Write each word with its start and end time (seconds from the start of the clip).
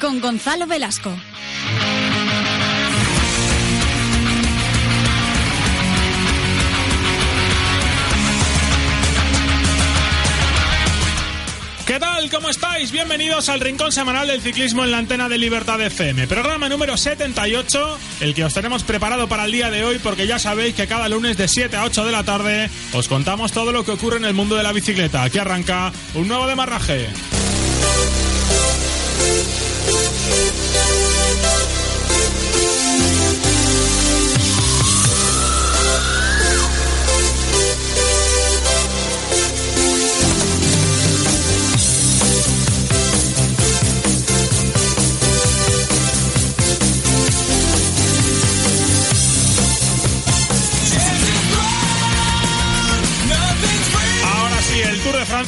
Con 0.00 0.20
Gonzalo 0.20 0.66
Velasco. 0.66 1.14
¿Qué 11.86 11.98
tal? 11.98 12.30
¿Cómo 12.30 12.48
estáis? 12.48 12.90
Bienvenidos 12.90 13.48
al 13.48 13.60
Rincón 13.60 13.92
Semanal 13.92 14.26
del 14.26 14.40
Ciclismo 14.40 14.84
en 14.84 14.90
la 14.90 14.98
antena 14.98 15.28
de 15.28 15.38
Libertad 15.38 15.80
FM. 15.80 16.26
Programa 16.26 16.68
número 16.68 16.96
78, 16.96 17.98
el 18.20 18.34
que 18.34 18.44
os 18.44 18.54
tenemos 18.54 18.82
preparado 18.82 19.28
para 19.28 19.44
el 19.44 19.52
día 19.52 19.70
de 19.70 19.84
hoy 19.84 19.98
porque 20.00 20.26
ya 20.26 20.38
sabéis 20.38 20.74
que 20.74 20.88
cada 20.88 21.08
lunes 21.08 21.36
de 21.36 21.46
7 21.46 21.76
a 21.76 21.84
8 21.84 22.04
de 22.04 22.12
la 22.12 22.24
tarde 22.24 22.70
os 22.92 23.08
contamos 23.08 23.52
todo 23.52 23.70
lo 23.70 23.84
que 23.84 23.92
ocurre 23.92 24.16
en 24.16 24.24
el 24.24 24.34
mundo 24.34 24.56
de 24.56 24.64
la 24.64 24.72
bicicleta. 24.72 25.22
Aquí 25.22 25.38
arranca 25.38 25.92
un 26.14 26.26
nuevo 26.26 26.48
demarraje. 26.48 27.08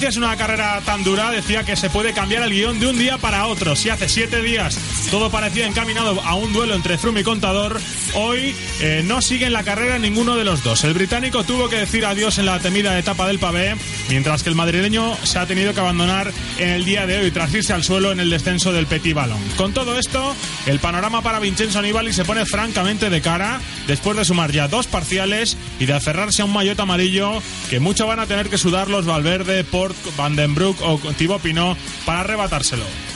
Es 0.06 0.17
una 0.17 0.36
carrera 0.36 0.81
tan 0.84 1.05
dura, 1.05 1.31
decía 1.31 1.64
que 1.64 1.77
se 1.77 1.89
puede 1.89 2.12
cambiar 2.12 2.42
el 2.42 2.50
guion 2.50 2.81
de 2.81 2.89
un 2.89 2.98
día 2.98 3.19
para 3.19 3.47
otro. 3.47 3.77
Si 3.77 3.89
hace 3.89 4.08
siete 4.08 4.42
días 4.42 4.78
todo 5.11 5.31
parecía 5.31 5.67
encaminado 5.67 6.20
a 6.22 6.34
un 6.34 6.53
duelo 6.53 6.75
entre 6.75 6.98
Froome 6.98 7.20
y 7.20 7.25
Contador, 7.25 7.81
hoy 8.14 8.55
eh, 8.80 9.03
no 9.05 9.23
sigue 9.23 9.47
en 9.47 9.53
la 9.53 9.62
carrera 9.62 9.98
ninguno 9.98 10.34
de 10.34 10.45
los 10.45 10.64
dos. 10.64 10.83
El 10.84 10.95
británico 10.95 11.45
tuvo 11.45 11.69
que 11.69 11.77
decir 11.77 12.05
adiós 12.05 12.39
en 12.39 12.47
la 12.47 12.58
temida 12.58 12.98
etapa 12.98 13.27
del 13.27 13.39
pavé, 13.39 13.77
mientras 14.08 14.42
que 14.42 14.48
el 14.48 14.55
madrileño 14.56 15.17
se 15.23 15.39
ha 15.39 15.47
tenido 15.47 15.73
que 15.73 15.80
abandonar 15.80 16.33
en 16.58 16.70
el 16.70 16.84
día 16.84 17.06
de 17.06 17.19
hoy 17.19 17.30
tras 17.30 17.55
irse 17.55 17.73
al 17.73 17.84
suelo 17.84 18.12
en 18.12 18.20
el 18.20 18.30
descenso 18.30 18.73
del 18.73 18.86
Petit 18.86 19.14
Ballon. 19.14 19.41
Con 19.56 19.73
todo 19.73 19.98
esto, 19.98 20.34
el 20.67 20.80
panorama 20.80 21.23
para 21.23 21.39
Vincenzo 21.39 21.80
Nibali 21.80 22.12
se 22.12 22.25
pone 22.25 22.45
francamente 22.45 23.11
de 23.11 23.20
cara 23.20 23.61
después 23.86 24.17
de 24.17 24.25
sumar 24.25 24.50
ya 24.50 24.69
dos 24.69 24.86
parciales 24.86 25.56
y 25.78 25.86
de 25.86 25.95
aferrarse 25.95 26.42
a 26.42 26.45
un 26.47 26.53
maillot 26.53 26.80
amarillo 26.80 27.42
que 27.70 27.78
mucho 27.80 28.06
van 28.06 28.20
a 28.20 28.27
tener 28.27 28.48
que 28.48 28.58
sudar 28.58 28.89
los 28.89 29.06
Valverde, 29.06 29.64
Port, 29.93 30.17
Vandenbroek 30.17 30.81
o 30.81 30.98
Thibaut 31.15 31.43
Pinot 31.43 31.77
para 32.05 32.21
arrebatárselo. 32.21 33.11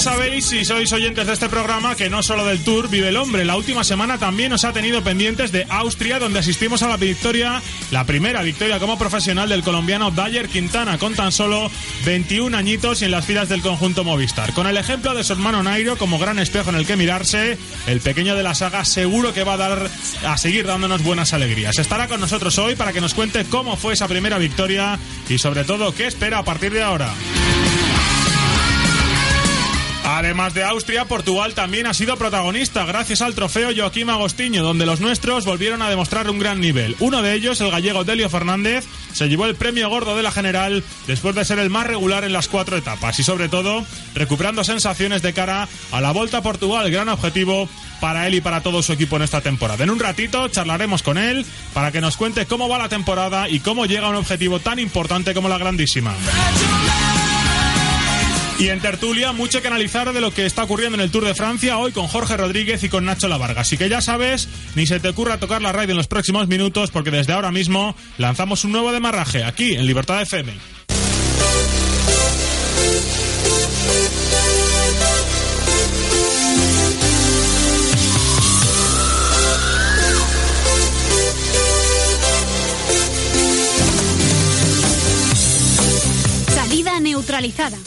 Sabéis, 0.00 0.46
si 0.46 0.64
sois 0.64 0.90
oyentes 0.92 1.26
de 1.26 1.32
este 1.34 1.48
programa, 1.48 1.94
que 1.94 2.08
no 2.08 2.22
solo 2.22 2.46
del 2.46 2.64
Tour 2.64 2.88
vive 2.88 3.08
el 3.08 3.16
hombre, 3.18 3.44
la 3.44 3.56
última 3.56 3.84
semana 3.84 4.18
también 4.18 4.50
nos 4.50 4.64
ha 4.64 4.72
tenido 4.72 5.02
pendientes 5.02 5.52
de 5.52 5.66
Austria, 5.68 6.18
donde 6.18 6.38
asistimos 6.38 6.82
a 6.82 6.88
la 6.88 6.96
victoria, 6.96 7.60
la 7.90 8.04
primera 8.04 8.40
victoria 8.40 8.78
como 8.78 8.98
profesional 8.98 9.48
del 9.50 9.62
colombiano 9.62 10.10
Dyer 10.10 10.48
Quintana, 10.48 10.96
con 10.96 11.14
tan 11.14 11.32
solo 11.32 11.70
21 12.06 12.56
añitos 12.56 13.02
y 13.02 13.04
en 13.04 13.10
las 13.10 13.26
filas 13.26 13.50
del 13.50 13.60
conjunto 13.60 14.02
Movistar. 14.02 14.54
Con 14.54 14.66
el 14.66 14.78
ejemplo 14.78 15.14
de 15.14 15.22
su 15.22 15.34
hermano 15.34 15.62
Nairo 15.62 15.98
como 15.98 16.18
gran 16.18 16.38
espejo 16.38 16.70
en 16.70 16.76
el 16.76 16.86
que 16.86 16.96
mirarse, 16.96 17.58
el 17.86 18.00
pequeño 18.00 18.34
de 18.34 18.42
la 18.42 18.54
saga 18.54 18.84
seguro 18.86 19.34
que 19.34 19.44
va 19.44 19.54
a 19.54 19.58
dar 19.58 19.90
a 20.26 20.38
seguir 20.38 20.66
dándonos 20.66 21.02
buenas 21.02 21.34
alegrías. 21.34 21.78
Estará 21.78 22.08
con 22.08 22.20
nosotros 22.20 22.56
hoy 22.58 22.74
para 22.74 22.92
que 22.92 23.02
nos 23.02 23.12
cuente 23.12 23.44
cómo 23.44 23.76
fue 23.76 23.92
esa 23.92 24.08
primera 24.08 24.38
victoria 24.38 24.98
y 25.28 25.38
sobre 25.38 25.64
todo 25.64 25.94
qué 25.94 26.06
espera 26.06 26.38
a 26.38 26.44
partir 26.44 26.72
de 26.72 26.82
ahora. 26.82 27.12
Además 30.12 30.54
de 30.54 30.64
Austria, 30.64 31.04
Portugal 31.04 31.54
también 31.54 31.86
ha 31.86 31.94
sido 31.94 32.16
protagonista 32.16 32.84
gracias 32.84 33.22
al 33.22 33.36
trofeo 33.36 33.70
Joaquín 33.74 34.10
Agostinho, 34.10 34.64
donde 34.64 34.84
los 34.84 35.00
nuestros 35.00 35.44
volvieron 35.44 35.82
a 35.82 35.88
demostrar 35.88 36.28
un 36.28 36.40
gran 36.40 36.60
nivel. 36.60 36.96
Uno 36.98 37.22
de 37.22 37.32
ellos, 37.32 37.60
el 37.60 37.70
gallego 37.70 38.02
Delio 38.02 38.28
Fernández, 38.28 38.84
se 39.12 39.28
llevó 39.28 39.46
el 39.46 39.54
premio 39.54 39.88
gordo 39.88 40.16
de 40.16 40.24
la 40.24 40.32
general 40.32 40.82
después 41.06 41.36
de 41.36 41.44
ser 41.44 41.60
el 41.60 41.70
más 41.70 41.86
regular 41.86 42.24
en 42.24 42.32
las 42.32 42.48
cuatro 42.48 42.76
etapas 42.76 43.20
y 43.20 43.22
sobre 43.22 43.48
todo 43.48 43.86
recuperando 44.12 44.64
sensaciones 44.64 45.22
de 45.22 45.32
cara 45.32 45.68
a 45.92 46.00
la 46.00 46.10
Volta 46.10 46.38
a 46.38 46.42
Portugal, 46.42 46.90
gran 46.90 47.08
objetivo 47.08 47.68
para 48.00 48.26
él 48.26 48.34
y 48.34 48.40
para 48.40 48.62
todo 48.62 48.82
su 48.82 48.92
equipo 48.92 49.14
en 49.14 49.22
esta 49.22 49.42
temporada. 49.42 49.84
En 49.84 49.90
un 49.90 50.00
ratito 50.00 50.48
charlaremos 50.48 51.04
con 51.04 51.18
él 51.18 51.46
para 51.72 51.92
que 51.92 52.00
nos 52.00 52.16
cuente 52.16 52.46
cómo 52.46 52.68
va 52.68 52.78
la 52.78 52.88
temporada 52.88 53.48
y 53.48 53.60
cómo 53.60 53.86
llega 53.86 54.08
a 54.08 54.10
un 54.10 54.16
objetivo 54.16 54.58
tan 54.58 54.80
importante 54.80 55.34
como 55.34 55.48
la 55.48 55.58
grandísima. 55.58 56.16
Y 58.60 58.68
en 58.68 58.78
tertulia, 58.78 59.32
mucho 59.32 59.62
que 59.62 59.68
analizar 59.68 60.12
de 60.12 60.20
lo 60.20 60.34
que 60.34 60.44
está 60.44 60.64
ocurriendo 60.64 60.94
en 60.98 61.00
el 61.00 61.10
Tour 61.10 61.24
de 61.24 61.34
Francia 61.34 61.78
hoy 61.78 61.92
con 61.92 62.08
Jorge 62.08 62.36
Rodríguez 62.36 62.84
y 62.84 62.90
con 62.90 63.06
Nacho 63.06 63.26
Lavarga. 63.26 63.62
Así 63.62 63.78
que 63.78 63.88
ya 63.88 64.02
sabes, 64.02 64.50
ni 64.74 64.86
se 64.86 65.00
te 65.00 65.08
ocurra 65.08 65.38
tocar 65.38 65.62
la 65.62 65.72
radio 65.72 65.92
en 65.92 65.96
los 65.96 66.08
próximos 66.08 66.46
minutos, 66.46 66.90
porque 66.90 67.10
desde 67.10 67.32
ahora 67.32 67.52
mismo 67.52 67.96
lanzamos 68.18 68.62
un 68.64 68.72
nuevo 68.72 68.92
demarraje 68.92 69.44
aquí 69.44 69.76
en 69.76 69.86
Libertad 69.86 70.20
FM. 70.20 70.52
Salida 86.54 87.00
neutralizada. 87.00 87.78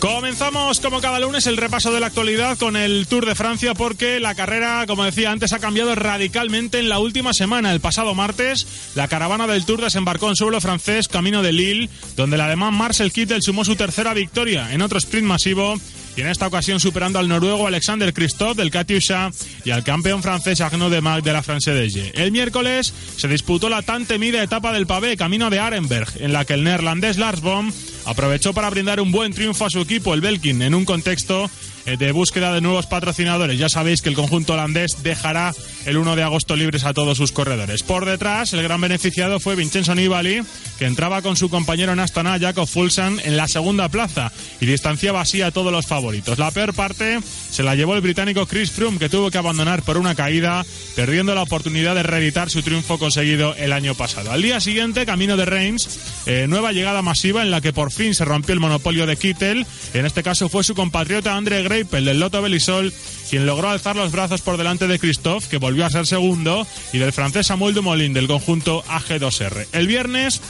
Comenzamos 0.00 0.78
como 0.78 1.00
cada 1.00 1.18
lunes 1.18 1.48
el 1.48 1.56
repaso 1.56 1.92
de 1.92 1.98
la 1.98 2.06
actualidad 2.06 2.56
con 2.56 2.76
el 2.76 3.08
Tour 3.08 3.26
de 3.26 3.34
Francia 3.34 3.74
porque 3.74 4.20
la 4.20 4.36
carrera, 4.36 4.84
como 4.86 5.02
decía 5.02 5.32
antes, 5.32 5.52
ha 5.52 5.58
cambiado 5.58 5.96
radicalmente 5.96 6.78
en 6.78 6.88
la 6.88 7.00
última 7.00 7.32
semana. 7.32 7.72
El 7.72 7.80
pasado 7.80 8.14
martes, 8.14 8.92
la 8.94 9.08
caravana 9.08 9.48
del 9.48 9.64
Tour 9.64 9.80
desembarcó 9.80 10.28
en 10.28 10.36
suelo 10.36 10.60
francés 10.60 11.08
camino 11.08 11.42
de 11.42 11.52
Lille, 11.52 11.90
donde 12.16 12.36
el 12.36 12.42
alemán 12.42 12.74
Marcel 12.74 13.10
Kittel 13.10 13.42
sumó 13.42 13.64
su 13.64 13.74
tercera 13.74 14.14
victoria 14.14 14.72
en 14.72 14.82
otro 14.82 14.98
sprint 14.98 15.26
masivo 15.26 15.74
y 16.18 16.20
en 16.20 16.26
esta 16.26 16.48
ocasión 16.48 16.80
superando 16.80 17.20
al 17.20 17.28
noruego 17.28 17.68
Alexander 17.68 18.12
Christophe 18.12 18.60
del 18.60 18.72
Katyusha 18.72 19.30
y 19.64 19.70
al 19.70 19.84
campeón 19.84 20.20
francés 20.20 20.60
Arnaud 20.60 20.90
de 20.90 21.00
Marc 21.00 21.22
de 21.22 21.32
la 21.32 21.44
France 21.44 21.72
Dege. 21.72 22.10
El 22.12 22.32
miércoles 22.32 22.92
se 23.16 23.28
disputó 23.28 23.68
la 23.68 23.82
tan 23.82 24.04
temida 24.04 24.42
etapa 24.42 24.72
del 24.72 24.88
pavé 24.88 25.16
camino 25.16 25.48
de 25.48 25.60
Arenberg, 25.60 26.08
en 26.18 26.32
la 26.32 26.44
que 26.44 26.54
el 26.54 26.64
neerlandés 26.64 27.18
Lars 27.18 27.40
Boom 27.40 27.72
aprovechó 28.04 28.52
para 28.52 28.68
brindar 28.68 29.00
un 29.00 29.12
buen 29.12 29.32
triunfo 29.32 29.64
a 29.64 29.70
su 29.70 29.80
equipo, 29.80 30.12
el 30.12 30.20
Belkin, 30.20 30.60
en 30.62 30.74
un 30.74 30.84
contexto 30.84 31.48
de 31.96 32.12
búsqueda 32.12 32.52
de 32.52 32.60
nuevos 32.60 32.86
patrocinadores. 32.86 33.58
Ya 33.58 33.68
sabéis 33.68 34.02
que 34.02 34.08
el 34.08 34.14
conjunto 34.14 34.54
holandés 34.54 35.02
dejará 35.02 35.54
el 35.86 35.96
1 35.96 36.16
de 36.16 36.22
agosto 36.22 36.56
libres 36.56 36.84
a 36.84 36.92
todos 36.92 37.16
sus 37.16 37.32
corredores. 37.32 37.82
Por 37.82 38.04
detrás, 38.04 38.52
el 38.52 38.62
gran 38.62 38.80
beneficiado 38.80 39.40
fue 39.40 39.56
Vincenzo 39.56 39.94
Nibali, 39.94 40.42
que 40.78 40.86
entraba 40.86 41.22
con 41.22 41.36
su 41.36 41.48
compañero 41.48 41.92
en 41.92 42.00
Astana, 42.00 42.38
Jacob 42.38 42.66
Fulsan, 42.66 43.20
en 43.24 43.36
la 43.36 43.48
segunda 43.48 43.88
plaza 43.88 44.32
y 44.60 44.66
distanciaba 44.66 45.20
así 45.20 45.42
a 45.42 45.50
todos 45.50 45.72
los 45.72 45.86
favoritos. 45.86 46.38
La 46.38 46.50
peor 46.50 46.74
parte 46.74 47.20
se 47.50 47.62
la 47.62 47.74
llevó 47.74 47.94
el 47.94 48.00
británico 48.00 48.46
Chris 48.46 48.70
Froome, 48.70 48.98
que 48.98 49.08
tuvo 49.08 49.30
que 49.30 49.38
abandonar 49.38 49.82
por 49.82 49.96
una 49.96 50.14
caída, 50.14 50.64
perdiendo 50.94 51.34
la 51.34 51.42
oportunidad 51.42 51.94
de 51.94 52.02
reeditar 52.02 52.50
su 52.50 52.62
triunfo 52.62 52.98
conseguido 52.98 53.54
el 53.56 53.72
año 53.72 53.94
pasado. 53.94 54.30
Al 54.30 54.42
día 54.42 54.60
siguiente, 54.60 55.06
camino 55.06 55.36
de 55.36 55.44
Reims, 55.44 55.88
eh, 56.26 56.46
nueva 56.48 56.72
llegada 56.72 57.02
masiva 57.02 57.42
en 57.42 57.50
la 57.50 57.60
que 57.60 57.72
por 57.72 57.92
fin 57.92 58.14
se 58.14 58.24
rompió 58.24 58.52
el 58.52 58.60
monopolio 58.60 59.06
de 59.06 59.16
Kittel. 59.16 59.66
En 59.94 60.06
este 60.06 60.22
caso 60.22 60.48
fue 60.48 60.64
su 60.64 60.74
compatriota 60.74 61.36
André 61.36 61.62
Greipel 61.78 62.06
del 62.06 62.18
Lotto 62.18 62.42
Belisol 62.42 62.92
quien 63.30 63.46
logró 63.46 63.68
alzar 63.68 63.94
los 63.94 64.10
brazos 64.10 64.40
por 64.40 64.56
delante 64.56 64.86
de 64.86 64.98
Christophe, 64.98 65.48
que 65.48 65.58
volvió 65.58 65.84
a 65.84 65.90
ser 65.90 66.06
segundo, 66.06 66.66
y 66.92 66.98
del 66.98 67.12
francés 67.12 67.46
Samuel 67.46 67.74
Dumoulin 67.74 68.14
del 68.14 68.26
conjunto 68.26 68.82
AG2R. 68.84 69.66
El 69.72 69.86
viernes 69.86 70.40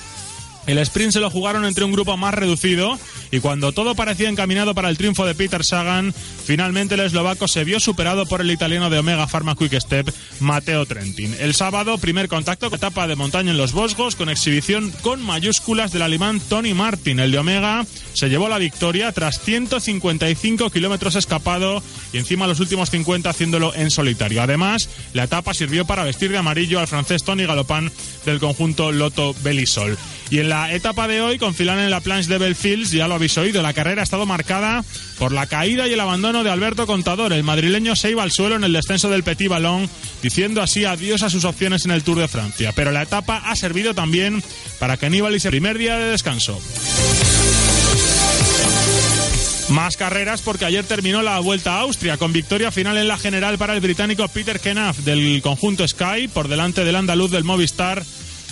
el 0.68 0.78
sprint 0.78 1.12
se 1.12 1.20
lo 1.20 1.30
jugaron 1.30 1.64
entre 1.64 1.84
un 1.84 1.92
grupo 1.92 2.16
más 2.16 2.34
reducido 2.34 2.98
y 3.30 3.40
cuando 3.40 3.72
todo 3.72 3.94
parecía 3.94 4.28
encaminado 4.28 4.74
para 4.74 4.88
el 4.88 4.98
triunfo 4.98 5.26
de 5.26 5.34
Peter 5.34 5.64
Sagan, 5.64 6.14
finalmente 6.44 6.94
el 6.94 7.00
eslovaco 7.00 7.48
se 7.48 7.64
vio 7.64 7.80
superado 7.80 8.26
por 8.26 8.40
el 8.40 8.50
italiano 8.50 8.90
de 8.90 8.98
Omega 8.98 9.26
Pharma 9.26 9.56
Quick 9.56 9.80
Step, 9.80 10.10
Matteo 10.40 10.86
Trentin. 10.86 11.34
El 11.40 11.54
sábado, 11.54 11.98
primer 11.98 12.28
contacto 12.28 12.70
con 12.70 12.78
etapa 12.78 13.06
de 13.06 13.16
montaña 13.16 13.50
en 13.50 13.56
los 13.56 13.72
Vosgos 13.72 14.14
con 14.14 14.28
exhibición 14.28 14.92
con 15.02 15.22
mayúsculas 15.22 15.92
del 15.92 16.02
alemán 16.02 16.40
Tony 16.40 16.74
Martin. 16.74 17.20
El 17.20 17.32
de 17.32 17.38
Omega 17.38 17.86
se 18.12 18.28
llevó 18.28 18.48
la 18.48 18.58
victoria 18.58 19.12
tras 19.12 19.40
155 19.40 20.70
kilómetros 20.70 21.14
escapado 21.16 21.82
y 22.12 22.18
encima 22.18 22.46
los 22.46 22.60
últimos 22.60 22.90
50 22.90 23.30
haciéndolo 23.30 23.74
en 23.74 23.90
solitario. 23.90 24.42
Además, 24.42 24.88
la 25.12 25.24
etapa 25.24 25.54
sirvió 25.54 25.84
para 25.84 26.04
vestir 26.04 26.30
de 26.30 26.38
amarillo 26.38 26.80
al 26.80 26.88
francés 26.88 27.24
Tony 27.24 27.44
Galopin 27.44 27.90
del 28.26 28.38
conjunto 28.38 28.92
Lotto 28.92 29.34
Belisol. 29.42 29.96
Y 30.30 30.40
en 30.40 30.50
la 30.50 30.57
etapa 30.72 31.08
de 31.08 31.20
hoy, 31.20 31.38
con 31.38 31.54
Filan 31.54 31.78
en 31.78 31.90
la 31.90 32.00
planche 32.00 32.28
de 32.28 32.38
Belfields, 32.38 32.90
ya 32.90 33.08
lo 33.08 33.14
habéis 33.14 33.36
oído, 33.38 33.62
la 33.62 33.72
carrera 33.72 34.02
ha 34.02 34.04
estado 34.04 34.26
marcada 34.26 34.84
por 35.18 35.32
la 35.32 35.46
caída 35.46 35.86
y 35.86 35.92
el 35.92 36.00
abandono 36.00 36.44
de 36.44 36.50
Alberto 36.50 36.86
Contador. 36.86 37.32
El 37.32 37.42
madrileño 37.42 37.96
se 37.96 38.10
iba 38.10 38.22
al 38.22 38.32
suelo 38.32 38.56
en 38.56 38.64
el 38.64 38.72
descenso 38.72 39.10
del 39.10 39.24
Petit 39.24 39.48
Ballon, 39.48 39.88
diciendo 40.22 40.62
así 40.62 40.84
adiós 40.84 41.22
a 41.22 41.30
sus 41.30 41.44
opciones 41.44 41.84
en 41.84 41.90
el 41.90 42.02
Tour 42.02 42.18
de 42.18 42.28
Francia. 42.28 42.72
Pero 42.74 42.92
la 42.92 43.02
etapa 43.02 43.42
ha 43.44 43.56
servido 43.56 43.94
también 43.94 44.42
para 44.78 44.96
que 44.96 45.10
Nibali 45.10 45.40
se 45.40 45.50
primer 45.50 45.78
día 45.78 45.98
de 45.98 46.10
descanso. 46.10 46.60
Más 49.70 49.96
carreras 49.96 50.40
porque 50.40 50.64
ayer 50.64 50.84
terminó 50.84 51.20
la 51.20 51.38
Vuelta 51.40 51.74
a 51.74 51.80
Austria 51.80 52.16
con 52.16 52.32
victoria 52.32 52.70
final 52.70 52.96
en 52.96 53.08
la 53.08 53.18
general 53.18 53.58
para 53.58 53.74
el 53.74 53.80
británico 53.80 54.26
Peter 54.28 54.60
Kenaf 54.60 54.98
del 55.00 55.42
conjunto 55.42 55.86
Sky 55.86 56.28
por 56.32 56.48
delante 56.48 56.84
del 56.84 56.96
andaluz 56.96 57.30
del 57.30 57.44
Movistar 57.44 58.02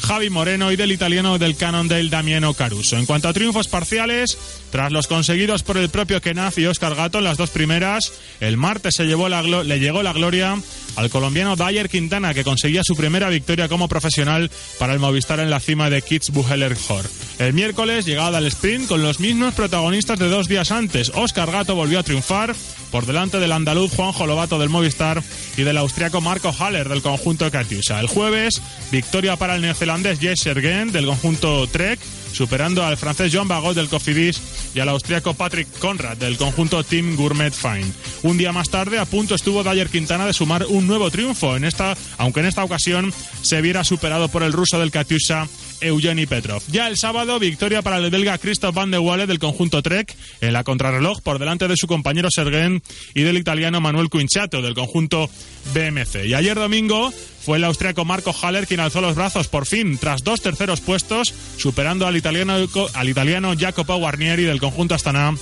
Javi 0.01 0.31
Moreno 0.31 0.73
y 0.73 0.77
del 0.77 0.93
italiano 0.93 1.39
del 1.39 1.57
Cannondale 1.57 2.09
Damiano 2.09 2.55
Caruso. 2.55 2.97
En 2.97 3.07
cuanto 3.07 3.29
a 3.29 3.33
triunfos 3.33 3.69
parciales, 3.69 4.39
tras 4.71 4.93
los 4.93 5.07
conseguidos 5.07 5.63
por 5.63 5.77
el 5.77 5.89
propio 5.89 6.21
Kenaf 6.21 6.59
y 6.59 6.67
Oscar 6.67 6.95
Gato 6.95 7.19
en 7.19 7.25
las 7.25 7.37
dos 7.37 7.51
primeras, 7.51 8.13
el 8.41 8.57
martes 8.57 8.95
se 8.95 9.07
llevó 9.07 9.29
la 9.29 9.43
le 9.43 9.81
llegó 9.81 10.03
la 10.03 10.13
gloria 10.13 10.57
al 10.97 11.11
colombiano 11.11 11.57
Dyer 11.57 11.89
Quintana, 11.89 12.35
que 12.35 12.45
conseguía 12.45 12.83
su 12.85 12.97
primera 12.97 13.29
victoria 13.29 13.69
como 13.69 13.89
profesional 13.89 14.51
para 14.79 14.93
el 14.93 14.99
Movistar 14.99 15.41
en 15.41 15.51
la 15.51 15.61
cima 15.61 15.91
de 15.91 16.03
Kitzbüheler 16.03 16.77
Hor. 16.89 17.05
El 17.39 17.53
miércoles, 17.53 18.07
llegada 18.07 18.39
al 18.39 18.47
sprint 18.47 18.89
con 18.89 19.03
los 19.03 19.21
mismos 19.21 19.55
protagonistas 19.55 20.19
de 20.19 20.29
dos 20.29 20.49
días 20.49 20.71
antes, 20.71 21.13
Oscar 21.15 21.51
Gato 21.51 21.75
volvió 21.75 21.99
a 21.99 22.03
triunfar 22.03 22.55
por 22.91 23.07
delante 23.07 23.39
del 23.39 23.53
andaluz 23.53 23.93
Juan 23.95 24.13
Jolobato 24.13 24.59
del 24.59 24.69
Movistar 24.69 25.23
y 25.57 25.63
del 25.63 25.77
austriaco 25.77 26.21
Marco 26.21 26.53
Haller 26.53 26.89
del 26.89 27.03
conjunto 27.03 27.51
Katyusha. 27.51 28.01
El 28.01 28.07
jueves, 28.07 28.63
victoria 28.91 29.37
para 29.37 29.57
el 29.57 29.63
neozelandés 29.63 30.19
Jess 30.19 30.41
Sergen 30.41 30.93
del 30.93 31.07
conjunto 31.07 31.67
Trek 31.67 31.99
superando 32.37 32.85
al 32.85 32.99
francés 32.99 33.33
Joan 33.33 33.49
Bagot 33.49 33.75
del 33.75 33.89
Cofidis 33.89 34.41
y 34.75 34.81
al 34.81 34.91
austriaco 34.91 35.33
Patrick 35.35 35.67
Conrad 35.79 36.19
del 36.19 36.37
conjunto 36.37 36.85
Team 36.85 37.17
Gourmet 37.17 37.53
Fine. 37.53 37.91
Un 38.23 38.37
día 38.37 38.53
más 38.53 38.69
tarde, 38.69 38.99
a 38.99 39.07
punto 39.07 39.35
estuvo 39.35 39.65
Dyer 39.65 39.89
Quintana 39.89 40.27
de 40.27 40.35
sumar 40.35 40.67
un 40.69 40.87
nuevo 40.87 41.11
triunfo, 41.11 41.57
en 41.57 41.65
esta, 41.65 41.97
aunque 42.19 42.41
en 42.41 42.47
esta 42.47 42.63
ocasión 42.63 43.13
se 43.41 43.63
viera 43.63 43.85
superado 43.85 44.29
por 44.29 44.43
el 44.43 44.53
ruso 44.53 44.79
del 44.79 44.91
Katyusha 44.91 45.49
Eugeni 45.81 46.27
Petrov. 46.27 46.63
Ya 46.69 46.89
el 46.89 46.97
sábado, 46.97 47.39
victoria 47.39 47.83
para 47.83 47.99
el 47.99 48.11
belga 48.11 48.39
Christoph 48.39 48.75
Van 48.75 48.91
de 48.91 48.99
Walle 48.99 49.27
del 49.27 49.39
conjunto 49.39 49.83
Trek 49.83 50.15
en 50.41 50.53
la 50.53 50.65
contrarreloj 50.65 51.21
por 51.23 51.39
delante 51.39 51.69
de 51.69 51.77
su 51.77 51.87
compañero 51.87 52.29
Sergen 52.31 52.83
y 53.15 53.23
del 53.23 53.39
italiano 53.39 53.81
Manuel 53.81 54.11
Quinchato 54.11 54.63
del 54.63 54.75
conjunto 54.75 55.31
BMC. 55.75 56.27
Y 56.27 56.35
ayer 56.35 56.57
domingo 56.57 57.13
fue 57.47 57.59
el 57.59 57.65
austriaco 57.65 58.05
Marco 58.05 58.33
Haller 58.33 58.67
quien 58.67 58.81
alzó 58.81 59.01
los 59.01 59.15
brazos 59.15 59.47
por 59.47 59.67
fin 59.67 59.99
tras 59.99 60.25
dos 60.25 60.41
terceros 60.41 60.81
puestos, 60.81 61.33
superando 61.57 62.09
al 62.09 62.17
italiano, 62.17 62.57
al 62.93 63.09
italiano 63.09 63.55
Jacopo 63.57 63.97
Guarnieri 63.99 64.43
del 64.43 64.59
conjunto 64.59 64.97
Astana 64.97 65.33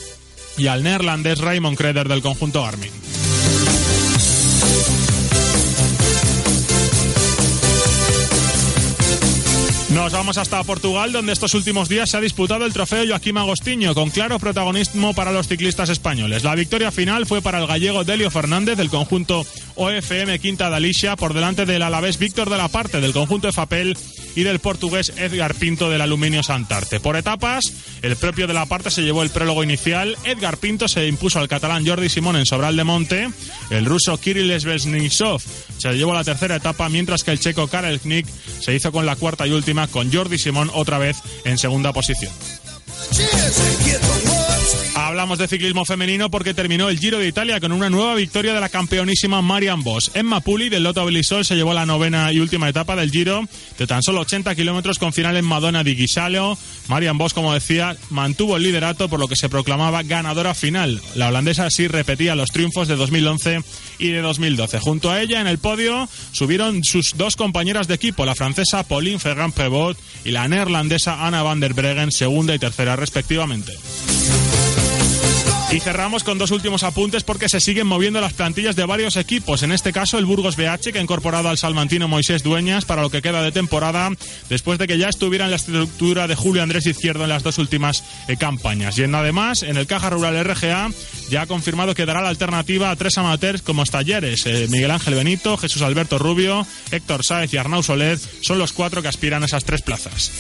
y 0.59 0.67
al 0.67 0.83
neerlandés 0.83 1.39
Raymond 1.39 1.79
Kreder 1.79 2.07
del 2.07 2.21
conjunto 2.21 2.63
Garmin. 2.63 2.91
Nos 9.95 10.13
vamos 10.13 10.39
hasta 10.39 10.63
Portugal, 10.65 11.13
donde 11.13 11.33
estos 11.33 11.55
últimos 11.55 11.89
días 11.89 12.11
se 12.11 12.17
ha 12.17 12.21
disputado 12.21 12.67
el 12.67 12.73
trofeo 12.73 13.07
Joaquín 13.07 13.39
Agostinho, 13.39 13.95
con 13.95 14.11
claro 14.11 14.41
protagonismo 14.41 15.15
para 15.15 15.31
los 15.31 15.47
ciclistas 15.47 15.89
españoles. 15.89 16.43
La 16.43 16.57
victoria 16.57 16.91
final 16.91 17.27
fue 17.27 17.41
para 17.41 17.61
el 17.61 17.69
gallego 17.69 18.03
Delio 18.03 18.29
Fernández 18.29 18.77
del 18.77 18.91
conjunto 18.91 19.47
OFM 19.77 20.41
Quinta 20.41 20.69
de 20.69 21.17
por 21.17 21.33
delante 21.33 21.65
del 21.65 21.83
alavés 21.83 22.19
Víctor 22.19 22.51
de 22.51 22.59
la 22.59 22.67
Parte 22.67 23.01
del 23.01 23.13
conjunto 23.13 23.49
Efapel 23.49 23.97
y 24.37 24.43
del 24.43 24.59
portugués 24.59 25.13
Edgar 25.17 25.55
Pinto 25.55 25.89
del 25.89 26.01
Aluminio 26.01 26.43
Santarte. 26.43 26.99
Por 26.99 27.17
etapas, 27.17 27.65
el 28.03 28.17
propio 28.17 28.49
de 28.49 28.55
la 28.55 28.67
Parte 28.67 28.91
se 28.91 29.03
llevó 29.03 29.23
el 29.23 29.31
prólogo 29.31 29.63
inicial, 29.63 30.17
Edgar 30.25 30.57
Pinto 30.59 30.89
se 30.89 31.07
impuso 31.07 31.39
al 31.39 31.49
catalán 31.49 31.87
Jordi 31.87 32.09
Simón 32.09 32.37
en 32.37 32.47
Sobral 32.47 32.77
de 32.77 32.85
Monte, 32.85 33.29
el 33.71 33.85
ruso 33.85 34.19
Kirill 34.19 34.61
Svesnisov 34.61 35.41
se 35.79 35.93
llevó 35.93 36.15
la 36.15 36.25
tercera 36.25 36.57
etapa, 36.57 36.89
mientras 36.89 37.25
que 37.25 37.31
el 37.31 37.41
checo 37.41 37.69
Karel 37.69 38.01
Knick 38.01 38.27
se 38.61 38.75
hizo 38.75 38.91
con 38.91 39.07
la 39.07 39.17
cuarta 39.17 39.47
y 39.47 39.53
última 39.53 39.84
con 39.89 40.13
Jordi 40.13 40.39
Simón 40.39 40.71
otra 40.75 40.99
vez 40.99 41.17
en 41.45 41.59
segunda 41.59 41.93
posición. 41.93 42.33
Hablamos 45.05 45.39
de 45.39 45.49
ciclismo 45.49 45.85
femenino 45.85 46.31
porque 46.31 46.55
terminó 46.55 46.89
el 46.89 46.99
Giro 46.99 47.19
de 47.19 47.29
Italia 47.29 47.61
con 47.61 47.73
una 47.73 47.91
nueva 47.91 48.15
victoria 48.15 48.55
de 48.55 48.61
la 48.61 48.71
campeonísima 48.71 49.43
Marian 49.43 49.83
Bosch. 49.83 50.09
Emma 50.15 50.41
Puli 50.41 50.71
del 50.71 50.83
Lotto 50.83 51.05
Belisol 51.05 51.45
se 51.45 51.57
llevó 51.57 51.75
la 51.75 51.85
novena 51.85 52.33
y 52.33 52.41
última 52.41 52.71
etapa 52.71 52.97
del 52.97 53.11
Giro 53.11 53.43
de 53.79 53.87
tan 53.87 54.03
solo 54.03 54.23
80 54.23 54.55
kilómetros 54.55 54.99
con 54.99 55.13
final 55.13 55.37
en 55.37 55.45
Madonna 55.45 55.85
di 55.85 55.95
Ghisaleo. 55.95 56.57
Marian 56.89 57.19
Bosch, 57.19 57.35
como 57.35 57.53
decía, 57.53 57.99
mantuvo 58.09 58.57
el 58.57 58.63
liderato 58.63 59.11
por 59.11 59.21
lo 59.21 59.29
que 59.29 59.37
se 59.37 59.51
proclamaba 59.51 60.03
ganadora 60.05 60.55
final. 60.55 61.03
La 61.15 61.29
holandesa 61.29 61.69
sí 61.71 61.87
repetía 61.87 62.35
los 62.35 62.51
triunfos 62.51 62.89
de 62.89 62.97
2011 62.97 63.61
y 63.99 64.09
de 64.09 64.23
2012. 64.23 64.81
Junto 64.81 65.11
a 65.11 65.21
ella 65.21 65.43
en 65.43 65.49
el 65.49 65.59
podio 65.59 66.09
subieron 66.33 66.83
sus 66.83 67.13
dos 67.19 67.37
compañeras 67.37 67.89
de 67.89 67.95
equipo, 67.95 68.25
la 68.25 68.35
francesa 68.35 68.85
Pauline 68.85 69.19
Ferrand-Prevot 69.19 69.99
y 70.25 70.31
la 70.31 70.49
neerlandesa 70.49 71.27
Anna 71.27 71.43
van 71.43 71.61
der 71.61 71.75
Breggen, 71.75 72.11
segunda 72.11 72.55
y 72.55 72.59
tercera 72.59 72.97
respectivamente. 72.97 73.75
Y 75.75 75.81
cerramos 75.81 76.23
con 76.23 76.39
dos 76.39 76.53
últimos 76.53 76.85
apuntes 76.85 77.25
porque 77.25 77.49
se 77.49 77.59
siguen 77.59 77.89
moviendo 77.89 78.21
las 78.21 78.33
plantillas 78.33 78.77
de 78.77 78.87
varios 78.87 79.17
equipos. 79.17 79.65
En 79.65 79.73
este 79.73 79.93
caso, 79.93 80.19
el 80.19 80.25
Burgos 80.25 80.55
BH, 80.55 80.93
que 80.93 81.01
ha 81.01 81.03
incorporado 81.03 81.49
al 81.49 81.59
salmantino 81.59 82.07
Moisés 82.07 82.45
Dueñas 82.45 82.85
para 82.85 83.03
lo 83.03 83.11
que 83.11 83.21
queda 83.21 83.43
de 83.43 83.51
temporada, 83.51 84.13
después 84.49 84.79
de 84.79 84.87
que 84.87 84.99
ya 84.99 85.09
estuviera 85.09 85.47
en 85.47 85.51
la 85.51 85.57
estructura 85.57 86.29
de 86.29 86.37
Julio 86.37 86.63
Andrés 86.63 86.87
Izquierdo 86.87 87.25
en 87.25 87.31
las 87.31 87.43
dos 87.43 87.59
últimas 87.59 88.05
eh, 88.29 88.37
campañas. 88.37 88.97
Y 88.99 89.03
en 89.03 89.17
además, 89.17 89.65
en 89.65 89.77
el 89.77 89.89
Caja 89.89 90.11
Rural 90.11 90.45
RGA, 90.45 90.91
ya 91.29 91.43
ha 91.43 91.47
confirmado 91.49 91.93
que 91.97 92.07
dará 92.07 92.23
la 92.23 92.29
alternativa 92.29 92.93
a 92.93 92.97
tres 92.97 93.19
amateurs 93.19 93.61
como 93.61 93.85
talleres. 93.85 94.47
Eh, 94.47 94.69
Miguel 94.71 94.93
Ángel 94.93 95.17
Benito, 95.17 95.57
Jesús 95.57 95.83
Alberto 95.83 96.19
Rubio, 96.19 96.65
Héctor 96.93 97.25
Sáez 97.25 97.53
y 97.53 97.57
Arnau 97.57 97.83
Soler 97.83 98.21
son 98.43 98.61
los 98.61 98.73
cuatro 98.73 99.03
que 99.03 99.09
aspiran 99.09 99.43
a 99.43 99.47
esas 99.47 99.65
tres 99.65 99.83
plazas. 99.83 100.31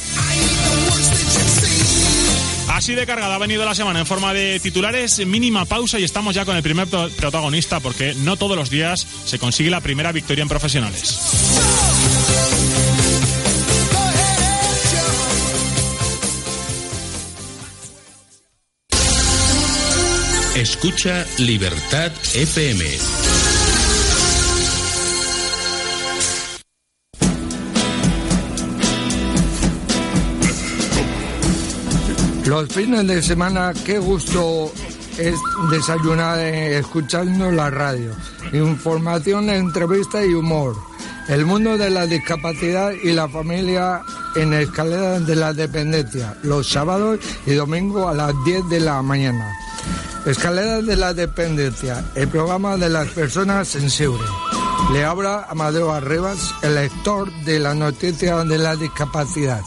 Así 2.74 2.96
de 2.96 3.06
cargada 3.06 3.36
ha 3.36 3.38
venido 3.38 3.64
la 3.64 3.72
semana 3.72 4.00
en 4.00 4.04
forma 4.04 4.34
de 4.34 4.58
titulares, 4.58 5.24
mínima 5.24 5.64
pausa 5.64 6.00
y 6.00 6.02
estamos 6.02 6.34
ya 6.34 6.44
con 6.44 6.56
el 6.56 6.62
primer 6.64 6.88
protagonista 6.88 7.78
porque 7.78 8.16
no 8.16 8.36
todos 8.36 8.56
los 8.56 8.68
días 8.68 9.06
se 9.24 9.38
consigue 9.38 9.70
la 9.70 9.80
primera 9.80 10.10
victoria 10.10 10.42
en 10.42 10.48
profesionales. 10.48 11.20
Escucha 20.56 21.24
Libertad 21.38 22.10
FM. 22.34 23.43
Los 32.46 32.68
fines 32.68 33.06
de 33.06 33.22
semana, 33.22 33.72
qué 33.86 33.98
gusto 33.98 34.70
es 35.16 35.34
desayunar 35.70 36.38
eh, 36.38 36.78
escuchando 36.78 37.50
la 37.50 37.70
radio. 37.70 38.12
Información, 38.52 39.48
entrevista 39.48 40.22
y 40.22 40.34
humor. 40.34 40.76
El 41.28 41.46
mundo 41.46 41.78
de 41.78 41.88
la 41.88 42.06
discapacidad 42.06 42.92
y 43.02 43.12
la 43.12 43.30
familia 43.30 44.02
en 44.36 44.52
escalera 44.52 45.20
de 45.20 45.36
la 45.36 45.54
dependencia, 45.54 46.36
los 46.42 46.68
sábados 46.68 47.18
y 47.46 47.54
domingos 47.54 48.06
a 48.06 48.12
las 48.12 48.34
10 48.44 48.68
de 48.68 48.80
la 48.80 49.00
mañana. 49.00 49.50
Escalera 50.26 50.82
de 50.82 50.96
la 50.96 51.14
dependencia, 51.14 52.04
el 52.14 52.28
programa 52.28 52.76
de 52.76 52.90
las 52.90 53.08
personas 53.08 53.68
sensibles. 53.68 54.28
Le 54.92 55.02
habla 55.02 55.46
Amadeo 55.48 55.92
Arribas, 55.92 56.54
el 56.62 56.74
lector 56.74 57.32
de 57.44 57.58
la 57.58 57.74
noticia 57.74 58.44
de 58.44 58.58
la 58.58 58.76
discapacidad. 58.76 59.62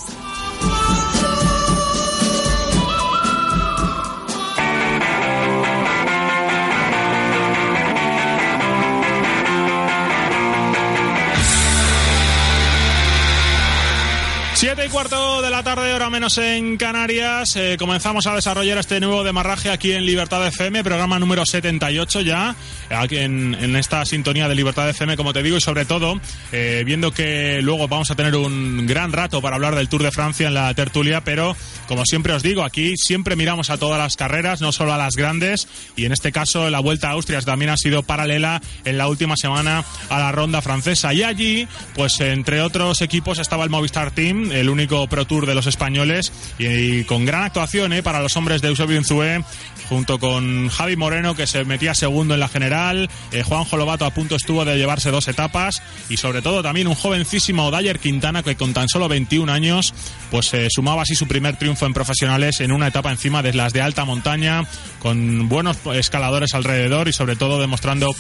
Y 14.88 14.90
cuarto 14.90 15.42
de 15.42 15.50
la 15.50 15.64
tarde, 15.64 15.94
hora 15.94 16.10
menos 16.10 16.38
en 16.38 16.78
Canarias. 16.78 17.56
Eh, 17.56 17.76
comenzamos 17.80 18.28
a 18.28 18.36
desarrollar 18.36 18.78
este 18.78 19.00
nuevo 19.00 19.24
demarraje 19.24 19.70
aquí 19.70 19.92
en 19.92 20.06
Libertad 20.06 20.46
FM, 20.46 20.84
programa 20.84 21.20
número 21.20 21.46
78 21.46 22.22
ya, 22.22 22.56
aquí 22.90 23.18
en, 23.18 23.56
en 23.60 23.76
esta 23.76 24.06
sintonía 24.06 24.48
de 24.48 24.56
Libertad 24.56 24.90
FM, 24.90 25.18
como 25.18 25.34
te 25.34 25.44
digo, 25.44 25.58
y 25.58 25.62
sobre 25.62 25.86
todo 25.86 26.20
eh, 26.52 26.84
viendo 26.86 27.12
que 27.12 27.62
luego 27.62 27.88
vamos 27.88 28.12
a 28.12 28.16
tener 28.16 28.36
un 28.36 28.86
gran 28.86 29.14
rato 29.14 29.42
para 29.42 29.56
hablar 29.56 29.76
del 29.76 29.90
Tour 29.90 30.04
de 30.04 30.12
Francia 30.12 30.48
en 30.48 30.54
la 30.54 30.74
tertulia, 30.74 31.22
pero 31.22 31.56
como 31.88 32.06
siempre 32.06 32.34
os 32.34 32.44
digo, 32.44 32.64
aquí 32.64 32.96
siempre 32.98 33.36
miramos 33.36 33.70
a 33.70 33.78
todas 33.78 34.00
las 34.00 34.16
carreras, 34.16 34.62
no 34.62 34.72
solo 34.72 34.94
a 34.94 34.98
las 34.98 35.16
grandes, 35.16 35.68
y 35.96 36.06
en 36.06 36.12
este 36.12 36.32
caso 36.32 36.70
la 36.70 36.80
Vuelta 36.80 37.10
a 37.10 37.12
Austria 37.12 37.42
también 37.42 37.72
ha 37.72 37.78
sido 37.78 38.04
paralela 38.04 38.62
en 38.86 38.98
la 38.98 39.08
última 39.08 39.38
semana 39.38 39.84
a 40.10 40.20
la 40.20 40.32
ronda 40.32 40.62
francesa. 40.62 41.14
Y 41.14 41.24
allí, 41.24 41.68
pues 41.96 42.20
entre 42.20 42.62
otros 42.62 43.02
equipos 43.02 43.40
estaba 43.40 43.64
el 43.64 43.70
Movistar 43.70 44.12
Team, 44.12 44.52
el 44.52 44.70
único 44.78 45.08
Pro 45.08 45.26
Tour 45.26 45.48
de 45.48 45.56
los 45.56 45.66
españoles, 45.66 46.32
y, 46.60 47.04
con 47.06 47.26
gran 47.26 47.44
actuación 47.44 47.94
eh, 47.94 48.04
para 48.04 48.22
los 48.22 48.38
hombres 48.38 48.62
de 48.62 48.68
Eusebio 48.68 49.00
Unzué, 49.00 49.44
junto 49.90 50.20
con 50.20 50.70
Javi 50.70 50.96
Moreno, 50.96 51.36
que 51.36 51.48
se 51.48 51.66
metía 51.66 51.96
segundo 51.96 52.36
en 52.36 52.40
la 52.40 52.48
general, 52.48 53.10
eh, 53.32 53.42
Juan 53.42 53.64
Jolobato 53.64 54.06
a 54.06 54.12
punto 54.12 54.36
estuvo 54.36 54.66
de 54.66 54.78
llevarse 54.78 55.10
dos 55.10 55.28
etapas, 55.28 55.82
y 56.10 56.18
sobre 56.18 56.44
todo 56.44 56.62
también 56.62 56.88
un 56.88 56.94
jovencísimo 56.94 57.72
Dyer 57.72 58.00
Quintana, 58.00 58.44
que 58.44 58.56
con 58.56 58.74
tan 58.74 58.88
solo 58.88 59.08
21 59.08 59.52
años, 59.52 59.96
pues 60.30 60.54
eh, 60.54 60.68
sumaba 60.70 61.02
así 61.02 61.16
su 61.16 61.28
primer 61.28 61.58
triunfo 61.58 61.88
en 61.88 61.94
profesionales 61.94 62.60
en 62.60 62.72
una 62.72 62.88
etapa 62.88 63.12
encima 63.12 63.42
de 63.42 63.54
las 63.54 63.74
de 63.74 63.82
alta 63.82 64.06
montaña, 64.06 64.64
con 65.00 65.50
buenos 65.50 65.78
escaladores 65.96 66.54
alrededor 66.54 67.08
y 67.08 67.14
sobre 67.14 67.36
todo 67.36 67.60
demostrando 67.60 68.14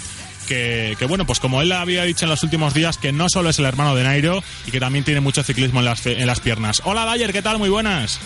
que, 0.47 0.95
bueno, 1.07 1.25
pues 1.25 1.39
como 1.39 1.61
él 1.61 1.71
había 1.71 2.03
dicho 2.03 2.25
en 2.25 2.29
los 2.29 2.41
últimos 2.41 2.73
días, 2.73 2.97
que 2.97 3.11
no 3.11 3.29
solo 3.29 3.49
es 3.49 3.59
el 3.59 3.65
hermano 3.65 3.93
de 3.95 4.03
Nairo 4.03 4.41
y 4.65 4.71
que 4.71 4.79
también 4.79 5.03
tiene 5.05 5.19
mucho 5.19 5.43
ciclismo 5.43 5.79
en 5.79 5.85
las, 5.85 6.05
en 6.05 6.25
las 6.25 6.39
piernas. 6.39 6.81
Hola 6.85 7.05
Dyer, 7.13 7.31
¿qué 7.31 7.41
tal? 7.41 7.59
Muy 7.59 7.69
buenas. 7.69 8.19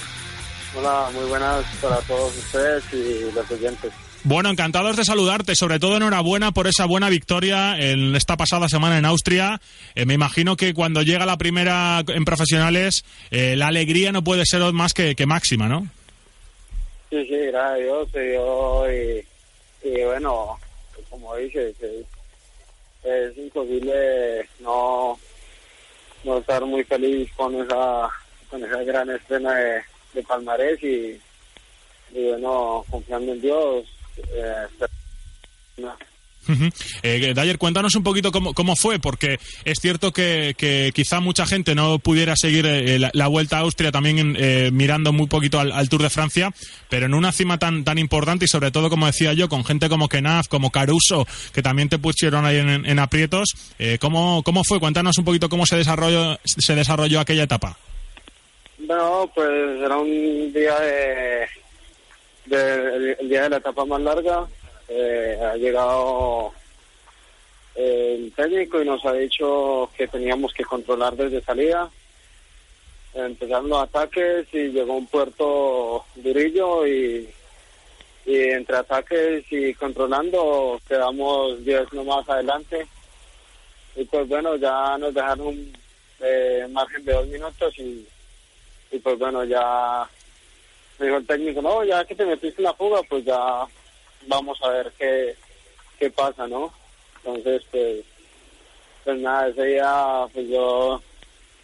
Hola, 0.73 1.09
muy 1.13 1.25
buenas 1.25 1.65
para 1.81 1.97
todos 1.97 2.37
ustedes 2.37 2.83
y 2.93 3.35
los 3.35 3.51
oyentes. 3.51 3.91
Bueno, 4.23 4.51
encantados 4.51 4.95
de 4.97 5.03
saludarte, 5.03 5.55
sobre 5.55 5.79
todo 5.79 5.97
enhorabuena 5.97 6.51
por 6.51 6.67
esa 6.67 6.85
buena 6.85 7.09
victoria 7.09 7.77
en 7.77 8.15
esta 8.15 8.37
pasada 8.37 8.69
semana 8.69 8.99
en 8.99 9.05
Austria. 9.05 9.59
Eh, 9.95 10.05
me 10.05 10.13
imagino 10.13 10.55
que 10.55 10.75
cuando 10.75 11.01
llega 11.01 11.25
la 11.25 11.37
primera 11.37 12.03
en 12.07 12.23
profesionales, 12.23 13.03
eh, 13.31 13.55
la 13.55 13.67
alegría 13.67 14.11
no 14.11 14.23
puede 14.23 14.45
ser 14.45 14.61
más 14.73 14.93
que, 14.93 15.15
que 15.15 15.25
máxima, 15.25 15.67
¿no? 15.67 15.87
Sí, 17.09 17.25
sí, 17.25 17.35
gracias 17.47 17.71
a 17.71 17.75
Dios 17.75 18.09
se 18.11 18.19
dio 18.21 18.93
y, 18.93 19.25
y 19.83 20.03
bueno, 20.03 20.59
como 21.09 21.35
dices, 21.35 21.75
es, 23.03 23.37
imposible 23.37 24.47
no, 24.59 25.19
no 26.23 26.37
estar 26.37 26.63
muy 26.65 26.83
feliz 26.83 27.31
con 27.35 27.55
esa, 27.61 28.09
con 28.49 28.63
esa 28.63 28.83
gran 28.83 29.09
escena 29.09 29.55
de, 29.55 29.81
de 30.13 30.23
palmarés 30.23 30.81
y, 30.83 31.19
y 32.13 32.27
bueno, 32.29 32.85
confiando 32.89 33.33
en 33.33 33.41
Dios. 33.41 33.85
Eh. 34.33 34.67
Eh, 37.03 37.33
Dyer, 37.35 37.57
cuéntanos 37.57 37.95
un 37.95 38.03
poquito 38.03 38.31
cómo, 38.31 38.53
cómo 38.53 38.75
fue, 38.75 38.99
porque 38.99 39.39
es 39.65 39.79
cierto 39.79 40.11
que, 40.11 40.55
quizá 40.93 41.19
mucha 41.19 41.45
gente 41.45 41.75
no 41.75 41.99
pudiera 41.99 42.35
seguir 42.35 42.65
eh, 42.65 42.99
la, 43.13 43.27
vuelta 43.27 43.57
a 43.57 43.61
Austria 43.61 43.91
también 43.91 44.35
eh, 44.37 44.69
mirando 44.71 45.13
muy 45.13 45.27
poquito 45.27 45.59
al, 45.59 45.89
Tour 45.89 46.03
de 46.03 46.09
Francia, 46.09 46.51
pero 46.89 47.05
en 47.05 47.13
una 47.13 47.31
cima 47.31 47.57
tan, 47.57 47.83
tan 47.83 47.97
importante 47.97 48.45
y 48.45 48.47
sobre 48.47 48.71
todo, 48.71 48.89
como 48.89 49.05
decía 49.05 49.33
yo, 49.33 49.49
con 49.49 49.65
gente 49.65 49.89
como 49.89 50.07
Kenaf, 50.07 50.47
como 50.47 50.71
Caruso, 50.71 51.27
que 51.53 51.61
también 51.61 51.89
te 51.89 51.99
pusieron 51.99 52.45
ahí 52.45 52.57
en, 52.57 52.99
aprietos, 52.99 53.49
eh, 53.79 53.97
¿cómo, 53.99 54.43
¿cómo 54.43 54.63
fue? 54.63 54.79
Cuéntanos 54.79 55.17
un 55.17 55.25
poquito 55.25 55.49
cómo 55.49 55.65
se 55.65 55.77
desarrolló, 55.77 56.39
se 56.43 56.75
desarrolló 56.75 57.19
aquella 57.19 57.43
etapa. 57.43 57.77
Bueno, 58.79 59.29
pues 59.33 59.49
era 59.79 59.97
un 59.97 60.51
día 60.53 60.79
de, 60.79 61.47
el 63.19 63.29
día 63.29 63.43
de 63.43 63.49
la 63.49 63.57
etapa 63.57 63.85
más 63.85 64.01
larga, 64.01 64.47
eh, 64.93 65.39
ha 65.41 65.55
llegado 65.55 66.51
eh, 67.75 68.15
el 68.19 68.33
técnico 68.33 68.81
y 68.81 68.85
nos 68.85 69.05
ha 69.05 69.13
dicho 69.13 69.89
que 69.95 70.07
teníamos 70.07 70.53
que 70.53 70.65
controlar 70.65 71.15
desde 71.15 71.41
salida. 71.41 71.89
Empezaron 73.13 73.69
los 73.69 73.83
ataques 73.83 74.47
y 74.53 74.69
llegó 74.69 74.95
un 74.95 75.07
puerto 75.07 76.03
durillo 76.15 76.85
y, 76.85 77.29
entre 78.25 78.77
ataques 78.77 79.45
y 79.49 79.73
controlando 79.73 80.79
quedamos 80.87 81.63
10 81.63 81.93
nomás 81.93 82.27
adelante. 82.27 82.85
Y 83.95 84.03
pues 84.05 84.27
bueno, 84.27 84.57
ya 84.57 84.97
nos 84.97 85.13
dejaron 85.13 85.71
eh, 86.19 86.67
margen 86.69 87.03
de 87.05 87.13
dos 87.13 87.27
minutos 87.27 87.73
y, 87.79 88.05
y 88.91 88.99
pues 88.99 89.17
bueno, 89.17 89.43
ya 89.45 90.07
me 90.99 91.05
dijo 91.05 91.17
el 91.17 91.27
técnico, 91.27 91.61
no, 91.61 91.83
ya 91.83 92.03
que 92.03 92.15
te 92.15 92.25
metiste 92.25 92.61
en 92.61 92.65
la 92.65 92.73
fuga, 92.73 93.01
pues 93.09 93.25
ya 93.25 93.65
vamos 94.27 94.61
a 94.63 94.69
ver 94.69 94.91
qué, 94.97 95.35
qué 95.99 96.09
pasa, 96.09 96.47
¿no? 96.47 96.73
Entonces, 97.17 97.63
pues, 97.71 98.05
pues 99.03 99.19
nada, 99.19 99.47
ese 99.47 99.63
día 99.65 100.27
pues 100.33 100.47
yo 100.47 101.01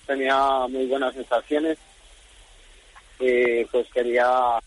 tenía 0.06 0.68
muy 0.70 0.86
buenas 0.86 1.14
sensaciones 1.14 1.78
y 3.20 3.66
pues 3.66 3.88
quería 3.92 4.60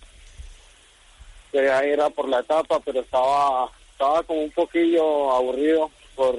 quería 1.51 1.87
ir 1.87 2.01
a 2.01 2.11
por 2.11 2.29
la 2.29 2.41
etapa, 2.41 2.81
pero 2.81 3.01
estaba 3.01 3.71
estaba 3.93 4.23
como 4.23 4.43
un 4.43 4.51
poquillo 4.51 5.33
aburrido 5.33 5.91
por 6.15 6.37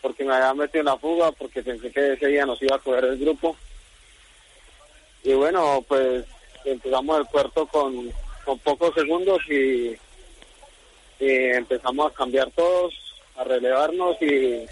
porque 0.00 0.24
me 0.24 0.34
había 0.34 0.54
metido 0.54 0.80
en 0.80 0.86
la 0.86 0.96
fuga, 0.96 1.30
porque 1.32 1.62
pensé 1.62 1.90
que 1.90 2.14
ese 2.14 2.26
día 2.26 2.46
nos 2.46 2.60
iba 2.62 2.76
a 2.76 2.78
coger 2.78 3.04
el 3.04 3.18
grupo. 3.18 3.56
Y 5.22 5.34
bueno, 5.34 5.84
pues 5.86 6.24
empezamos 6.64 7.20
el 7.20 7.26
puerto 7.26 7.66
con, 7.66 8.10
con 8.44 8.58
pocos 8.60 8.94
segundos 8.94 9.40
y 9.50 9.94
y 11.20 11.28
empezamos 11.28 12.10
a 12.10 12.14
cambiar 12.14 12.50
todos, 12.52 12.94
a 13.36 13.44
relevarnos 13.44 14.16
y, 14.20 14.64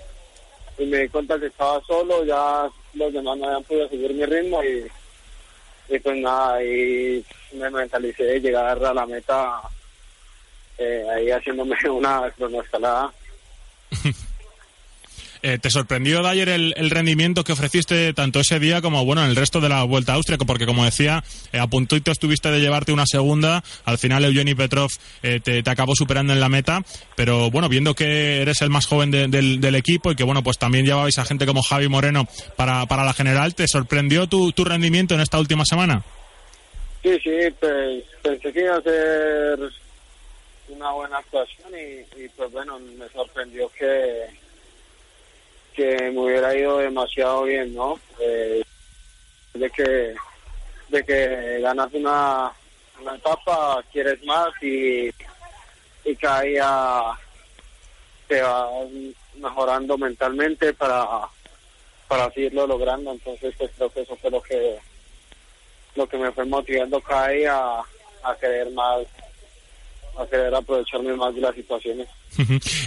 y, 0.79 0.87
me 0.87 0.99
di 0.99 1.09
cuenta 1.09 1.39
que 1.39 1.47
estaba 1.47 1.81
solo, 1.87 2.25
ya 2.25 2.69
los 2.95 3.13
demás 3.13 3.37
no 3.39 3.47
habían 3.47 3.65
podido 3.65 3.89
seguir 3.89 4.15
mi 4.15 4.25
ritmo 4.25 4.63
y, 4.65 4.87
y 5.95 5.99
pues 5.99 6.17
nada, 6.17 6.63
y 6.65 7.25
me 7.53 7.71
mentalicé 7.71 8.25
de 8.25 8.41
llegar 8.41 8.83
a 8.83 8.95
la 8.95 9.07
meta 9.07 9.61
eh, 10.79 11.07
ahí 11.15 11.31
haciéndome 11.31 11.77
una 11.91 12.31
cronoescalada. 12.31 13.13
Eh, 15.43 15.59
¿Te 15.59 15.71
sorprendió, 15.71 16.23
Dyer, 16.23 16.49
el, 16.49 16.75
el, 16.77 16.91
rendimiento 16.91 17.45
que 17.45 17.53
ofreciste 17.53 18.13
tanto 18.13 18.41
ese 18.41 18.59
día 18.59 18.83
como 18.83 19.05
bueno 19.05 19.23
en 19.23 19.31
el 19.31 19.37
resto 19.37 19.61
de 19.61 19.69
la 19.69 19.85
Vuelta 19.85 20.13
a 20.13 20.17
Austria? 20.17 20.37
Porque, 20.39 20.67
como 20.67 20.85
decía, 20.85 21.23
eh, 21.53 21.59
a 21.59 21.67
puntito 21.69 22.11
estuviste 22.11 22.51
de 22.51 22.61
llevarte 22.61 22.93
una 22.93 23.07
segunda. 23.07 23.63
Al 23.85 23.99
final, 23.99 24.25
Eugeni 24.25 24.55
Petrov 24.55 24.91
eh, 25.23 25.41
te, 25.41 25.63
acabó 25.71 25.95
superando 25.95 26.33
en 26.33 26.41
la 26.41 26.49
meta. 26.49 26.83
Pero, 27.15 27.51
bueno, 27.51 27.69
viendo 27.69 27.95
que 27.95 28.43
eres 28.43 28.63
el 28.63 28.71
más 28.71 28.87
joven 28.87 29.11
de, 29.11 29.29
del, 29.29 29.75
equipo 29.75 30.11
y 30.11 30.17
que, 30.17 30.25
bueno, 30.25 30.43
pues 30.43 30.59
también 30.59 30.85
llevabais 30.85 31.19
a 31.19 31.25
gente 31.25 31.47
como 31.47 31.63
Javi 31.63 31.89
Moreno 31.89 32.27
para, 32.57 32.87
para 32.87 33.05
la 33.05 33.13
general, 33.13 33.55
¿te 33.55 33.69
sorprendió 33.69 34.27
tu, 34.27 34.51
tu 34.53 34.65
rendimiento 34.65 35.15
en 35.15 35.21
esta 35.21 35.39
última 35.39 35.65
semana? 35.65 36.03
Sí, 37.03 37.17
sí, 37.23 37.31
pues, 37.61 38.05
pensé 38.23 38.53
que 38.53 38.61
iba 38.61 38.77
a 38.77 38.83
ser 38.83 39.59
una 40.69 40.91
buena 40.93 41.19
actuación 41.19 41.73
y 41.75 42.29
pues, 42.31 42.51
bueno, 42.51 42.79
me 42.81 43.09
sorprendió 43.11 43.71
que 43.79 44.27
que 45.79 46.11
me 46.11 46.19
hubiera 46.19 46.53
ido 46.57 46.79
demasiado 46.79 47.45
bien, 47.45 47.73
¿no? 47.73 48.01
Eh, 48.19 48.65
de 49.55 49.71
que 49.71 50.17
de 50.89 51.05
que 51.05 51.61
ganas 51.61 51.93
una, 51.93 52.51
una 53.01 53.15
etapa, 53.15 53.81
quieres 53.93 54.21
más 54.25 54.49
y, 54.61 55.09
y 56.05 56.17
cada 56.17 57.17
te 58.27 58.43
vas 58.43 58.69
mejorando 59.37 59.97
mentalmente 59.97 60.75
para, 60.75 61.07
para 62.09 62.29
seguirlo 62.33 62.67
logrando. 62.67 63.13
Entonces, 63.13 63.55
pues 63.57 63.71
creo 63.77 63.91
que 63.91 64.01
eso 64.01 64.17
fue 64.17 64.33
lo 64.33 64.43
que, 64.43 64.79
lo 65.95 66.09
que 66.09 66.19
me 66.19 66.33
fue 66.33 66.45
motivando 66.45 67.01
cada 67.01 67.85
a 68.25 68.35
querer 68.41 68.69
más 68.73 69.07
a 70.19 70.27
querer 70.27 70.55
aprovecharme 70.55 71.15
más 71.15 71.35
de 71.35 71.41
las 71.41 71.55
situaciones. 71.55 72.09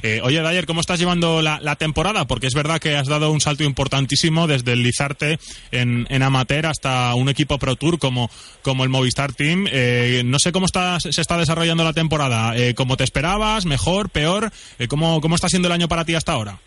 eh, 0.04 0.22
oye, 0.24 0.42
Dyer, 0.42 0.66
¿cómo 0.66 0.82
estás 0.82 1.00
llevando 1.00 1.42
la, 1.42 1.60
la, 1.62 1.76
temporada? 1.76 2.26
Porque 2.26 2.48
es 2.48 2.54
verdad 2.54 2.80
que 2.80 2.96
has 2.96 3.08
dado 3.08 3.32
un 3.32 3.42
salto 3.42 3.64
importantísimo 3.64 4.48
desde 4.48 4.74
el 4.74 4.84
Lizarte 4.84 5.40
en, 5.72 6.08
en 6.10 6.24
amateur 6.24 6.66
hasta 6.66 7.14
un 7.16 7.30
equipo 7.30 7.58
Pro 7.58 7.76
Tour 7.76 8.00
como, 8.00 8.30
como 8.62 8.84
el 8.84 8.90
Movistar 8.90 9.34
Team. 9.34 9.68
Eh, 9.72 10.22
no 10.26 10.40
sé 10.40 10.52
cómo 10.52 10.66
está, 10.66 11.00
se 11.00 11.10
está 11.10 11.38
desarrollando 11.38 11.84
la 11.84 11.94
temporada. 11.94 12.56
Eh, 12.56 12.74
¿Cómo 12.76 12.98
te 12.98 13.04
esperabas? 13.04 13.66
¿Mejor? 13.66 14.10
¿Peor? 14.10 14.52
Eh, 14.80 14.88
¿cómo, 14.88 15.22
¿Cómo 15.22 15.36
está 15.36 15.48
siendo 15.48 15.68
el 15.68 15.74
año 15.74 15.88
para 15.88 16.06
ti 16.06 16.16
hasta 16.16 16.34
ahora? 16.34 16.60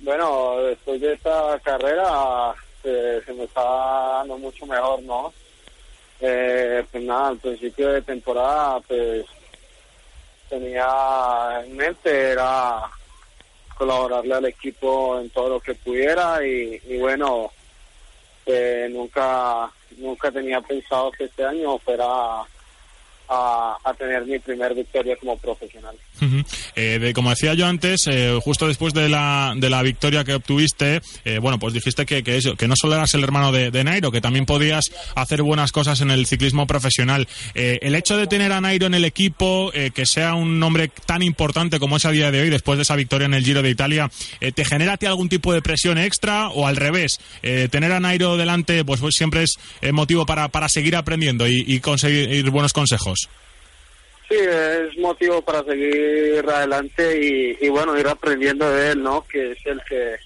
Bueno, 0.00 0.62
después 0.62 1.00
de 1.00 1.12
esta 1.12 1.58
carrera 1.62 2.54
eh, 2.84 3.20
se 3.24 3.32
me 3.34 3.44
está 3.44 3.62
dando 3.62 4.38
mucho 4.38 4.66
mejor, 4.66 5.02
¿no? 5.02 5.32
Eh, 6.20 6.84
pues 6.90 7.04
nada, 7.04 7.28
al 7.28 7.38
principio 7.38 7.88
de 7.92 8.02
temporada, 8.02 8.80
pues 8.80 9.24
tenía 10.50 11.62
en 11.64 11.76
mente 11.76 12.32
era 12.32 12.82
colaborarle 13.78 14.34
al 14.34 14.44
equipo 14.44 15.18
en 15.18 15.30
todo 15.30 15.48
lo 15.48 15.60
que 15.60 15.74
pudiera 15.74 16.44
y, 16.44 16.98
bueno, 16.98 17.50
eh, 18.44 18.88
nunca, 18.90 19.70
nunca 19.96 20.30
tenía 20.30 20.60
pensado 20.60 21.10
que 21.12 21.24
este 21.24 21.44
año 21.46 21.78
fuera 21.78 22.42
a, 23.30 23.94
tener 23.96 24.24
mi 24.26 24.38
primer 24.38 24.74
victoria 24.74 25.16
como 25.16 25.36
profesional. 25.36 25.94
eh, 26.74 26.98
de, 26.98 27.12
como 27.14 27.30
decía 27.30 27.54
yo 27.54 27.66
antes, 27.66 28.06
eh, 28.06 28.38
justo 28.42 28.66
después 28.66 28.92
de 28.92 29.08
la, 29.08 29.54
de 29.56 29.70
la 29.70 29.82
victoria 29.82 30.24
que 30.24 30.34
obtuviste, 30.34 31.00
eh, 31.24 31.38
bueno, 31.38 31.58
pues 31.58 31.74
dijiste 31.74 32.06
que, 32.06 32.22
que, 32.22 32.68
no 32.68 32.74
solo 32.76 32.94
eras 32.94 33.14
el 33.14 33.22
hermano 33.22 33.52
de, 33.52 33.70
de, 33.70 33.84
Nairo, 33.84 34.10
que 34.10 34.20
también 34.20 34.46
podías 34.46 34.90
hacer 35.14 35.42
buenas 35.42 35.70
cosas 35.70 36.00
en 36.00 36.10
el 36.10 36.26
ciclismo 36.26 36.66
profesional. 36.66 37.28
Eh, 37.54 37.78
el 37.82 37.94
hecho 37.94 38.16
de 38.16 38.26
tener 38.26 38.52
a 38.52 38.60
Nairo 38.60 38.86
en 38.86 38.94
el 38.94 39.04
equipo, 39.04 39.70
que 39.94 40.06
sea 40.06 40.34
un 40.34 40.58
nombre 40.58 40.90
tan 41.06 41.22
importante 41.22 41.78
como 41.78 41.96
es 41.96 42.04
a 42.04 42.10
día 42.10 42.30
de 42.30 42.40
hoy, 42.40 42.50
después 42.50 42.78
de 42.78 42.82
esa 42.82 42.96
victoria 42.96 43.26
en 43.26 43.34
el 43.34 43.44
Giro 43.44 43.62
de 43.62 43.70
Italia, 43.70 44.10
¿te 44.54 44.64
genera 44.64 44.94
a 44.94 44.96
ti 44.96 45.06
algún 45.06 45.28
tipo 45.28 45.52
de 45.52 45.62
presión 45.62 45.98
extra 45.98 46.48
o 46.48 46.66
al 46.66 46.76
revés? 46.76 47.20
Tener 47.42 47.92
a 47.92 48.00
Nairo 48.00 48.36
delante, 48.36 48.84
pues, 48.84 49.00
pues 49.00 49.14
siempre 49.14 49.44
es 49.44 49.58
motivo 49.92 50.26
para, 50.26 50.48
para 50.48 50.68
seguir 50.68 50.96
aprendiendo 50.96 51.46
y 51.48 51.80
conseguir 51.80 52.48
buenos 52.50 52.72
consejos. 52.72 53.19
Sí, 54.30 54.36
es 54.36 54.96
motivo 54.96 55.42
para 55.42 55.64
seguir 55.64 56.44
adelante 56.48 57.56
y, 57.60 57.68
bueno, 57.68 57.98
ir 57.98 58.06
aprendiendo 58.06 58.70
de 58.70 58.92
él, 58.92 59.02
¿no? 59.02 59.26
Que 59.26 59.50
es 59.50 59.66
el 59.66 59.82
que, 59.82 60.16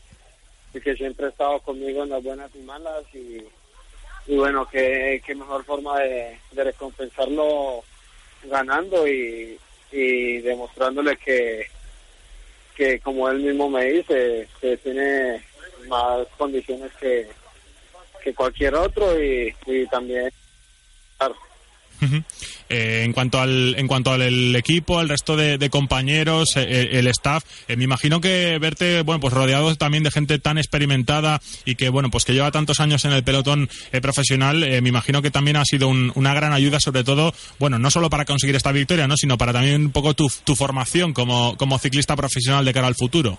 que 0.79 0.95
siempre 0.95 1.25
ha 1.25 1.29
estado 1.31 1.59
conmigo 1.61 2.03
en 2.03 2.11
las 2.11 2.23
buenas 2.23 2.51
y 2.55 2.59
malas 2.59 3.03
y, 3.15 3.43
y 4.27 4.37
bueno, 4.37 4.69
qué 4.71 5.23
que 5.25 5.35
mejor 5.35 5.65
forma 5.65 6.01
de, 6.01 6.39
recompensarlo 6.53 7.83
ganando 8.43 9.09
y, 9.09 9.59
y 9.91 10.39
demostrándole 10.43 11.17
que, 11.17 11.67
que 12.77 13.01
como 13.01 13.31
él 13.31 13.39
mismo 13.39 13.71
me 13.71 13.87
dice, 13.87 14.47
que 14.61 14.77
tiene 14.77 15.43
más 15.89 16.27
condiciones 16.37 16.93
que, 17.01 17.27
que 18.23 18.35
cualquier 18.35 18.75
otro 18.75 19.19
y 19.19 19.55
también 19.91 20.31
Eh, 22.69 23.03
en 23.05 23.13
cuanto 23.13 23.41
al 23.41 23.75
en 23.79 23.87
cuanto 23.87 24.13
al 24.13 24.57
equipo, 24.57 25.01
el 25.01 25.09
resto 25.09 25.37
de, 25.37 25.71
compañeros, 25.71 26.57
eh, 26.57 26.99
el 26.99 27.07
staff, 27.09 27.45
eh, 27.69 27.77
me 27.77 27.85
imagino 27.85 28.21
que 28.21 28.59
verte 28.59 29.03
bueno 29.03 29.21
pues 29.21 29.35
rodeado 29.35 29.75
también 29.77 30.03
de 30.03 30.11
gente 30.11 30.39
tan 30.39 30.59
experimentada 30.59 31.41
y 31.65 31.75
que 31.75 31.89
bueno 31.89 32.11
pues 32.11 32.25
que 32.25 32.33
lleva 32.33 32.51
tantos 32.51 32.81
años 32.81 33.05
en 33.05 33.13
el 33.13 33.23
pelotón 33.23 33.69
eh, 33.93 34.01
profesional, 34.01 34.61
me 34.61 34.89
imagino 34.89 35.23
que 35.23 35.31
también 35.31 35.57
ha 35.57 35.65
sido 35.65 35.89
un, 35.89 36.13
una 36.15 36.35
gran 36.35 36.53
ayuda 36.53 36.81
sobre 36.81 37.05
todo 37.05 37.35
bueno 37.59 37.79
no 37.79 37.91
solo 37.91 38.09
para 38.11 38.25
conseguir 38.25 38.57
esta 38.57 38.73
victoria, 38.73 39.07
no 39.07 39.17
sino 39.17 39.37
para 39.37 39.53
también 39.53 39.87
un 39.87 39.93
poco 39.93 40.15
tu, 40.15 40.27
tu 40.45 40.55
formación 40.55 41.13
como 41.13 41.57
como 41.57 41.79
ciclista 41.79 42.17
profesional 42.17 42.65
de 42.65 42.73
cara 42.73 42.87
al 42.87 42.95
futuro. 42.95 43.39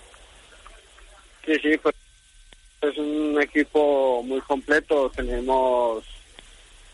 Sí 1.44 1.52
sí 1.62 1.70
pues 1.82 1.94
es 2.82 2.96
un 2.98 3.40
equipo 3.40 4.22
muy 4.22 4.40
completo, 4.42 5.10
tenemos 5.14 6.04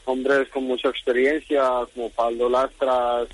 hombres 0.05 0.49
con 0.49 0.65
mucha 0.65 0.89
experiencia, 0.89 1.63
como 1.95 2.11
Pablo 2.11 2.49
Lastras, 2.49 3.29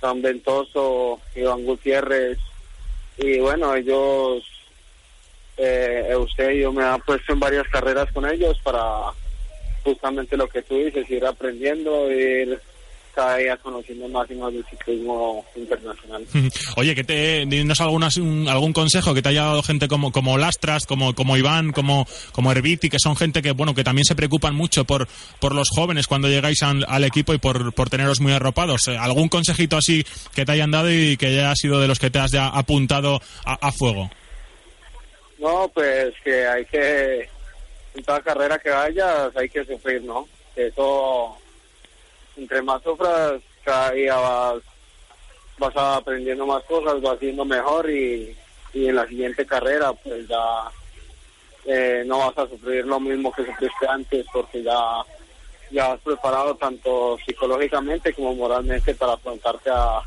San 0.00 0.22
Ventoso, 0.22 1.20
Iván 1.34 1.64
Gutiérrez, 1.64 2.38
y 3.18 3.38
bueno, 3.40 3.74
ellos, 3.74 4.44
eh, 5.56 6.06
Eusebio 6.10 6.72
me 6.72 6.84
ha 6.84 6.98
puesto 6.98 7.32
en 7.32 7.40
varias 7.40 7.66
carreras 7.68 8.12
con 8.12 8.28
ellos 8.28 8.58
para 8.62 9.12
justamente 9.84 10.36
lo 10.36 10.48
que 10.48 10.62
tú 10.62 10.76
dices, 10.76 11.08
ir 11.10 11.24
aprendiendo, 11.24 12.10
ir 12.10 12.60
cada 13.16 13.38
día 13.38 13.56
conociendo 13.56 14.06
más 14.08 14.30
y 14.30 14.34
más 14.34 14.52
del 14.52 14.64
ciclismo 14.66 15.42
internacional. 15.56 16.22
Oye, 16.76 16.94
que 16.94 17.02
te 17.02 17.46
dinos 17.46 17.80
algunas, 17.80 18.18
un, 18.18 18.46
algún 18.46 18.74
consejo 18.74 19.14
que 19.14 19.22
te 19.22 19.30
haya 19.30 19.44
dado 19.44 19.62
gente 19.62 19.88
como, 19.88 20.12
como 20.12 20.36
Lastras, 20.36 20.84
como, 20.84 21.14
como 21.14 21.38
Iván, 21.38 21.72
como, 21.72 22.06
como 22.32 22.52
Herbiti, 22.52 22.90
que 22.90 22.98
son 23.00 23.16
gente 23.16 23.40
que 23.40 23.52
bueno 23.52 23.74
que 23.74 23.84
también 23.84 24.04
se 24.04 24.14
preocupan 24.14 24.54
mucho 24.54 24.84
por, 24.84 25.08
por 25.40 25.54
los 25.54 25.70
jóvenes 25.70 26.06
cuando 26.06 26.28
llegáis 26.28 26.62
al, 26.62 26.84
al 26.86 27.04
equipo 27.04 27.32
y 27.32 27.38
por, 27.38 27.72
por 27.72 27.88
teneros 27.88 28.20
muy 28.20 28.32
arropados. 28.32 28.86
¿Algún 28.88 29.30
consejito 29.30 29.78
así 29.78 30.04
que 30.34 30.44
te 30.44 30.52
hayan 30.52 30.70
dado 30.70 30.92
y 30.92 31.16
que 31.16 31.28
haya 31.28 31.54
sido 31.54 31.80
de 31.80 31.88
los 31.88 31.98
que 31.98 32.10
te 32.10 32.18
has 32.18 32.32
ya 32.32 32.48
apuntado 32.48 33.22
a, 33.46 33.54
a 33.66 33.72
fuego? 33.72 34.10
No, 35.38 35.70
pues 35.72 36.12
que 36.22 36.46
hay 36.46 36.66
que, 36.66 37.30
en 37.94 38.04
toda 38.04 38.20
carrera 38.20 38.58
que 38.58 38.70
vayas, 38.70 39.34
hay 39.34 39.48
que 39.48 39.64
sufrir, 39.64 40.02
¿no? 40.02 40.28
Eso 40.54 41.38
entre 42.36 42.62
más 42.62 42.82
sufras, 42.82 43.40
cada 43.64 43.92
día 43.92 44.16
vas, 44.16 44.62
vas 45.58 45.76
aprendiendo 45.76 46.46
más 46.46 46.62
cosas, 46.64 47.00
vas 47.00 47.18
siendo 47.18 47.44
mejor 47.44 47.90
y, 47.90 48.36
y 48.72 48.86
en 48.88 48.96
la 48.96 49.06
siguiente 49.06 49.46
carrera 49.46 49.92
pues 49.92 50.28
ya 50.28 50.70
eh, 51.64 52.04
no 52.06 52.18
vas 52.18 52.38
a 52.38 52.48
sufrir 52.48 52.86
lo 52.86 53.00
mismo 53.00 53.32
que 53.32 53.44
sufriste 53.44 53.86
antes 53.88 54.26
porque 54.32 54.62
ya, 54.62 54.78
ya 55.70 55.92
has 55.92 56.00
preparado 56.00 56.54
tanto 56.56 57.18
psicológicamente 57.24 58.12
como 58.12 58.34
moralmente 58.34 58.94
para 58.94 59.14
afrontarte 59.14 59.70
a, 59.70 60.00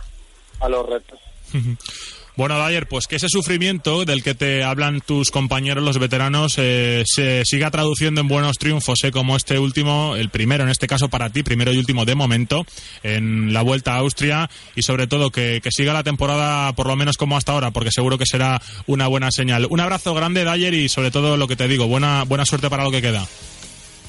a 0.61 0.69
los 0.69 0.87
retos. 0.87 1.19
Bueno, 2.39 2.65
Dyer, 2.65 2.87
pues 2.87 3.05
que 3.07 3.17
ese 3.17 3.27
sufrimiento 3.27 4.05
del 4.05 4.23
que 4.23 4.33
te 4.33 4.63
hablan 4.63 5.01
tus 5.01 5.29
compañeros, 5.29 5.83
los 5.83 5.99
veteranos, 5.99 6.53
eh, 6.55 7.03
se 7.05 7.43
siga 7.43 7.69
traduciendo 7.69 8.21
en 8.21 8.29
buenos 8.29 8.57
triunfos, 8.57 9.03
eh, 9.03 9.11
como 9.11 9.35
este 9.35 9.59
último, 9.59 10.15
el 10.15 10.29
primero 10.29 10.63
en 10.63 10.69
este 10.69 10.87
caso 10.87 11.09
para 11.09 11.31
ti, 11.31 11.43
primero 11.43 11.73
y 11.73 11.77
último 11.77 12.05
de 12.05 12.15
momento, 12.15 12.65
en 13.03 13.51
la 13.51 13.61
Vuelta 13.61 13.95
a 13.95 13.97
Austria, 13.97 14.49
y 14.73 14.83
sobre 14.83 15.05
todo 15.05 15.31
que, 15.31 15.59
que 15.61 15.69
siga 15.69 15.91
la 15.91 16.03
temporada 16.03 16.71
por 16.71 16.87
lo 16.87 16.95
menos 16.95 17.17
como 17.17 17.35
hasta 17.35 17.51
ahora, 17.51 17.71
porque 17.71 17.91
seguro 17.91 18.17
que 18.17 18.25
será 18.25 18.61
una 18.87 19.07
buena 19.07 19.31
señal. 19.31 19.67
Un 19.69 19.81
abrazo 19.81 20.13
grande, 20.13 20.45
Dyer, 20.45 20.73
y 20.73 20.87
sobre 20.87 21.11
todo 21.11 21.35
lo 21.35 21.45
que 21.45 21.57
te 21.57 21.67
digo, 21.67 21.87
buena, 21.87 22.23
buena 22.23 22.45
suerte 22.45 22.69
para 22.69 22.85
lo 22.85 22.91
que 22.91 23.01
queda. 23.01 23.27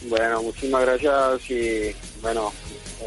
Bueno, 0.03 0.41
muchísimas 0.41 0.83
gracias 0.83 1.51
y 1.51 1.97
bueno, 2.23 2.53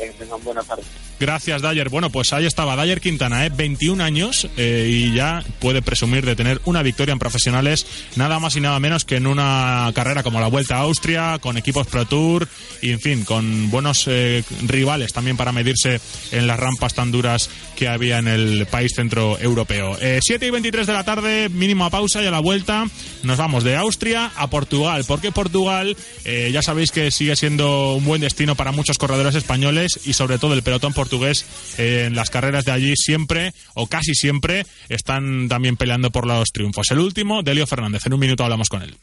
eh, 0.01 0.13
tengan 0.19 0.43
buena 0.43 0.63
tarde. 0.63 0.83
Gracias, 1.23 1.61
Dyer. 1.61 1.87
Bueno, 1.87 2.09
pues 2.09 2.33
ahí 2.33 2.45
estaba 2.45 2.75
Dyer 2.75 2.99
Quintana, 2.99 3.45
¿eh? 3.45 3.49
21 3.55 4.03
años 4.03 4.49
eh, 4.57 4.89
y 4.91 5.13
ya 5.13 5.41
puede 5.59 5.81
presumir 5.81 6.25
de 6.25 6.35
tener 6.35 6.59
una 6.65 6.83
victoria 6.83 7.13
en 7.13 7.19
profesionales, 7.19 7.85
nada 8.17 8.39
más 8.39 8.57
y 8.57 8.59
nada 8.59 8.77
menos 8.81 9.05
que 9.05 9.15
en 9.15 9.27
una 9.27 9.89
carrera 9.95 10.21
como 10.21 10.41
la 10.41 10.47
Vuelta 10.47 10.75
a 10.75 10.79
Austria, 10.81 11.39
con 11.39 11.55
equipos 11.57 11.87
Pro 11.87 12.05
Tour 12.05 12.49
y, 12.81 12.91
en 12.91 12.99
fin, 12.99 13.23
con 13.23 13.71
buenos 13.71 14.03
eh, 14.07 14.43
rivales 14.67 15.13
también 15.13 15.37
para 15.37 15.53
medirse 15.53 16.01
en 16.33 16.45
las 16.45 16.59
rampas 16.59 16.93
tan 16.93 17.09
duras 17.09 17.49
que 17.77 17.87
había 17.87 18.17
en 18.17 18.27
el 18.27 18.65
país 18.65 18.91
centroeuropeo. 18.93 19.97
Eh, 20.01 20.19
7 20.21 20.45
y 20.45 20.49
23 20.49 20.85
de 20.85 20.93
la 20.93 21.05
tarde, 21.05 21.47
mínima 21.47 21.89
pausa 21.89 22.21
y 22.21 22.25
a 22.25 22.31
la 22.31 22.41
vuelta 22.41 22.85
nos 23.23 23.37
vamos 23.37 23.63
de 23.63 23.77
Austria 23.77 24.33
a 24.35 24.49
Portugal, 24.49 25.05
porque 25.07 25.31
Portugal 25.31 25.95
eh, 26.25 26.49
ya 26.51 26.61
sabéis 26.61 26.91
que 26.91 27.11
sigue 27.11 27.37
siendo 27.37 27.93
un 27.93 28.03
buen 28.03 28.19
destino 28.19 28.55
para 28.55 28.73
muchos 28.73 28.97
corredores 28.97 29.35
españoles 29.35 30.01
y 30.03 30.11
sobre 30.11 30.37
todo 30.37 30.53
el 30.53 30.63
pelotón 30.63 30.91
portugués 30.91 31.12
portugués 31.13 31.45
eh, 31.77 32.05
en 32.07 32.15
las 32.15 32.29
carreras 32.29 32.65
de 32.65 32.71
allí 32.71 32.95
siempre 32.95 33.53
o 33.75 33.87
casi 33.87 34.15
siempre 34.15 34.65
están 34.89 35.47
también 35.47 35.77
peleando 35.77 36.11
por 36.11 36.25
los 36.25 36.51
triunfos. 36.51 36.89
El 36.89 36.99
último, 36.99 37.43
Delio 37.43 37.67
Fernández. 37.67 38.05
En 38.05 38.13
un 38.13 38.19
minuto 38.19 38.43
hablamos 38.43 38.69
con 38.69 38.81
él. 38.81 38.95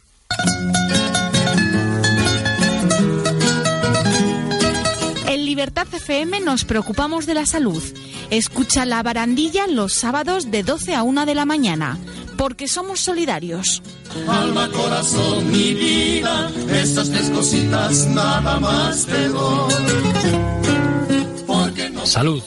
En 5.29 5.47
Libertad 5.47 5.87
FM 5.93 6.41
nos 6.41 6.65
preocupamos 6.65 7.27
de 7.27 7.35
la 7.35 7.47
salud. 7.47 7.83
Escucha 8.31 8.85
la 8.85 9.03
barandilla 9.03 9.67
los 9.69 9.93
sábados 9.93 10.51
de 10.51 10.65
12 10.65 10.95
a 10.95 11.03
1 11.05 11.27
de 11.27 11.35
la 11.35 11.45
mañana, 11.45 11.99
porque 12.37 12.67
somos 12.67 13.01
solidarios. 13.01 13.83
Alma, 14.29 14.69
corazón, 14.71 15.51
mi 15.51 15.75
vida, 15.75 16.51
estas 16.73 17.11
tres 17.11 17.31
cositas 17.31 18.07
nada 18.09 18.59
más 18.59 19.07
te 19.07 19.29
doy. 19.29 20.60
Salud, 22.11 22.43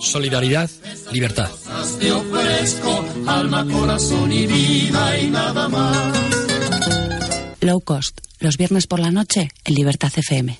solidaridad, 0.00 0.68
libertad. 1.12 1.48
Te 2.00 2.10
ofrezco 2.10 3.04
alma, 3.28 3.64
corazón 3.64 4.32
y 4.32 4.44
vida 4.48 5.20
y 5.20 5.30
nada 5.30 5.68
más. 5.68 6.18
Low 7.60 7.80
cost, 7.80 8.18
los 8.40 8.56
viernes 8.56 8.88
por 8.88 8.98
la 8.98 9.12
noche 9.12 9.50
en 9.64 9.74
Libertad 9.74 10.10
FM. 10.16 10.58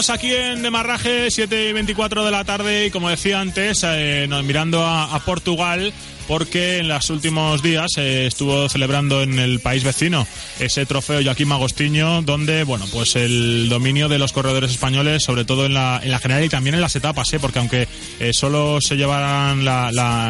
Continuamos 0.00 0.24
aquí 0.24 0.34
en 0.34 0.62
Demarraje, 0.62 1.30
7 1.30 1.68
y 1.68 1.72
24 1.74 2.24
de 2.24 2.30
la 2.30 2.42
tarde, 2.42 2.86
y 2.86 2.90
como 2.90 3.10
decía 3.10 3.38
antes, 3.38 3.82
eh, 3.84 4.26
mirando 4.42 4.82
a, 4.82 5.14
a, 5.14 5.18
Portugal, 5.18 5.92
porque 6.26 6.78
en 6.78 6.88
los 6.88 7.10
últimos 7.10 7.62
días 7.62 7.90
estuvo 7.96 8.68
celebrando 8.68 9.22
en 9.22 9.38
el 9.38 9.60
país 9.60 9.84
vecino 9.84 10.26
ese 10.58 10.86
trofeo 10.86 11.22
Joaquín 11.22 11.50
Agostiño, 11.52 12.22
donde, 12.22 12.64
bueno, 12.64 12.86
pues 12.92 13.16
el 13.16 13.68
dominio 13.68 14.08
de 14.08 14.18
los 14.18 14.32
corredores 14.32 14.70
españoles, 14.70 15.22
sobre 15.22 15.44
todo 15.44 15.66
en 15.66 15.74
la, 15.74 16.00
en 16.02 16.10
la 16.10 16.18
general 16.18 16.44
y 16.44 16.48
también 16.48 16.74
en 16.74 16.80
las 16.80 16.96
etapas, 16.96 17.32
¿eh? 17.32 17.38
porque 17.40 17.58
aunque 17.58 17.88
eh, 18.18 18.32
solo 18.32 18.80
se 18.80 18.96
llevaran 18.96 19.60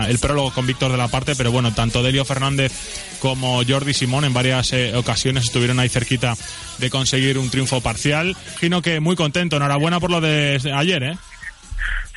el 0.09 0.19
prólogo 0.19 0.53
con 0.53 0.67
Víctor 0.67 0.91
de 0.93 0.99
la 0.99 1.09
parte, 1.09 1.35
pero 1.37 1.53
bueno, 1.53 1.73
tanto 1.75 2.03
Delio 2.03 2.25
Fernández 2.25 2.73
como 3.21 3.63
Jordi 3.67 3.95
Simón 3.95 4.25
en 4.25 4.33
varias 4.33 4.73
eh, 4.73 4.95
ocasiones 4.97 5.45
estuvieron 5.45 5.79
ahí 5.79 5.89
cerquita 5.89 6.37
de 6.79 6.91
conseguir 6.91 7.39
un 7.39 7.51
triunfo 7.51 7.81
parcial. 7.81 8.37
Gino 8.59 8.83
que 8.83 9.01
muy 9.01 9.17
contento, 9.17 9.57
enhorabuena 9.57 10.01
por 10.01 10.11
lo 10.11 10.21
de 10.21 10.61
ayer, 10.75 11.03
¿eh? 11.03 11.19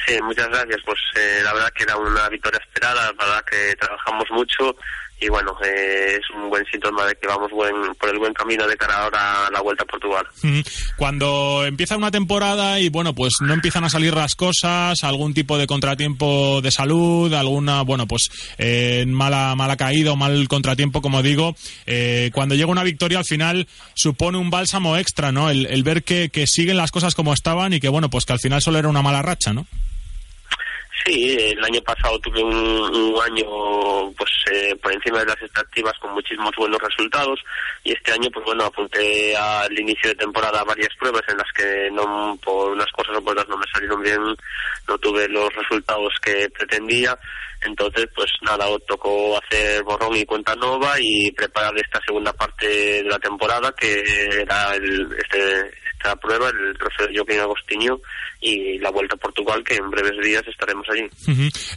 Sí, 0.06 0.18
muchas 0.22 0.50
gracias. 0.50 0.82
Pues 0.86 1.00
eh, 1.16 1.42
la 1.44 1.54
verdad 1.54 1.72
que 1.74 1.84
era 1.84 1.98
una 1.98 2.30
victoria 2.30 2.60
esperada, 2.60 3.06
la 3.06 3.26
verdad 3.26 3.46
que 3.46 3.76
trabajamos 3.76 4.26
mucho 4.32 4.76
y 5.24 5.30
bueno, 5.30 5.56
eh, 5.64 6.20
es 6.20 6.30
un 6.36 6.50
buen 6.50 6.66
síntoma 6.66 7.06
de 7.06 7.16
que 7.16 7.28
vamos 7.28 7.50
buen, 7.52 7.74
por 7.98 8.10
el 8.10 8.20
buen 8.20 8.34
camino 8.34 8.68
de 8.68 8.76
cara 8.76 9.04
ahora 9.04 9.48
a 9.48 9.52
la 9.52 9.62
Vuelta 9.62 9.84
a 9.84 9.88
Portugal. 9.88 10.26
Cuando 10.98 11.64
empieza 11.66 11.96
una 11.96 12.12
temporada 12.12 12.80
y 12.80 12.90
bueno, 12.90 13.14
pues 13.14 13.36
no 13.40 13.54
empiezan 13.54 13.86
a 13.86 13.90
salir 13.90 14.14
las 14.14 14.36
cosas, 14.36 15.04
algún 15.04 15.34
tipo 15.34 15.58
de 15.58 15.66
contratiempo 15.66 16.60
de 16.62 16.72
salud, 16.72 17.34
alguna, 17.34 17.84
bueno, 17.84 18.06
pues 18.06 18.30
eh, 18.58 19.06
mala, 19.08 19.56
mala 19.56 19.78
caída 19.78 20.12
o 20.12 20.18
mal 20.18 20.48
contratiempo, 20.50 21.02
como 21.02 21.22
digo, 21.22 21.56
eh, 21.86 22.30
cuando 22.34 22.56
llega 22.56 22.72
una 22.72 22.84
victoria 22.84 23.20
al 23.20 23.26
final 23.26 23.68
supone 23.94 24.38
un 24.38 24.50
bálsamo 24.50 24.98
extra, 24.98 25.32
¿no? 25.32 25.50
El, 25.50 25.84
ver 25.84 26.04
que 26.04 26.48
siguen 26.48 26.78
las 26.78 26.92
cosas 26.92 27.14
como 27.14 27.34
estaban 27.34 27.74
y 27.74 27.80
que 27.80 27.90
bueno, 27.90 28.10
pues 28.10 28.26
que 28.26 28.34
al 28.34 28.40
final 28.40 28.62
solo 28.62 28.80
era 28.80 28.88
una 28.88 29.02
mala 29.02 29.22
racha, 29.22 29.54
¿no? 29.54 29.66
Sí, 31.02 31.36
el 31.40 31.64
año 31.64 31.82
pasado 31.82 32.20
tuve 32.20 32.44
un, 32.44 33.20
año 33.24 34.12
pues 34.18 34.30
eh, 34.52 34.76
por 34.82 34.94
encima 34.94 35.20
de 35.20 35.26
las 35.26 35.36
expectativas 35.36 35.98
con 36.00 36.14
muchísimos 36.14 36.52
buenos 36.56 36.80
resultados 36.82 37.40
y 37.84 37.94
este 37.94 38.12
año 38.12 38.30
pues 38.32 38.46
bueno 38.46 38.66
apunté 38.66 39.36
al 39.36 39.78
inicio 39.78 40.10
de 40.10 40.16
temporada 40.16 40.64
varias 40.64 40.94
pruebas 41.00 41.24
en 41.28 41.38
las 41.38 41.52
que 41.54 41.90
no 41.92 42.38
por 42.44 42.72
unas 42.72 42.92
cosas 42.92 43.18
o 43.18 43.24
por 43.24 43.32
otras 43.34 43.50
no 43.50 43.58
me 43.58 43.66
salieron 43.74 44.02
bien, 44.02 44.22
no 44.88 44.98
tuve 45.00 45.28
los 45.30 45.54
resultados 45.56 46.14
que 46.22 46.50
pretendía, 46.50 47.18
entonces 47.66 48.08
pues 48.16 48.30
nada, 48.42 48.66
tocó 48.88 49.38
hacer 49.38 49.84
borrón 49.84 50.16
y 50.16 50.26
cuenta 50.26 50.56
nueva 50.56 50.96
y 51.00 51.32
preparar 51.32 51.74
esta 51.78 52.00
segunda 52.06 52.34
parte 52.34 52.68
de 52.68 53.04
la 53.04 53.20
temporada 53.20 53.74
que 53.78 54.04
era 54.42 54.76
el, 54.76 55.08
este, 55.18 55.72
esta 56.04 56.16
prueba, 56.18 56.50
el 56.50 56.78
trofeo 56.78 57.08
Joaquín 57.16 57.40
Agostinho 57.40 58.00
y 58.42 58.78
la 58.80 58.92
Vuelta 58.92 59.16
a 59.16 59.18
Portugal, 59.18 59.64
que 59.64 59.76
en 59.76 59.90
breves 59.90 60.22
días 60.22 60.44
estaremos 60.46 60.86
allí. 60.90 61.08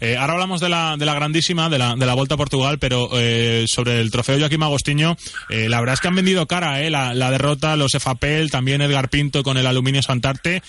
Eh, 0.00 0.16
ahora 0.16 0.32
hablamos 0.32 0.60
de 0.60 0.68
la, 0.68 0.96
de 0.98 1.06
la 1.06 1.14
grandísima, 1.14 1.68
de 1.68 1.78
la, 1.78 1.94
de 1.94 2.06
la 2.06 2.14
Vuelta 2.14 2.34
a 2.34 2.38
Portugal, 2.38 2.78
pero 2.80 3.08
eh, 3.14 3.66
sobre 3.68 4.00
el 4.00 4.10
trofeo 4.10 4.38
Joaquín 4.38 4.64
Agostinho, 4.64 5.16
eh, 5.48 5.68
la 5.68 5.78
verdad 5.78 5.94
es 5.94 6.00
que 6.00 6.08
han 6.08 6.16
vendido 6.16 6.46
cara, 6.46 6.82
eh, 6.82 6.90
la, 6.90 7.14
la 7.14 7.30
derrota, 7.30 7.76
los 7.76 7.94
EFAPEL, 7.94 8.50
también 8.50 8.82
Edgar 8.82 9.08
Pinto 9.10 9.44
con 9.44 9.58
el 9.58 9.66
Aluminio 9.66 10.02
Santarte. 10.02 10.62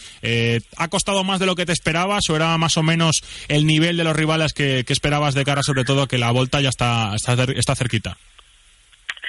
¿Ha 0.78 0.88
costado 0.90 1.24
más 1.24 1.40
de 1.40 1.48
lo 1.48 1.56
que 1.56 1.66
te 1.66 1.72
esperabas 1.72 2.30
o 2.30 2.36
era 2.36 2.56
más 2.58 2.78
o 2.78 2.84
menos 2.84 3.24
el 3.48 3.66
nivel 3.66 3.98
de 3.98 4.04
los 4.04 4.16
rivales 4.16 4.54
que, 4.54 4.84
que 4.86 4.94
esperabas 4.94 5.07
de 5.34 5.46
cara, 5.46 5.62
sobre 5.64 5.84
todo 5.84 6.08
que 6.08 6.18
la 6.18 6.32
Vuelta 6.32 6.62
ya 6.62 6.70
está, 6.70 7.16
está, 7.16 7.34
está 7.44 7.76
cerquita? 7.76 8.18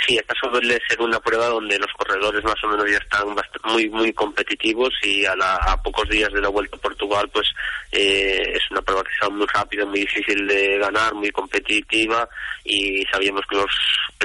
Sí, 0.06 0.16
esta 0.16 0.34
suele 0.34 0.78
ser 0.88 1.00
una 1.00 1.20
prueba 1.20 1.46
donde 1.46 1.78
los 1.78 1.92
corredores 1.96 2.42
más 2.44 2.56
o 2.62 2.68
menos 2.68 2.90
ya 2.90 2.98
están 2.98 3.26
muy 3.64 3.88
muy 3.90 4.12
competitivos 4.12 4.92
y 5.02 5.24
a, 5.26 5.32
a 5.32 5.82
pocos 5.82 6.08
días 6.08 6.32
de 6.32 6.40
la 6.40 6.48
vuelta 6.48 6.76
a 6.76 6.80
Portugal 6.80 7.28
pues 7.32 7.48
eh, 7.92 8.42
es 8.54 8.62
una 8.70 8.82
prueba 8.82 9.02
que 9.02 9.12
está 9.12 9.28
muy 9.28 9.46
rápida, 9.46 9.84
muy 9.86 10.00
difícil 10.00 10.46
de 10.46 10.78
ganar, 10.78 11.14
muy 11.14 11.30
competitiva 11.30 12.28
y 12.64 13.02
sabíamos 13.10 13.42
que, 13.48 13.56
los, 13.56 13.70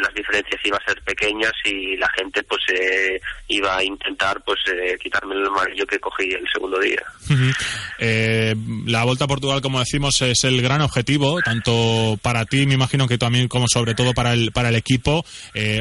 las 0.02 0.14
diferencias 0.14 0.62
iban 0.64 0.82
a 0.82 0.86
ser 0.86 1.02
pequeñas 1.02 1.54
y 1.64 1.96
la 1.98 2.10
gente 2.10 2.44
pues 2.44 2.62
eh, 2.74 3.20
iba 3.48 3.78
a 3.78 3.84
intentar 3.84 4.42
pues 4.44 4.60
eh, 4.68 4.98
quitarme 5.02 5.36
el 5.36 5.48
amarillo 5.48 5.86
que 5.86 6.00
cogí 6.00 6.32
el 6.32 6.48
segundo 6.52 6.80
día. 6.80 7.04
la 8.86 9.04
vuelta 9.06 9.26
a 9.26 9.28
Portugal 9.28 9.62
como 9.62 9.80
decimos 9.80 10.22
es 10.22 10.44
el 10.44 10.62
gran 10.62 10.82
objetivo 10.82 11.42
tanto 11.42 12.18
para 12.22 12.46
ti 12.46 12.66
me 12.66 12.74
imagino 12.74 13.08
que 13.08 13.18
también 13.18 13.48
como 13.48 13.68
sobre 13.68 13.96
todo 13.96 14.14
para 14.14 14.34
el 14.34 14.52
para 14.52 14.70
el 14.70 14.76
equipo. 14.76 15.26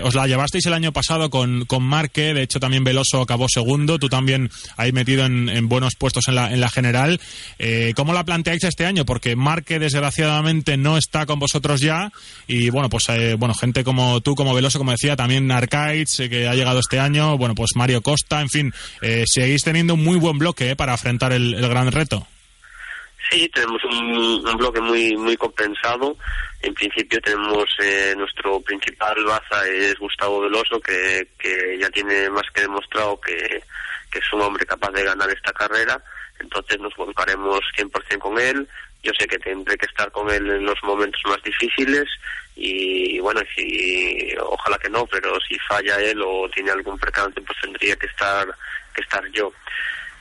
Os 0.03 0.15
la 0.15 0.27
llevasteis 0.27 0.67
el 0.67 0.75
año 0.75 0.93
pasado 0.93 1.31
con, 1.31 1.65
con 1.67 1.83
Marque, 1.83 2.35
de 2.35 2.43
hecho 2.43 2.61
también 2.61 2.85
Veloso 2.85 3.21
acabó 3.21 3.49
segundo, 3.49 3.99
tú 3.99 4.09
también 4.09 4.51
ahí 4.77 4.93
metido 4.93 5.25
en, 5.25 5.69
buenos 5.69 5.95
puestos 5.97 6.29
en 6.29 6.35
la, 6.35 6.53
en 6.53 6.61
la 6.61 6.69
general. 6.69 7.21
Eh, 7.59 7.93
¿Cómo 7.97 8.13
la 8.13 8.25
planteáis 8.25 8.65
este 8.65 8.87
año? 8.87 9.05
Porque 9.05 9.37
Marque 9.37 9.79
desgraciadamente 9.79 10.77
no 10.77 10.99
está 10.99 11.27
con 11.27 11.39
vosotros 11.39 11.81
ya 11.81 12.13
y 12.47 12.71
bueno, 12.71 12.89
pues 12.89 13.09
eh, 13.09 13.35
bueno, 13.35 13.55
gente 13.55 13.85
como 13.85 14.21
tú, 14.21 14.35
como 14.35 14.55
Veloso, 14.55 14.79
como 14.79 14.93
decía, 14.93 15.17
también 15.17 15.51
Arcaids, 15.51 16.23
que 16.31 16.49
ha 16.49 16.55
llegado 16.55 16.81
este 16.81 16.99
año, 16.99 17.39
bueno, 17.39 17.55
pues 17.55 17.71
Mario 17.75 18.03
Costa, 18.03 18.41
en 18.41 18.49
fin, 18.49 18.75
seguís 19.27 19.63
teniendo 19.63 19.95
un 19.95 20.05
muy 20.05 20.19
buen 20.19 20.39
bloque 20.39 20.77
para 20.77 20.95
afrontar 20.95 21.33
el 21.33 21.69
gran 21.69 21.91
reto. 21.93 22.27
Sí, 23.31 23.49
tenemos 23.49 23.83
un, 23.85 24.57
bloque 24.59 24.81
muy 24.81 25.17
muy 25.17 25.37
compensado. 25.37 26.17
En 26.61 26.75
principio 26.75 27.21
tenemos 27.21 27.65
eh, 27.83 28.15
nuestro 28.17 28.61
principal 28.61 29.25
baza 29.25 29.67
es 29.69 29.99
Gustavo 29.99 30.41
Veloso, 30.41 30.81
que, 30.81 31.29
que 31.39 31.79
ya 31.79 31.89
tiene 31.91 32.29
más 32.31 32.45
que 32.53 32.63
demostrado 32.63 33.21
que, 33.21 33.63
que 34.11 34.19
es 34.19 34.33
un 34.33 34.43
hombre 34.43 34.67
capaz 34.67 34.91
de 34.91 35.05
ganar 35.05 35.31
esta 35.31 35.53
carrera. 35.53 36.03
Entonces 36.39 36.79
nos 36.81 36.95
volcaremos 36.97 37.61
100% 37.77 38.19
con 38.19 38.39
él. 38.39 38.69
Yo 39.03 39.13
sé 39.19 39.27
que 39.27 39.39
tendré 39.39 39.77
que 39.77 39.87
estar 39.87 40.11
con 40.13 40.31
él 40.31 40.49
en 40.49 40.65
los 40.65 40.81
momentos 40.83 41.21
más 41.27 41.43
difíciles 41.43 42.09
y 42.55 43.19
bueno, 43.19 43.41
si 43.55 44.35
ojalá 44.39 44.79
que 44.79 44.91
no, 44.91 45.07
pero 45.07 45.41
si 45.41 45.59
falla 45.61 45.97
él 45.99 46.23
o 46.25 46.49
tiene 46.51 46.71
algún 46.71 46.99
percance, 46.99 47.41
pues 47.41 47.59
tendría 47.61 47.97
que 47.97 48.07
estar 48.07 48.47
que 48.95 49.03
estar 49.03 49.27
yo. 49.33 49.53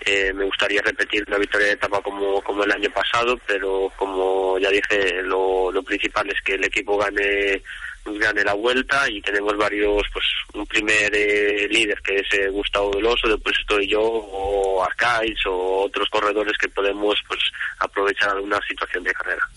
Eh, 0.03 0.33
me 0.33 0.45
gustaría 0.45 0.81
repetir 0.81 1.23
la 1.29 1.37
victoria 1.37 1.67
de 1.67 1.73
etapa 1.73 2.01
como, 2.01 2.41
como 2.41 2.63
el 2.63 2.71
año 2.71 2.89
pasado, 2.89 3.39
pero 3.45 3.91
como 3.95 4.57
ya 4.57 4.69
dije, 4.69 5.21
lo, 5.21 5.71
lo 5.71 5.83
principal 5.83 6.27
es 6.29 6.41
que 6.41 6.55
el 6.55 6.63
equipo 6.63 6.97
gane 6.97 7.61
gane 8.05 8.43
la 8.43 8.53
vuelta 8.53 9.09
y 9.09 9.21
tenemos 9.21 9.55
varios, 9.57 10.03
pues 10.11 10.25
un 10.53 10.65
primer 10.65 11.13
eh, 11.13 11.67
líder 11.69 11.99
que 12.03 12.15
es 12.15 12.27
eh, 12.33 12.49
Gustavo 12.49 12.91
Veloso, 12.91 13.27
después 13.27 13.55
estoy 13.59 13.87
yo 13.87 14.01
o 14.01 14.83
Arcais 14.83 15.37
o 15.47 15.83
otros 15.83 16.07
corredores 16.09 16.57
que 16.57 16.67
podemos 16.69 17.15
pues 17.27 17.39
aprovechar 17.79 18.29
alguna 18.29 18.59
situación 18.67 19.03
de 19.03 19.13
carrera. 19.13 19.47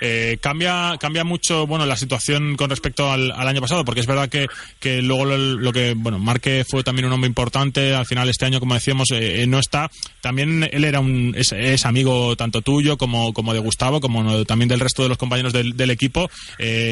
Eh, 0.00 0.38
cambia 0.40 0.96
cambia 0.98 1.24
mucho 1.24 1.66
bueno 1.66 1.86
la 1.86 1.96
situación 1.96 2.56
con 2.56 2.70
respecto 2.70 3.10
al, 3.10 3.32
año 3.32 3.60
pasado 3.60 3.84
porque 3.84 4.00
es 4.00 4.06
verdad 4.06 4.28
que, 4.28 4.46
que 4.80 5.02
luego 5.02 5.24
lo, 5.24 5.72
que 5.72 5.94
bueno 5.94 6.18
Marque 6.18 6.64
fue 6.68 6.82
también 6.82 7.06
un 7.06 7.12
hombre 7.12 7.28
importante 7.28 7.94
al 7.94 8.06
final 8.06 8.28
este 8.28 8.46
año 8.46 8.60
como 8.60 8.74
decíamos 8.74 9.08
no 9.46 9.58
está. 9.58 9.90
También 10.20 10.68
él 10.72 10.84
era 10.84 11.00
un 11.00 11.34
es, 11.36 11.84
amigo 11.84 12.36
tanto 12.36 12.62
tuyo 12.62 12.96
como 12.96 13.32
como 13.32 13.52
de 13.52 13.60
Gustavo 13.60 14.00
como 14.00 14.44
también 14.44 14.68
del 14.68 14.80
resto 14.80 15.02
de 15.02 15.10
los 15.10 15.18
compañeros 15.18 15.52
del, 15.52 15.76
del 15.76 15.90
equipo. 15.90 16.30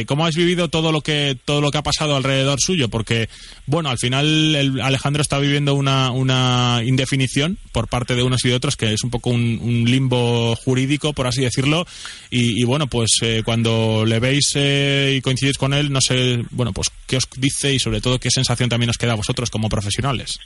¿cómo 0.06 0.26
has 0.26 0.34
vivido 0.34 0.68
todo 0.68 0.81
todo 0.82 0.90
lo 0.90 1.00
que 1.00 1.36
todo 1.44 1.60
lo 1.60 1.70
que 1.70 1.78
ha 1.78 1.82
pasado 1.82 2.16
alrededor 2.16 2.60
suyo 2.60 2.88
porque 2.88 3.28
bueno 3.66 3.88
al 3.88 3.98
final 3.98 4.54
el 4.56 4.80
Alejandro 4.80 5.22
está 5.22 5.38
viviendo 5.38 5.74
una, 5.74 6.10
una 6.10 6.80
indefinición 6.84 7.56
por 7.70 7.86
parte 7.86 8.16
de 8.16 8.24
unos 8.24 8.44
y 8.44 8.48
de 8.48 8.56
otros 8.56 8.76
que 8.76 8.92
es 8.92 9.04
un 9.04 9.10
poco 9.10 9.30
un, 9.30 9.84
limbo 9.86 10.56
jurídico 10.56 11.12
por 11.12 11.28
así 11.28 11.42
decirlo 11.42 11.86
y, 12.30 12.64
bueno 12.64 12.88
pues 12.88 13.10
eh, 13.22 13.42
cuando 13.44 14.04
le 14.04 14.18
veis 14.18 14.50
eh, 14.56 15.14
y 15.16 15.20
coincidís 15.20 15.56
con 15.56 15.72
él 15.72 15.92
no 15.92 16.00
sé 16.00 16.42
bueno 16.50 16.72
pues 16.72 16.88
qué 17.06 17.16
os 17.16 17.28
dice 17.36 17.72
y 17.72 17.78
sobre 17.78 18.00
todo 18.00 18.18
qué 18.18 18.30
sensación 18.30 18.68
también 18.68 18.90
os 18.90 18.98
queda 18.98 19.12
a 19.12 19.16
vosotros 19.16 19.50
como 19.50 19.68
profesionales. 19.68 20.40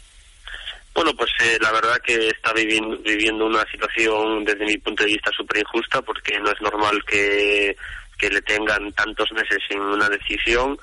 Bueno, 0.96 1.12
pues 1.14 1.30
eh, 1.44 1.58
la 1.60 1.72
verdad 1.72 1.98
que 2.02 2.28
está 2.28 2.54
viviendo, 2.54 2.96
viviendo 2.98 3.44
una 3.44 3.64
situación 3.70 4.44
desde 4.44 4.64
mi 4.64 4.78
punto 4.78 5.04
de 5.04 5.10
vista 5.10 5.30
súper 5.30 5.58
injusta 5.58 6.00
porque 6.00 6.40
no 6.40 6.50
es 6.50 6.60
normal 6.62 7.04
que 7.06 7.76
que 8.18 8.30
le 8.30 8.42
tengan 8.42 8.92
tantos 8.92 9.30
meses 9.32 9.58
sin 9.68 9.80
una 9.80 10.08
decisión. 10.08 10.78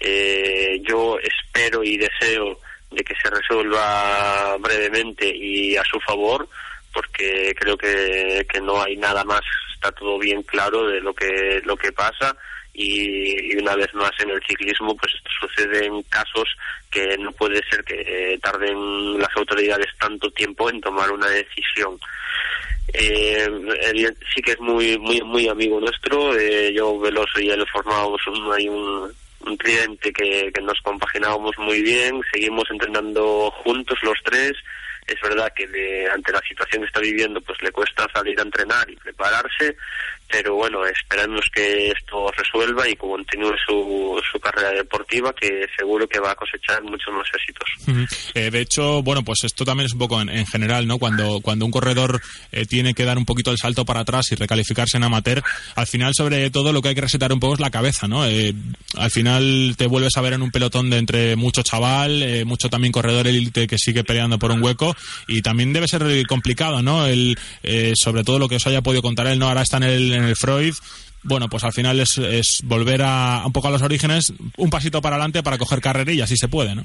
Eh, 0.00 0.80
yo 0.82 1.18
espero 1.18 1.82
y 1.82 1.96
deseo 1.96 2.58
de 2.90 3.02
que 3.02 3.14
se 3.22 3.30
resuelva 3.30 4.56
brevemente 4.58 5.28
y 5.34 5.76
a 5.76 5.82
su 5.84 5.98
favor, 6.00 6.48
porque 6.92 7.54
creo 7.58 7.76
que, 7.76 8.46
que 8.50 8.60
no 8.60 8.82
hay 8.82 8.96
nada 8.96 9.24
más, 9.24 9.42
está 9.74 9.92
todo 9.92 10.18
bien 10.18 10.42
claro 10.42 10.86
de 10.86 11.00
lo 11.00 11.14
que, 11.14 11.60
lo 11.64 11.76
que 11.76 11.92
pasa. 11.92 12.36
Y, 12.78 13.56
una 13.56 13.74
vez 13.74 13.92
más 13.94 14.12
en 14.18 14.30
el 14.30 14.42
ciclismo 14.46 14.94
pues 14.96 15.12
esto 15.14 15.30
sucede 15.40 15.86
en 15.86 16.02
casos 16.02 16.44
que 16.90 17.16
no 17.18 17.32
puede 17.32 17.62
ser 17.70 17.82
que 17.82 18.38
tarden 18.42 19.18
las 19.18 19.34
autoridades 19.34 19.86
tanto 19.98 20.30
tiempo 20.30 20.68
en 20.68 20.82
tomar 20.82 21.10
una 21.10 21.26
decisión 21.26 21.98
eh, 22.92 23.48
sí 24.34 24.42
que 24.42 24.52
es 24.52 24.60
muy 24.60 24.98
muy 24.98 25.20
muy 25.22 25.48
amigo 25.48 25.80
nuestro. 25.80 26.38
Eh, 26.38 26.72
yo, 26.74 26.98
Veloso 26.98 27.40
y 27.40 27.50
él 27.50 27.64
formábamos 27.72 28.20
un, 28.26 28.52
hay 28.52 28.68
un, 28.68 29.12
un 29.40 29.58
que, 29.58 30.12
que 30.12 30.60
nos 30.62 30.80
compaginábamos 30.82 31.56
muy 31.58 31.82
bien. 31.82 32.20
Seguimos 32.32 32.64
entrenando 32.70 33.50
juntos 33.50 33.98
los 34.02 34.18
tres. 34.24 34.52
Es 35.06 35.20
verdad 35.22 35.52
que 35.54 36.08
ante 36.12 36.32
la 36.32 36.40
situación 36.40 36.82
que 36.82 36.88
está 36.88 37.00
viviendo, 37.00 37.40
pues 37.40 37.62
le 37.62 37.70
cuesta 37.70 38.08
salir 38.12 38.38
a 38.40 38.42
entrenar 38.42 38.90
y 38.90 38.96
prepararse, 38.96 39.76
pero 40.28 40.54
bueno, 40.54 40.84
esperamos 40.86 41.44
que 41.54 41.90
esto 41.90 42.30
resuelva 42.32 42.88
y 42.88 42.96
continúe 42.96 43.54
su, 43.64 44.20
su 44.30 44.40
carrera 44.40 44.70
deportiva, 44.70 45.32
que 45.32 45.66
seguro 45.76 46.08
que 46.08 46.18
va 46.18 46.32
a 46.32 46.34
cosechar 46.34 46.82
muchos 46.82 47.14
más 47.14 47.26
éxitos. 47.34 48.08
Eh, 48.34 48.50
de 48.50 48.60
hecho, 48.60 49.02
bueno, 49.02 49.22
pues 49.22 49.44
esto 49.44 49.64
también 49.64 49.86
es 49.86 49.92
un 49.92 50.00
poco 50.00 50.20
en, 50.20 50.46
general, 50.46 50.86
¿no? 50.86 50.98
Cuando, 50.98 51.40
cuando 51.40 51.64
un 51.64 51.70
corredor 51.70 52.20
eh, 52.50 52.66
tiene 52.66 52.94
que 52.94 53.04
dar 53.04 53.18
un 53.18 53.24
poquito 53.24 53.50
el 53.50 53.58
salto 53.58 53.84
para 53.84 54.00
atrás 54.00 54.32
y 54.32 54.34
recalificarse 54.34 54.96
en 54.96 55.04
amateur, 55.04 55.42
al 55.74 55.86
final, 55.86 56.12
sobre 56.14 56.50
todo, 56.50 56.72
lo 56.72 56.82
que 56.82 56.88
hay 56.88 56.94
que 56.94 57.00
resetar 57.02 57.32
un 57.32 57.40
poco 57.40 57.54
es 57.54 57.60
la 57.60 57.70
cabeza, 57.70 58.08
¿no? 58.08 58.26
Eh, 58.26 58.52
al 58.96 59.10
final 59.10 59.74
te 59.78 59.86
vuelves 59.86 60.16
a 60.16 60.20
ver 60.20 60.32
en 60.32 60.42
un 60.42 60.50
pelotón 60.50 60.90
de 60.90 60.98
entre 60.98 61.36
mucho 61.36 61.62
chaval, 61.62 62.44
mucho 62.46 62.68
también 62.68 62.92
corredor 62.92 63.26
élite 63.26 63.66
que 63.66 63.78
sigue 63.78 64.04
peleando 64.04 64.38
por 64.38 64.50
un 64.50 64.62
hueco 64.62 64.96
y 65.28 65.42
también 65.42 65.72
debe 65.72 65.86
ser 65.86 66.26
complicado, 66.26 66.82
¿no? 66.82 67.06
El, 67.06 67.38
sobre 67.94 68.24
todo 68.24 68.38
lo 68.38 68.48
que 68.48 68.56
os 68.56 68.66
haya 68.66 68.82
podido 68.82 69.02
contar 69.02 69.26
él, 69.26 69.38
¿no? 69.38 69.48
Ahora 69.48 69.62
está 69.62 69.76
en 69.76 69.84
el 69.84 70.15
en 70.16 70.24
el 70.24 70.36
Freud, 70.36 70.74
bueno, 71.22 71.48
pues 71.48 71.64
al 71.64 71.72
final 71.72 71.98
es, 72.00 72.18
es 72.18 72.60
volver 72.64 73.02
a 73.02 73.42
un 73.44 73.52
poco 73.52 73.68
a 73.68 73.72
los 73.72 73.82
orígenes, 73.82 74.32
un 74.56 74.70
pasito 74.70 75.02
para 75.02 75.16
adelante 75.16 75.42
para 75.42 75.58
coger 75.58 75.80
carrerilla, 75.80 76.26
si 76.26 76.36
se 76.36 76.48
puede, 76.48 76.74
¿no? 76.74 76.84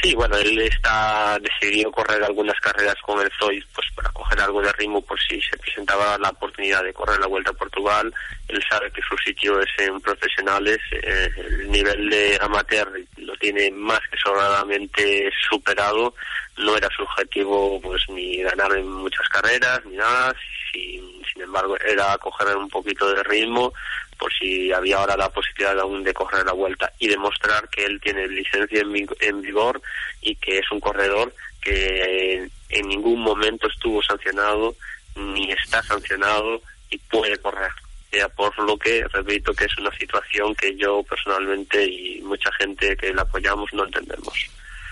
Sí, 0.00 0.14
bueno, 0.14 0.36
él 0.36 0.60
está 0.60 1.38
decidido 1.40 1.90
correr 1.90 2.22
algunas 2.22 2.58
carreras 2.60 2.94
con 3.02 3.20
el 3.20 3.30
Zoid, 3.36 3.64
pues 3.74 3.86
para 3.96 4.10
coger 4.10 4.40
algo 4.40 4.62
de 4.62 4.72
ritmo 4.74 5.02
por 5.02 5.18
si 5.20 5.40
se 5.42 5.56
presentaba 5.56 6.16
la 6.18 6.28
oportunidad 6.28 6.84
de 6.84 6.92
correr 6.92 7.18
la 7.18 7.26
Vuelta 7.26 7.50
a 7.50 7.54
Portugal. 7.54 8.14
Él 8.46 8.62
sabe 8.70 8.92
que 8.92 9.02
su 9.02 9.16
sitio 9.18 9.60
es 9.60 9.68
en 9.78 10.00
profesionales, 10.00 10.78
eh, 10.92 11.28
el 11.36 11.70
nivel 11.72 12.08
de 12.08 12.38
amateur 12.40 12.88
lo 13.16 13.34
tiene 13.36 13.72
más 13.72 14.00
que 14.10 14.16
sobradamente 14.22 15.28
superado. 15.50 16.14
No 16.58 16.76
era 16.76 16.88
su 16.96 17.02
objetivo, 17.02 17.80
pues 17.80 18.02
ni 18.10 18.42
ganar 18.42 18.72
en 18.76 18.88
muchas 18.88 19.28
carreras 19.28 19.84
ni 19.84 19.96
nada. 19.96 20.32
Sin, 20.78 21.22
sin 21.32 21.42
embargo, 21.42 21.76
era 21.80 22.16
coger 22.18 22.56
un 22.56 22.68
poquito 22.68 23.12
de 23.12 23.22
ritmo 23.22 23.72
por 24.18 24.32
si 24.34 24.72
había 24.72 24.98
ahora 24.98 25.16
la 25.16 25.30
posibilidad 25.30 25.78
aún 25.78 26.02
de 26.02 26.12
correr 26.12 26.44
la 26.44 26.52
vuelta 26.52 26.92
y 26.98 27.08
demostrar 27.08 27.68
que 27.68 27.84
él 27.84 28.00
tiene 28.00 28.26
licencia 28.26 28.82
en, 29.20 29.40
vigor 29.40 29.80
y 30.20 30.34
que 30.36 30.58
es 30.58 30.70
un 30.72 30.80
corredor 30.80 31.32
que 31.60 32.48
en 32.68 32.88
ningún 32.88 33.20
momento 33.20 33.68
estuvo 33.68 34.02
sancionado 34.02 34.74
ni 35.14 35.50
está 35.52 35.82
sancionado 35.82 36.60
y 36.90 36.98
puede 36.98 37.38
correr. 37.38 37.70
Ya 38.10 38.28
por 38.28 38.58
lo 38.58 38.76
que 38.76 39.06
repito 39.08 39.52
que 39.54 39.66
es 39.66 39.78
una 39.78 39.96
situación 39.96 40.54
que 40.54 40.74
yo 40.76 41.02
personalmente 41.02 41.84
y 41.84 42.20
mucha 42.22 42.50
gente 42.52 42.96
que 42.96 43.12
la 43.12 43.22
apoyamos 43.22 43.72
no 43.72 43.84
entendemos. 43.84 44.50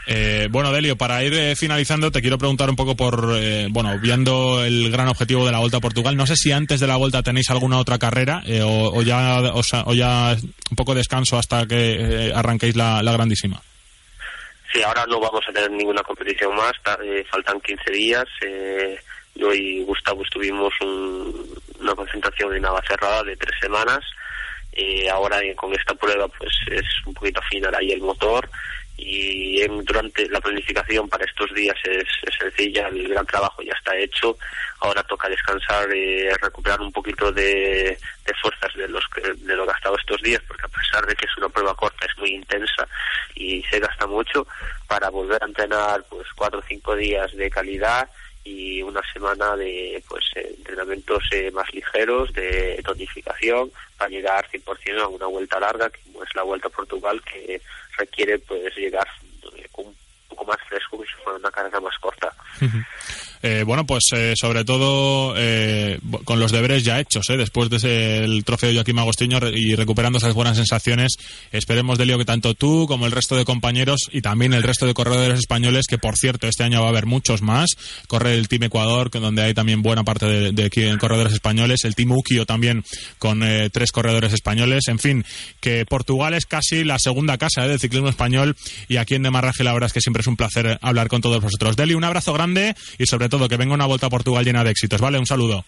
Eh, 0.09 0.47
bueno, 0.51 0.73
Delio, 0.73 0.97
para 0.97 1.25
ir 1.25 1.35
eh, 1.35 1.57
finalizando, 1.57 2.13
te 2.13 2.21
quiero 2.21 2.39
preguntar 2.39 2.71
un 2.71 2.77
poco 2.77 2.95
por, 2.95 3.35
eh, 3.37 3.67
bueno, 3.71 3.99
viendo 3.99 4.65
el 4.65 4.93
gran 4.93 5.09
objetivo 5.09 5.45
de 5.45 5.51
la 5.51 5.59
Vuelta 5.59 5.79
a 5.79 5.81
Portugal. 5.81 6.17
No 6.17 6.27
sé 6.27 6.37
si 6.37 6.53
antes 6.53 6.79
de 6.79 6.87
la 6.87 6.97
Vuelta 6.97 7.25
tenéis 7.25 7.51
alguna 7.51 7.79
otra 7.79 7.99
carrera 7.99 8.43
o, 8.65 9.03
ya, 9.03 9.41
o, 9.53 9.95
ya 9.95 10.37
un 10.71 10.77
poco 10.77 10.95
descanso 10.95 11.37
hasta 11.37 11.67
que 11.67 12.33
arranquéis 12.33 12.77
la, 12.77 13.03
grandísima. 13.03 13.61
Sí, 14.73 14.81
ahora 14.83 15.05
no 15.09 15.19
vamos 15.19 15.45
a 15.49 15.53
tener 15.53 15.71
ninguna 15.73 16.03
competición 16.03 16.55
más, 16.55 16.73
faltan 17.29 17.61
15 17.61 17.91
días. 17.91 18.25
yo 19.35 19.53
y 19.53 19.83
Gustavo 19.83 20.23
estuvimos 20.23 20.73
una 21.81 21.95
concentración 21.97 22.55
en 22.55 22.63
Navacerrada 22.63 23.25
de 23.25 23.37
tres 23.37 23.59
semanas. 23.61 24.01
ahora 25.11 25.41
con 25.57 25.75
esta 25.75 25.95
prueba 25.95 26.29
pues 26.29 26.53
es 26.71 26.85
un 27.07 27.15
poquito 27.15 27.41
afinar 27.41 27.75
ahí 27.75 27.91
el 27.91 28.03
motor 28.03 28.49
y 28.97 29.67
durante 29.83 30.29
la 30.29 30.41
planificación 30.41 31.09
para 31.09 31.25
estos 31.25 31.53
días 31.55 31.77
es, 31.85 32.05
sencilla, 32.39 32.89
el 32.89 33.09
gran 33.09 33.27
trabajo 33.27 33.63
ya 33.63 33.73
está 33.73 33.97
hecho, 33.97 34.37
ahora 34.81 35.03
toca 35.03 35.29
descansar 35.29 35.95
y 35.95 36.29
recuperar 36.31 36.81
un 36.81 36.93
poquito 36.93 37.31
de, 37.33 37.99
fuerzas 38.41 38.75
de 38.75 38.89
los 38.89 39.05
de 39.39 39.57
lo 39.57 39.67
gastado 39.67 39.97
estos 39.97 40.21
días, 40.23 40.43
porque 40.47 40.65
a 40.65 40.69
pesar 40.69 41.07
de 41.07 41.15
que 41.15 41.27
es 41.27 41.37
una 41.37 41.49
prueba 41.49 41.75
corta 41.75 42.07
es 42.07 42.19
muy 42.19 42.31
intensa 42.31 42.87
y 43.35 43.63
se 43.65 43.81
gasta 43.81 44.07
mucho 44.07 44.47
para 44.87 45.11
volver 45.11 45.43
a 45.43 45.47
entrenar 45.47 46.05
pues 46.09 46.27
cuatro 46.35 46.61
o 46.61 46.65
cinco 46.67 46.95
días 46.95 47.35
de 47.35 47.51
calidad 47.51 48.09
y 48.45 48.81
una 48.83 49.03
semana 49.13 49.57
de 49.57 50.03
pues 50.09 50.25
entrenamientos 50.35 51.25
eh, 51.33 51.51
más 51.51 51.73
ligeros 51.75 52.33
de 52.33 52.81
tonificación 52.85 53.73
para 53.99 54.09
llegar 54.09 54.49
100% 54.49 55.01
a 55.01 55.09
una 55.09 55.27
vuelta 55.27 55.59
larga 55.59 55.91
como 55.91 56.23
es 56.23 56.35
la 56.37 56.45
vuelta 56.45 56.69
a 56.69 56.71
Portugal 56.71 57.21
que 57.23 57.61
requiere 57.99 58.39
pues 58.39 58.75
llegar 58.77 59.07
un 59.77 59.95
poco 60.29 60.45
más 60.45 60.59
fresco 60.69 61.01
que 61.01 61.07
si 61.07 61.15
fuera 61.23 61.39
una 61.39 61.51
carga 61.51 61.81
más 61.81 61.97
corta. 61.99 62.33
Eh, 63.43 63.65
bueno, 63.67 63.87
pues 63.87 64.05
eh, 64.13 64.35
sobre 64.37 64.65
todo 64.65 65.35
eh, 65.37 65.99
con 66.25 66.41
los 66.41 66.53
deberes 66.53 66.85
ya 66.85 67.01
hechos, 67.01 67.27
después 67.29 67.71
de 67.71 68.25
el 68.25 68.45
trofeo 68.45 68.71
de 68.71 68.77
Joaquín 68.77 68.99
Agostinho 68.99 69.39
y 69.55 69.75
recuperando 69.75 70.19
esas 70.19 70.35
buenas 70.35 70.57
sensaciones, 70.57 71.17
esperemos, 71.53 71.99
Delio, 71.99 72.19
que 72.19 72.25
tanto 72.25 72.55
tú 72.55 72.87
como 72.89 73.07
el 73.07 73.13
resto 73.13 73.37
de 73.37 73.45
compañeros 73.45 74.09
y 74.13 74.23
también 74.23 74.55
el 74.55 74.63
resto 74.63 74.87
de 74.87 74.95
corredores 74.95 75.39
españoles, 75.39 75.87
que 75.87 75.99
por 75.99 76.17
cierto 76.17 76.49
este 76.49 76.65
año 76.65 76.81
va 76.81 76.87
a 76.87 76.91
haber 76.91 77.07
muchos 77.07 77.43
más, 77.43 77.71
corre 78.09 78.35
el 78.35 78.49
Team 78.49 78.65
Ecuador, 78.65 79.11
donde 79.11 79.43
hay 79.43 79.55
también 79.55 79.83
buena 79.83 80.05
parte 80.05 80.27
de, 80.27 80.53
de, 80.53 80.99
corredores 80.99 81.33
españoles, 81.33 81.85
el 81.85 81.95
Team 81.95 82.13
Ukio 82.13 82.47
también 82.47 82.85
con 83.19 83.45
tres 83.73 83.93
corredores 83.93 84.33
españoles, 84.33 84.89
en 84.89 84.99
fin, 84.99 85.25
que 85.61 85.85
Portugal 85.87 86.35
es 86.35 86.47
casi 86.47 86.85
la 86.85 86.99
segunda 86.99 87.39
casa 87.39 87.67
del 87.67 87.81
ciclismo 87.81 88.09
español 88.09 88.57
y 88.89 88.97
aquí 88.97 89.15
en 89.15 89.23
Demarraje 89.23 89.65
la 89.65 89.73
verdad 89.73 89.87
es 89.89 89.93
que 89.93 90.01
siempre 90.01 90.21
es 90.21 90.27
un 90.27 90.37
placer 90.37 90.79
hablar 90.81 91.09
con 91.09 91.21
todos 91.21 91.43
vosotros. 91.43 91.77
Deli, 91.77 91.95
un 91.95 92.05
abrazo 92.05 92.33
grande 92.33 92.75
y 92.99 93.07
sobre 93.07 93.26
todo 93.29 93.49
que 93.49 93.57
venga 93.57 93.75
una 93.75 93.87
vuelta 93.87 94.07
a 94.07 94.11
Portugal 94.11 94.45
llena 94.45 94.65
de 94.65 94.71
éxitos, 94.71 95.01
¿vale? 95.01 95.19
Un 95.19 95.27
saludo. 95.27 95.65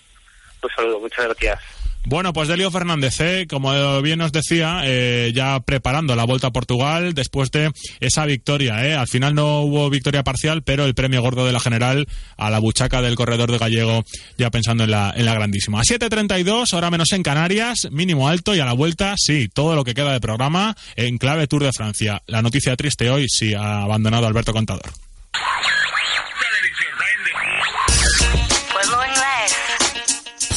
Un 0.63 0.71
saludo, 0.71 1.01
muchas 1.01 1.27
gracias. 1.27 1.61
Bueno, 2.05 2.33
pues 2.33 2.49
Delio 2.49 2.71
Fernández, 2.71 3.21
¿eh? 3.21 3.47
como 3.51 4.01
bien 4.01 4.19
nos 4.19 4.33
decía, 4.33 4.81
eh, 4.85 5.31
ya 5.35 5.61
preparando 5.61 6.17
la 6.17 6.25
vuelta 6.25 6.47
a 6.47 6.53
Portugal 6.53 7.13
después 7.13 7.51
de 7.51 7.71
esa 8.01 8.25
victoria. 8.25 8.83
¿eh? 8.87 8.95
Al 8.95 9.09
final 9.09 9.35
no 9.35 9.61
hubo 9.61 9.91
victoria 9.91 10.23
parcial, 10.23 10.63
pero 10.63 10.87
el 10.87 10.95
premio 10.95 11.21
gordo 11.21 11.45
de 11.45 11.53
la 11.53 11.61
general 11.61 12.07
a 12.39 12.49
la 12.49 12.61
buchaca 12.61 13.03
del 13.03 13.15
corredor 13.15 13.53
de 13.53 13.59
Gallego, 13.59 14.05
ya 14.39 14.51
pensando 14.51 14.85
en 14.85 14.91
la, 14.91 15.13
en 15.15 15.27
la 15.27 15.35
grandísima. 15.35 15.81
A 15.81 15.83
7.32, 15.83 16.73
ahora 16.73 16.91
menos 16.91 17.13
en 17.13 17.23
Canarias, 17.23 17.89
mínimo 17.91 18.29
alto 18.29 18.55
y 18.55 18.61
a 18.61 18.65
la 18.65 18.73
vuelta, 18.73 19.15
sí, 19.19 19.49
todo 19.53 19.75
lo 19.75 19.85
que 19.85 19.93
queda 19.93 20.13
de 20.13 20.21
programa 20.21 20.75
en 20.97 21.19
clave 21.19 21.47
Tour 21.47 21.65
de 21.65 21.73
Francia. 21.75 22.23
La 22.27 22.41
noticia 22.41 22.75
triste 22.77 23.11
hoy, 23.11 23.27
sí, 23.29 23.53
ha 23.53 23.83
abandonado 23.83 24.27
Alberto 24.27 24.55
Contador. 24.55 24.91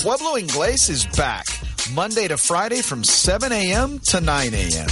Pueblo 0.03 0.35
Inglés 0.35 0.89
is 0.89 1.05
back, 1.15 1.45
Monday 1.93 2.27
to 2.27 2.35
Friday 2.35 2.81
from 2.81 3.03
7 3.03 3.51
a.m. 3.51 3.99
to 4.09 4.19
9 4.19 4.53
a.m. 4.55 4.87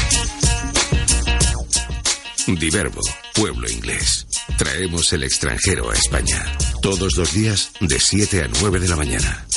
Diverbo, 2.60 3.02
Pueblo 3.34 3.68
Inglés. 3.68 4.28
Traemos 4.60 5.12
el 5.14 5.24
extranjero 5.24 5.90
a 5.90 5.96
España. 5.96 6.46
Todos 6.84 7.18
los 7.18 7.34
días 7.34 7.72
de 7.80 8.00
7 8.00 8.44
a 8.44 8.50
9 8.62 8.80
de 8.80 8.88
la 8.88 8.96
mañana. 8.96 9.48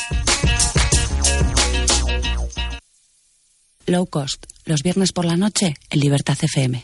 Low 3.87 4.07
cost. 4.07 4.47
Los 4.65 4.83
viernes 4.83 5.13
por 5.13 5.27
la 5.27 5.37
noche 5.37 5.75
en 5.91 6.01
Libertad 6.01 6.39
FM. 6.41 6.83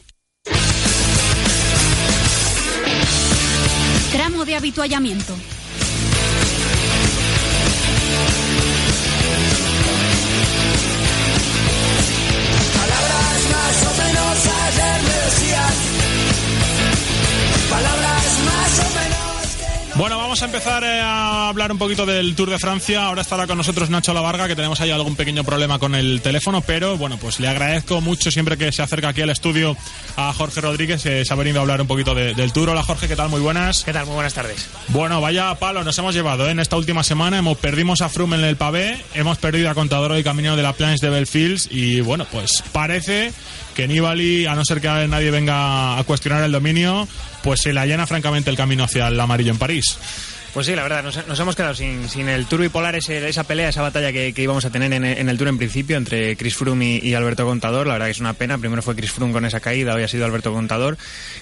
Tramo 4.13 4.45
de 4.45 4.57
habituallamiento. 4.57 5.35
Bueno, 19.99 20.17
vamos 20.17 20.41
a 20.43 20.45
empezar 20.45 20.85
eh, 20.85 21.01
a 21.01 21.49
hablar 21.49 21.73
un 21.73 21.79
poquito 21.79 22.07
del 22.07 22.37
Tour 22.37 22.51
de 22.51 22.59
Francia. 22.61 23.07
Ahora 23.07 23.23
estará 23.23 23.49
con 23.49 23.59
nosotros 23.59 23.91
Nacho 23.91 24.15
Lavarga, 24.15 24.47
que 24.47 24.55
tenemos 24.55 24.81
ahí 24.81 24.93
algún 24.93 25.17
pequeño 25.17 25.43
problema 25.43 25.81
con 25.81 25.97
el 25.97 26.21
teléfono, 26.21 26.61
pero 26.61 26.97
bueno, 26.97 27.17
pues 27.17 27.41
le 27.41 27.49
agradezco 27.49 28.01
mucho 28.01 28.31
siempre 28.31 28.57
que 28.57 28.71
se 28.71 28.81
acerca 28.81 29.09
aquí 29.09 29.23
al 29.23 29.31
estudio 29.31 29.77
a 30.17 30.33
Jorge 30.33 30.61
Rodríguez, 30.61 31.03
que 31.03 31.25
se 31.25 31.33
ha 31.33 31.37
venido 31.37 31.59
a 31.59 31.63
hablar 31.63 31.81
un 31.81 31.89
poquito 31.89 32.15
del 32.15 32.53
Tour. 32.53 32.69
Hola 32.71 32.85
Jorge, 32.85 33.09
¿qué 33.09 33.17
tal? 33.17 33.29
Muy 33.29 33.41
buenas. 33.41 33.83
¿Qué 33.83 33.93
tal? 33.93 34.07
Muy 34.07 34.15
buenas 34.15 34.35
tardes. 34.35 34.69
Bueno, 34.87 35.21
vaya 35.21 35.53
palo 35.57 35.83
nos 35.83 35.99
hemos 35.99 36.15
llevado 36.15 36.47
¿eh? 36.47 36.53
en 36.53 36.61
esta 36.61 36.77
última 36.77 37.03
semana. 37.03 37.39
Hemos 37.39 37.59
perdimos 37.59 38.01
a 38.01 38.09
Froome 38.09 38.37
en 38.37 38.45
el 38.45 38.55
pavé, 38.55 39.03
hemos 39.15 39.39
perdido 39.39 39.69
a 39.69 39.75
Contador 39.75 40.17
y 40.17 40.23
Camino 40.23 40.55
de 40.55 40.63
la 40.63 40.75
Planche 40.75 41.05
de 41.05 41.11
Belfields 41.11 41.71
y 41.73 42.03
bueno, 42.03 42.25
pues 42.31 42.63
parece 42.71 43.33
que 43.79 43.87
Nibali, 43.87 44.45
a 44.45 44.57
no 44.57 44.65
ser 44.65 44.81
que 44.81 44.89
nadie 44.89 45.31
venga 45.31 46.01
a 46.01 46.03
cuestionar 46.03 46.43
el 46.43 46.51
dominio, 46.51 47.07
pues 47.45 47.61
se 47.61 47.73
le 47.73 47.79
allana 47.79 48.09
francamente 48.09 48.51
el 48.51 48.57
camino 48.57 48.83
hacia 48.83 49.07
el 49.07 49.21
amarillo 49.21 49.53
en 49.53 49.59
París. 49.59 49.97
Pues 50.53 50.67
sí, 50.67 50.75
la 50.75 50.83
verdad, 50.83 51.05
nos, 51.05 51.39
hemos 51.39 51.55
quedado 51.55 51.77
sin, 51.77 52.29
el 52.29 52.47
Tour 52.47 52.63
bipolar, 52.63 52.97
ese, 52.97 53.29
esa 53.29 53.45
pelea, 53.45 53.69
esa 53.69 53.83
batalla 53.83 54.11
que, 54.11 54.35
íbamos 54.37 54.65
a 54.65 54.71
tener 54.71 54.93
en, 54.93 55.05
el 55.05 55.39
Tour 55.39 55.47
en 55.47 55.59
principio 55.59 55.97
entre 55.97 56.37
Chris 56.37 56.57
Froome 56.57 56.99
y, 57.01 57.15
Alberto 57.15 57.47
Contador. 57.47 57.87
La 57.87 57.93
verdad 57.93 58.07
que 58.07 58.11
es 58.11 58.19
una 58.19 58.33
pena. 58.33 58.59
Primero 58.59 58.83
fue 58.83 58.97
Chris 58.97 59.13
Froome 59.13 59.33
con 59.33 59.45
esa 59.45 59.61
caída, 59.61 59.95
hoy 59.95 60.03
ha 60.03 60.09
sido 60.09 60.25
Alberto 60.25 60.53
Contador. 60.53 60.99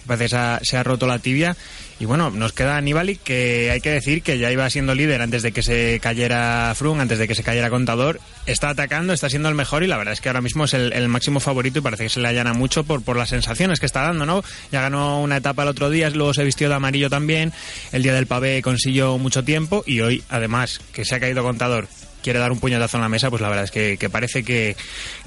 Parece 0.07 0.37
que 0.37 0.65
se 0.67 0.77
ha 0.77 0.83
roto 0.83 1.07
la 1.07 1.21
tibia. 1.21 1.57
Y 1.99 2.05
bueno, 2.05 2.31
nos 2.31 2.53
queda 2.53 2.79
Nibali, 2.81 3.17
que 3.17 3.71
hay 3.71 3.81
que 3.81 3.91
decir 3.91 4.23
que 4.23 4.39
ya 4.39 4.53
iba 4.53 4.69
siendo 4.69 4.95
líder 4.95 5.23
antes 5.23 5.43
de 5.43 5.53
que 5.53 5.63
se 5.63 5.99
cayera 6.01 6.75
Froome, 6.77 7.01
antes 7.01 7.19
de 7.19 7.27
que 7.27 7.35
se 7.35 7.43
cayera 7.43 7.71
Contador. 7.71 8.21
Está 8.45 8.69
atacando, 8.69 9.15
está 9.15 9.31
siendo 9.31 9.49
el 9.49 9.55
mejor 9.55 9.83
y 9.83 9.87
la 9.87 9.97
verdad 9.97 10.13
es 10.13 10.21
que 10.21 10.29
ahora 10.29 10.43
mismo 10.43 10.65
es 10.65 10.75
el, 10.75 11.09
máximo 11.09 11.41
favorito 11.41 11.79
y 11.79 11.83
parece 11.83 12.05
que 12.05 12.11
se 12.11 12.21
le 12.21 12.29
allana 12.29 12.53
mucho 12.53 12.85
por, 12.85 13.03
por 13.03 13.17
las 13.17 13.31
sensaciones 13.31 13.81
que 13.81 13.87
está 13.87 14.03
dando, 14.03 14.27
¿no? 14.27 14.45
Ya 14.71 14.83
ganó 14.83 15.23
una 15.23 15.39
etapa 15.39 15.63
el 15.63 15.69
otro 15.69 15.89
día, 15.89 16.11
luego 16.11 16.35
se 16.35 16.45
vistió 16.45 16.69
de 16.69 16.75
amarillo 16.75 17.09
también. 17.09 17.53
El 17.93 18.03
día 18.03 18.13
del 18.13 18.27
pavé 18.27 18.61
consiguió 18.61 19.17
mucho 19.17 19.43
tiempo 19.43 19.83
y 19.87 20.01
hoy, 20.01 20.23
además, 20.29 20.81
que 20.93 21.07
se 21.07 21.15
ha 21.15 21.21
caído 21.21 21.43
contador 21.43 21.89
quiere 22.27 22.41
dar 22.41 22.51
un 22.51 22.59
puñetazo 22.59 22.97
en 22.97 23.03
la 23.03 23.09
mesa, 23.09 23.31
pues 23.31 23.41
la 23.41 23.49
verdad 23.49 23.63
es 23.63 23.71
que, 23.71 24.11
parece 24.11 24.43
que, 24.43 24.75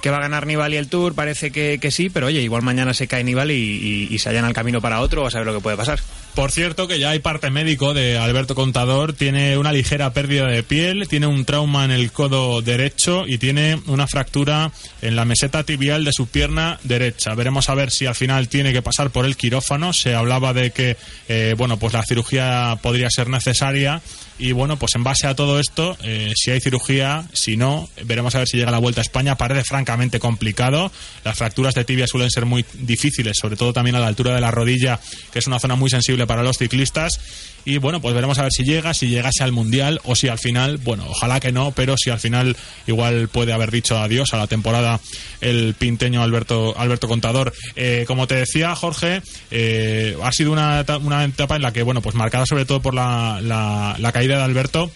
va 0.10 0.17
a 0.17 0.19
ganar 0.19 0.45
Nibali 0.45 0.75
el 0.75 0.89
Tour, 0.89 1.15
parece 1.15 1.49
que, 1.49 1.91
sí, 1.91 2.10
pero 2.10 2.27
oye, 2.27 2.41
igual 2.41 2.62
mañana 2.62 2.93
se 2.93 3.08
cae 3.08 3.23
Nibali 3.23 3.53
y, 3.53 4.13
y, 4.13 4.19
se 4.19 4.27
allana 4.27 4.49
el 4.49 4.53
camino 4.53 4.82
para 4.82 4.99
otro, 4.99 5.25
a 5.25 5.32
saber 5.32 5.47
lo 5.47 5.53
que 5.53 5.62
puede 5.62 5.77
pasar. 5.77 6.01
Por 6.39 6.54
cierto, 6.54 6.88
que 6.88 6.99
ya 6.99 7.10
hay 7.10 7.19
parte 7.19 7.49
médico 7.49 7.93
de 7.93 8.17
Alberto 8.17 8.56
Contador, 8.56 9.12
tiene 9.12 9.58
una 9.58 9.73
ligera 9.73 10.13
pérdida 10.13 10.47
de 10.47 10.63
piel, 10.63 11.10
tiene 11.10 11.28
un 11.28 11.43
trauma 11.43 11.84
en 11.84 11.91
el 11.91 12.13
codo 12.13 12.62
derecho 12.62 13.28
y 13.28 13.38
tiene 13.38 13.78
una 13.88 14.08
fractura 14.08 14.71
en 15.02 15.17
la 15.17 15.25
meseta 15.25 15.65
tibial 15.65 16.06
de 16.06 16.13
su 16.13 16.28
pierna 16.28 16.80
derecha. 16.86 17.36
Veremos 17.36 17.69
a 17.69 17.75
ver 17.75 17.91
si 17.91 18.06
al 18.06 18.15
final 18.15 18.47
tiene 18.47 18.71
que 18.71 18.82
pasar 18.82 19.10
por 19.10 19.25
el 19.25 19.36
quirófano. 19.36 19.91
Se 19.91 20.15
hablaba 20.15 20.54
de 20.54 20.71
que, 20.71 20.95
eh, 21.28 21.56
bueno, 21.58 21.78
pues 21.78 21.91
la 21.91 22.04
cirugía 22.04 22.80
podría 22.82 23.10
ser 23.10 23.28
necesaria 23.28 24.02
y 24.39 24.54
bueno, 24.54 24.80
pues 24.80 24.95
en 24.95 25.04
base 25.04 25.28
a 25.28 25.36
todo 25.36 25.60
esto, 25.60 25.97
eh, 26.02 26.32
si 26.34 26.52
hay 26.52 26.62
cirugía, 26.62 27.25
si 27.34 27.58
no, 27.58 27.89
veremos 28.06 28.34
a 28.36 28.39
ver 28.39 28.47
si 28.47 28.56
llega 28.56 28.71
la 28.71 28.78
vuelta 28.78 29.02
a 29.02 29.04
España. 29.04 29.36
Parece 29.36 29.65
francamente 29.65 30.17
complicado. 30.17 30.93
Las 31.25 31.38
fracturas 31.38 31.75
de 31.75 31.84
tibia 31.84 32.08
suelen 32.08 32.32
ser 32.32 32.45
muy 32.45 32.65
difíciles, 32.75 33.38
sobre 33.38 33.58
todo 33.58 33.73
también 33.73 33.97
a 33.97 33.99
la 33.99 34.08
altura 34.08 34.34
de 34.34 34.39
la 34.39 34.49
rodilla, 34.49 34.97
que 35.34 35.39
es 35.39 35.47
una 35.47 35.60
zona 35.60 35.75
muy 35.75 35.89
sensible 35.89 36.25
para 36.30 36.44
los 36.44 36.60
ciclistas. 36.60 37.20
Y 37.65 37.80
bueno, 37.80 38.02
pues 38.02 38.13
veremos 38.13 38.38
a 38.38 38.44
ver 38.44 38.52
si 38.52 38.63
llega, 38.63 38.94
si 38.94 39.08
llegase 39.08 39.44
al 39.44 39.52
Mundial 39.52 40.00
o 40.06 40.15
si 40.15 40.28
al 40.28 40.38
final, 40.38 40.78
bueno, 40.78 41.06
ojalá 41.10 41.39
que 41.39 41.52
no, 41.52 41.72
pero 41.72 41.96
si 41.98 42.12
al 42.12 42.20
final 42.20 42.56
igual 42.86 43.30
puede 43.30 43.52
haber 43.52 43.72
dicho 43.72 43.98
adiós 43.98 44.32
a 44.34 44.38
la 44.38 44.46
temporada 44.46 45.00
el 45.42 45.74
pinteño 45.74 46.22
Alberto, 46.22 46.78
Alberto 46.78 47.08
Contador. 47.08 47.52
Eh, 47.76 48.06
como 48.08 48.28
te 48.28 48.36
decía, 48.36 48.76
Jorge, 48.76 49.24
eh, 49.50 50.15
ha 50.24 50.32
sido 50.32 50.52
una, 50.52 50.86
una 51.02 51.26
etapa 51.26 51.56
en 51.56 51.63
la 51.63 51.74
que, 51.74 51.82
bueno, 51.82 52.02
pues 52.02 52.13
marcada 52.13 52.46
sobre 52.46 52.65
todo 52.65 52.80
por 52.80 52.94
la, 52.94 53.39
la, 53.42 53.96
la 53.98 54.12
caída 54.12 54.38
de 54.38 54.44
Alberto 54.44 54.92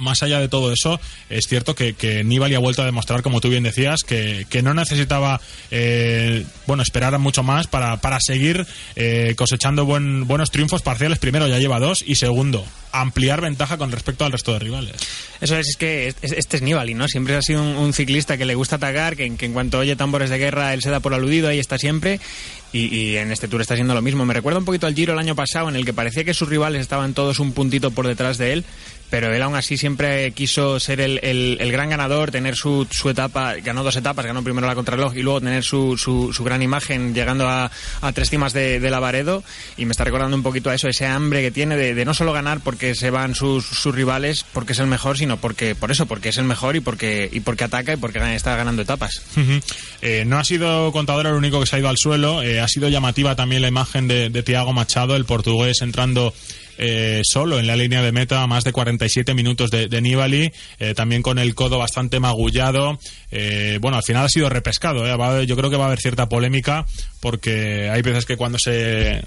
más 0.00 0.22
allá 0.22 0.40
de 0.40 0.48
todo 0.48 0.72
eso, 0.72 1.00
es 1.28 1.46
cierto 1.46 1.74
que, 1.74 1.94
que 1.94 2.24
Nibali 2.24 2.54
ha 2.54 2.58
vuelto 2.58 2.82
a 2.82 2.86
demostrar, 2.86 3.22
como 3.22 3.40
tú 3.40 3.48
bien 3.48 3.62
decías, 3.62 4.00
que, 4.02 4.46
no 4.62 4.74
necesitaba 4.74 5.40
eh, 5.70 6.44
bueno 6.66 6.82
esperar 6.82 7.18
mucho 7.18 7.42
más 7.42 7.66
para, 7.66 7.96
para 7.98 8.18
seguir 8.20 8.66
eh, 8.96 9.34
cosechando 9.36 9.86
buen, 9.86 10.26
buenos 10.26 10.50
triunfos 10.50 10.82
parciales. 10.82 11.18
Primero, 11.18 11.48
ya 11.48 11.58
lleva 11.58 11.78
dos, 11.78 12.04
y 12.06 12.16
segundo, 12.16 12.64
ampliar 12.92 13.40
ventaja 13.40 13.78
con 13.78 13.92
respecto 13.92 14.24
al 14.24 14.32
resto 14.32 14.52
de 14.52 14.58
rivales. 14.58 14.96
Eso 15.40 15.56
es, 15.56 15.68
es 15.68 15.76
que 15.76 16.08
este 16.20 16.56
es 16.56 16.62
Nibali, 16.62 16.94
¿no? 16.94 17.08
Siempre 17.08 17.36
ha 17.36 17.42
sido 17.42 17.62
un, 17.62 17.92
ciclista 17.92 18.36
que 18.36 18.44
le 18.44 18.54
gusta 18.54 18.76
atacar, 18.76 19.16
que, 19.16 19.36
que, 19.36 19.46
en 19.46 19.52
cuanto 19.52 19.78
oye 19.78 19.96
tambores 19.96 20.30
de 20.30 20.38
guerra, 20.38 20.74
él 20.74 20.82
se 20.82 20.90
da 20.90 21.00
por 21.00 21.14
aludido, 21.14 21.48
ahí 21.48 21.58
está 21.58 21.78
siempre. 21.78 22.20
Y, 22.72 22.94
y, 22.94 23.16
en 23.16 23.32
este 23.32 23.48
Tour 23.48 23.60
está 23.60 23.74
siendo 23.74 23.94
lo 23.94 24.02
mismo. 24.02 24.24
Me 24.24 24.34
recuerda 24.34 24.58
un 24.58 24.64
poquito 24.64 24.86
al 24.86 24.94
Giro 24.94 25.12
el 25.12 25.18
año 25.18 25.34
pasado, 25.34 25.68
en 25.68 25.76
el 25.76 25.84
que 25.84 25.92
parecía 25.92 26.24
que 26.24 26.34
sus 26.34 26.48
rivales 26.48 26.80
estaban 26.80 27.14
todos 27.14 27.40
un 27.40 27.52
puntito 27.52 27.90
por 27.90 28.06
detrás 28.06 28.38
de 28.38 28.52
él, 28.52 28.64
pero 29.10 29.34
él 29.34 29.42
aún 29.42 29.56
así 29.56 29.76
siempre 29.76 30.30
quiso 30.30 30.78
ser 30.78 31.00
el, 31.00 31.18
el, 31.22 31.72
gran 31.72 31.90
ganador, 31.90 32.30
tener 32.30 32.54
su, 32.54 32.86
su, 32.90 33.10
etapa, 33.10 33.54
ganó 33.56 33.82
dos 33.82 33.96
etapas, 33.96 34.24
ganó 34.24 34.44
primero 34.44 34.68
la 34.68 34.76
contrarreloj 34.76 35.16
y 35.16 35.22
luego 35.22 35.40
tener 35.40 35.64
su, 35.64 35.98
su, 35.98 36.32
su 36.32 36.44
gran 36.44 36.62
imagen 36.62 37.12
llegando 37.12 37.48
a, 37.48 37.70
a 38.00 38.12
tres 38.12 38.30
cimas 38.30 38.52
de, 38.52 38.78
de, 38.78 38.90
Lavaredo 38.90 39.42
y 39.76 39.84
me 39.84 39.90
está 39.90 40.04
recordando 40.04 40.36
un 40.36 40.44
poquito 40.44 40.70
a 40.70 40.74
eso, 40.76 40.88
ese 40.88 41.06
hambre 41.06 41.42
que 41.42 41.50
tiene 41.50 41.76
de, 41.76 41.94
de 41.94 42.04
no 42.04 42.14
solo 42.14 42.32
ganar 42.32 42.60
porque 42.60 42.79
se 42.94 43.10
van 43.10 43.34
sus, 43.34 43.64
sus, 43.64 43.94
rivales, 43.94 44.44
porque 44.52 44.72
es 44.72 44.78
el 44.78 44.86
mejor, 44.86 45.18
sino 45.18 45.36
porque 45.36 45.74
por 45.74 45.90
eso, 45.90 46.06
porque 46.06 46.30
es 46.30 46.38
el 46.38 46.44
mejor 46.44 46.76
y 46.76 46.80
porque, 46.80 47.28
y 47.32 47.40
porque 47.40 47.64
ataca 47.64 47.92
y 47.92 47.96
porque 47.96 48.18
está 48.34 48.56
ganando 48.56 48.82
etapas. 48.82 49.22
eh, 50.02 50.24
no 50.26 50.38
ha 50.38 50.44
sido 50.44 50.92
Contador 50.92 51.26
el 51.26 51.34
único 51.34 51.60
que 51.60 51.66
se 51.66 51.76
ha 51.76 51.78
ido 51.78 51.88
al 51.88 51.98
suelo, 51.98 52.42
eh, 52.42 52.60
ha 52.60 52.68
sido 52.68 52.88
llamativa 52.88 53.36
también 53.36 53.62
la 53.62 53.68
imagen 53.68 54.08
de, 54.08 54.30
de 54.30 54.42
Tiago 54.42 54.72
Machado, 54.72 55.16
el 55.16 55.24
portugués 55.24 55.82
entrando 55.82 56.34
eh, 56.82 57.20
solo 57.24 57.58
en 57.58 57.66
la 57.66 57.76
línea 57.76 58.00
de 58.00 58.10
meta, 58.10 58.46
más 58.46 58.64
de 58.64 58.72
47 58.72 59.34
minutos 59.34 59.70
de, 59.70 59.86
de 59.86 60.00
Nibali, 60.00 60.50
eh, 60.78 60.94
también 60.94 61.20
con 61.20 61.38
el 61.38 61.54
codo 61.54 61.76
bastante 61.76 62.20
magullado. 62.20 62.98
Eh, 63.30 63.78
bueno, 63.82 63.98
al 63.98 64.02
final 64.02 64.24
ha 64.24 64.28
sido 64.30 64.48
repescado. 64.48 65.04
yo 65.42 65.56
creo 65.56 65.68
que 65.68 65.76
va 65.76 65.84
a 65.84 65.86
haber 65.88 66.00
cierta 66.00 66.30
polémica 66.30 66.86
porque 67.20 67.90
hay 67.90 68.00
veces 68.00 68.24
que 68.24 68.38
cuando 68.38 68.58
se 68.58 69.20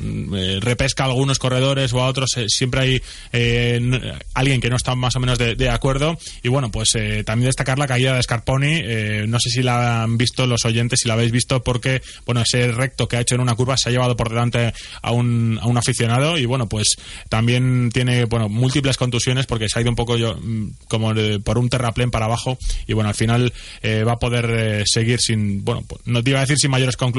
repesca 0.62 1.04
a 1.04 1.08
algunos 1.08 1.38
corredores 1.38 1.94
o 1.94 2.02
a 2.02 2.08
otros 2.08 2.32
siempre 2.48 2.82
hay 2.82 3.02
alguien 4.34 4.60
que 4.60 4.70
no 4.72 4.76
está 4.76 4.96
más 4.96 5.16
o 5.16 5.20
menos 5.20 5.38
de, 5.38 5.70
acuerdo. 5.70 6.18
Y 6.42 6.50
bueno, 6.50 6.72
pues 6.72 6.94
también 7.24 7.50
destacar 7.50 7.78
la 7.78 7.86
caída 7.86 8.16
de 8.16 8.24
Scarponi. 8.24 8.82
no 9.28 9.40
sé 9.40 9.52
si 9.52 9.62
la 9.62 10.02
han 10.02 10.18
visto 10.18 10.48
los 10.48 10.66
oyentes, 10.66 11.02
si 11.02 11.08
la 11.08 11.14
habéis 11.14 11.32
visto, 11.32 11.62
porque 11.64 12.02
bueno, 12.26 12.42
ese 12.42 12.72
recto 12.72 13.08
que 13.08 13.18
ha 13.18 13.22
hecho 13.22 13.36
en 13.36 13.42
una 13.42 13.54
curva 13.54 13.78
se 13.78 13.90
ha 13.90 13.92
llevado 13.92 14.18
por 14.18 14.30
delante 14.30 14.74
a 15.04 15.12
un, 15.12 15.60
a 15.62 15.68
un 15.68 15.78
aficionado 15.78 16.40
y 16.40 16.46
bueno, 16.46 16.68
pues 16.68 16.96
también 17.44 17.90
tiene 17.92 18.24
bueno 18.24 18.48
múltiples 18.48 18.96
contusiones 18.96 19.48
porque 19.48 19.68
se 19.68 19.78
ha 19.78 19.82
ido 19.82 19.92
un 19.92 19.98
poco 19.98 20.16
yo, 20.16 20.38
mm, 20.42 20.70
como 20.88 21.12
por 21.44 21.58
un 21.58 21.68
terraplén 21.68 22.10
para 22.10 22.24
abajo 22.24 22.58
y 22.88 22.94
bueno 22.94 23.10
al 23.10 23.16
final 23.16 23.52
eh, 23.82 24.06
va 24.06 24.14
a 24.14 24.18
poder 24.18 24.50
eh, 24.50 24.84
seguir 24.86 25.20
sin 25.20 25.66
bueno 25.66 25.84
pues, 25.86 26.00
no 26.06 26.24
te 26.24 26.30
iba 26.30 26.40
a 26.40 26.44
decir 26.44 26.56
sin 26.58 26.72
mayores 26.72 26.96
con, 26.96 27.12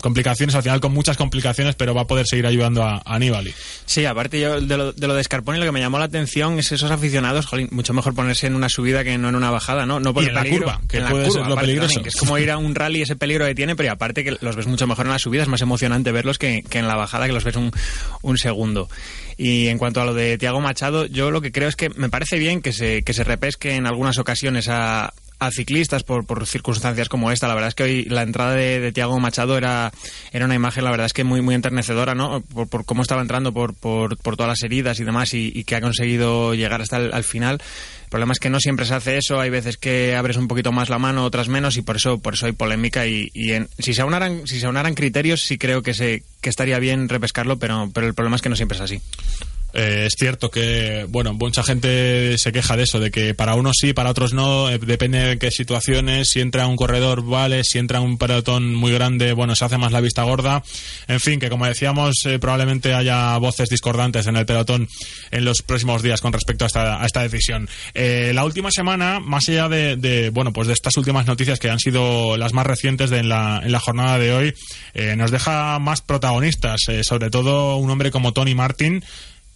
complicaciones 0.00 0.56
al 0.56 0.64
final 0.64 0.80
con 0.80 0.92
muchas 0.92 1.16
complicaciones 1.16 1.76
pero 1.76 1.94
va 1.94 2.00
a 2.00 2.06
poder 2.08 2.26
seguir 2.26 2.48
ayudando 2.48 2.82
a, 2.82 3.00
Aníbal. 3.04 3.54
Sí 3.86 4.04
aparte 4.04 4.40
yo 4.40 4.60
de 4.60 4.76
lo, 4.76 4.92
de 4.92 5.06
lo 5.06 5.14
de 5.14 5.22
Scarponi 5.22 5.60
lo 5.60 5.66
que 5.66 5.72
me 5.72 5.78
llamó 5.78 6.00
la 6.00 6.06
atención 6.06 6.58
es 6.58 6.72
esos 6.72 6.90
aficionados 6.90 7.46
mucho 7.70 7.94
mejor 7.94 8.12
ponerse 8.12 8.48
en 8.48 8.56
una 8.56 8.68
subida 8.68 9.04
que 9.04 9.16
no 9.18 9.28
en 9.28 9.36
una 9.36 9.52
bajada 9.52 9.86
no 9.86 10.00
no 10.00 10.12
por 10.12 10.24
en 10.24 10.34
la 10.34 10.44
curva 10.44 10.80
que 10.88 11.00
puede 11.00 11.30
ser 11.30 11.46
lo 11.46 11.54
peligroso. 11.54 12.02
es 12.04 12.16
como 12.16 12.38
ir 12.38 12.50
a 12.50 12.58
un 12.58 12.74
rally 12.74 13.02
ese 13.02 13.14
peligro 13.14 13.46
que 13.46 13.54
tiene 13.54 13.76
pero 13.76 13.92
aparte 13.92 14.24
que 14.24 14.36
los 14.40 14.56
ves 14.56 14.66
mucho 14.66 14.88
mejor 14.88 15.06
en 15.06 15.12
la 15.12 15.20
subida 15.20 15.42
es 15.44 15.48
más 15.48 15.62
emocionante 15.62 16.10
verlos 16.10 16.38
que, 16.38 16.64
que 16.68 16.80
en 16.80 16.88
la 16.88 16.96
bajada 16.96 17.26
que 17.26 17.32
los 17.32 17.44
ves 17.44 17.54
un, 17.54 17.70
un 18.22 18.36
segundo. 18.36 18.88
y 19.36 19.43
en 19.44 19.78
cuanto 19.78 20.00
a 20.00 20.06
lo 20.06 20.14
de 20.14 20.38
Tiago 20.38 20.60
Machado, 20.60 21.06
yo 21.06 21.30
lo 21.30 21.40
que 21.40 21.52
creo 21.52 21.68
es 21.68 21.76
que 21.76 21.90
me 21.90 22.08
parece 22.08 22.38
bien 22.38 22.62
que 22.62 22.72
se, 22.72 23.02
que 23.02 23.12
se 23.12 23.24
repesque 23.24 23.74
en 23.74 23.86
algunas 23.86 24.18
ocasiones 24.18 24.68
a, 24.68 25.12
ciclistas 25.52 26.04
por, 26.04 26.24
por 26.24 26.46
circunstancias 26.46 27.10
como 27.10 27.30
esta. 27.30 27.46
La 27.46 27.52
verdad 27.52 27.68
es 27.68 27.74
que 27.74 27.82
hoy 27.82 28.04
la 28.04 28.22
entrada 28.22 28.54
de, 28.54 28.80
de 28.80 28.92
Tiago 28.92 29.20
Machado 29.20 29.58
era, 29.58 29.92
era 30.32 30.46
una 30.46 30.54
imagen, 30.54 30.84
la 30.84 30.90
verdad 30.90 31.04
es 31.04 31.12
que 31.12 31.22
muy, 31.22 31.42
muy 31.42 31.54
enternecedora, 31.54 32.14
¿no? 32.14 32.40
Por, 32.40 32.66
por 32.68 32.86
cómo 32.86 33.02
estaba 33.02 33.20
entrando, 33.20 33.52
por, 33.52 33.74
por, 33.74 34.16
por, 34.16 34.36
todas 34.36 34.48
las 34.48 34.62
heridas 34.62 34.98
y 35.00 35.04
demás, 35.04 35.34
y, 35.34 35.52
y 35.54 35.64
que 35.64 35.76
ha 35.76 35.82
conseguido 35.82 36.54
llegar 36.54 36.80
hasta 36.80 36.96
el 36.96 37.12
al 37.12 37.24
final. 37.24 37.60
Problema 38.14 38.32
es 38.32 38.38
que 38.38 38.48
no 38.48 38.60
siempre 38.60 38.86
se 38.86 38.94
hace 38.94 39.16
eso, 39.16 39.40
hay 39.40 39.50
veces 39.50 39.76
que 39.76 40.14
abres 40.14 40.36
un 40.36 40.46
poquito 40.46 40.70
más 40.70 40.88
la 40.88 41.00
mano, 41.00 41.24
otras 41.24 41.48
menos, 41.48 41.76
y 41.76 41.82
por 41.82 41.96
eso, 41.96 42.20
por 42.20 42.34
eso 42.34 42.46
hay 42.46 42.52
polémica. 42.52 43.08
Y, 43.08 43.28
y 43.34 43.54
en, 43.54 43.68
si 43.76 43.92
se 43.92 44.02
aunaran, 44.02 44.46
si 44.46 44.60
se 44.60 44.66
aunaran 44.66 44.94
criterios, 44.94 45.42
sí 45.42 45.58
creo 45.58 45.82
que 45.82 45.94
se, 45.94 46.22
que 46.40 46.48
estaría 46.48 46.78
bien 46.78 47.08
repescarlo, 47.08 47.58
pero, 47.58 47.90
pero 47.92 48.06
el 48.06 48.14
problema 48.14 48.36
es 48.36 48.42
que 48.42 48.48
no 48.48 48.54
siempre 48.54 48.76
es 48.76 48.82
así. 48.82 49.00
Eh, 49.74 50.04
es 50.06 50.14
cierto 50.16 50.50
que, 50.50 51.04
bueno, 51.08 51.34
mucha 51.34 51.64
gente 51.64 52.38
se 52.38 52.52
queja 52.52 52.76
de 52.76 52.84
eso, 52.84 53.00
de 53.00 53.10
que 53.10 53.34
para 53.34 53.56
unos 53.56 53.76
sí, 53.80 53.92
para 53.92 54.10
otros 54.10 54.32
no, 54.32 54.70
eh, 54.70 54.78
depende 54.78 55.18
de 55.18 55.38
qué 55.38 55.50
situaciones, 55.50 56.30
si 56.30 56.40
entra 56.40 56.68
un 56.68 56.76
corredor, 56.76 57.24
vale, 57.24 57.64
si 57.64 57.78
entra 57.78 58.00
un 58.00 58.16
pelotón 58.16 58.72
muy 58.72 58.92
grande, 58.92 59.32
bueno, 59.32 59.56
se 59.56 59.64
hace 59.64 59.76
más 59.76 59.90
la 59.90 60.00
vista 60.00 60.22
gorda. 60.22 60.62
En 61.08 61.18
fin, 61.18 61.40
que 61.40 61.50
como 61.50 61.66
decíamos, 61.66 62.24
eh, 62.24 62.38
probablemente 62.38 62.94
haya 62.94 63.36
voces 63.38 63.68
discordantes 63.68 64.28
en 64.28 64.36
el 64.36 64.46
pelotón 64.46 64.88
en 65.32 65.44
los 65.44 65.62
próximos 65.62 66.02
días 66.02 66.20
con 66.20 66.32
respecto 66.32 66.64
a 66.64 66.68
esta, 66.68 67.02
a 67.02 67.06
esta 67.06 67.22
decisión. 67.22 67.68
la 67.94 68.44
última 68.44 68.70
semana, 68.70 69.18
más 69.18 69.48
allá 69.48 69.68
de, 69.68 70.30
bueno, 70.32 70.52
pues 70.52 70.68
de 70.68 70.74
estas 70.74 70.96
últimas 70.96 71.26
noticias 71.26 71.58
que 71.58 71.70
han 71.70 71.80
sido 71.80 72.36
las 72.36 72.52
más 72.52 72.66
recientes 72.66 73.10
de 73.10 73.18
en, 73.18 73.28
la, 73.28 73.60
en 73.64 73.72
la 73.72 73.80
jornada 73.80 74.18
de 74.18 74.32
hoy, 74.32 74.54
nos 75.16 75.30
deja 75.30 75.78
más 75.78 76.00
protagonistas, 76.00 76.80
sobre 77.02 77.30
todo 77.30 77.76
un 77.76 77.90
hombre 77.90 78.10
como 78.10 78.32
Tony 78.32 78.54
Martin, 78.54 79.02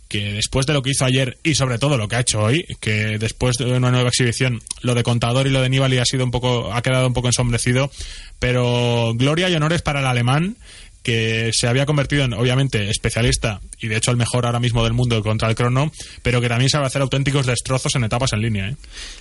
que 0.09 0.33
después 0.33 0.67
de 0.67 0.73
lo 0.73 0.83
que 0.83 0.91
hizo 0.91 1.05
ayer 1.05 1.37
y 1.43 1.55
sobre 1.55 1.79
todo 1.79 1.99
lo 1.99 2.09
que 2.09 2.17
ha 2.17 2.21
hecho 2.21 2.41
hoy, 2.41 2.65
que 2.81 3.19
después 3.19 3.57
de 3.59 3.67
una 3.67 3.91
nueva 3.91 4.09
exhibición, 4.09 4.61
lo 4.81 4.95
de 4.95 5.03
Contador 5.03 5.47
y 5.47 5.51
lo 5.51 5.61
de 5.61 5.69
Nibali 5.69 5.99
ha 5.99 6.05
sido 6.05 6.25
un 6.25 6.31
poco, 6.31 6.73
ha 6.73 6.83
quedado 6.83 7.07
un 7.07 7.13
poco 7.13 7.29
ensombrecido, 7.29 7.91
pero 8.39 9.13
gloria 9.15 9.49
y 9.51 9.55
honores 9.55 9.83
para 9.83 10.01
el 10.01 10.07
alemán 10.07 10.57
que 11.03 11.53
se 11.53 11.69
había 11.69 11.87
convertido 11.87 12.25
en, 12.25 12.33
obviamente, 12.33 12.91
especialista 12.91 13.61
y 13.81 13.89
de 13.89 13.97
hecho 13.97 14.11
el 14.11 14.17
mejor 14.17 14.47
ahora 14.47 14.61
mismo 14.61 14.83
del 14.85 14.93
mundo 14.93 15.23
contra 15.23 15.49
el 15.49 15.55
crono, 15.55 15.93
pero 16.23 16.41
que 16.41 16.49
también 16.49 16.71
sabe 16.71 16.87
hacer 16.87 17.03
auténticos 17.03 17.47
destrozos 17.47 17.95
en 17.95 18.05
etapas 18.05 18.33
en 18.33 18.43
línea. 18.43 18.69
¿eh? 18.69 18.77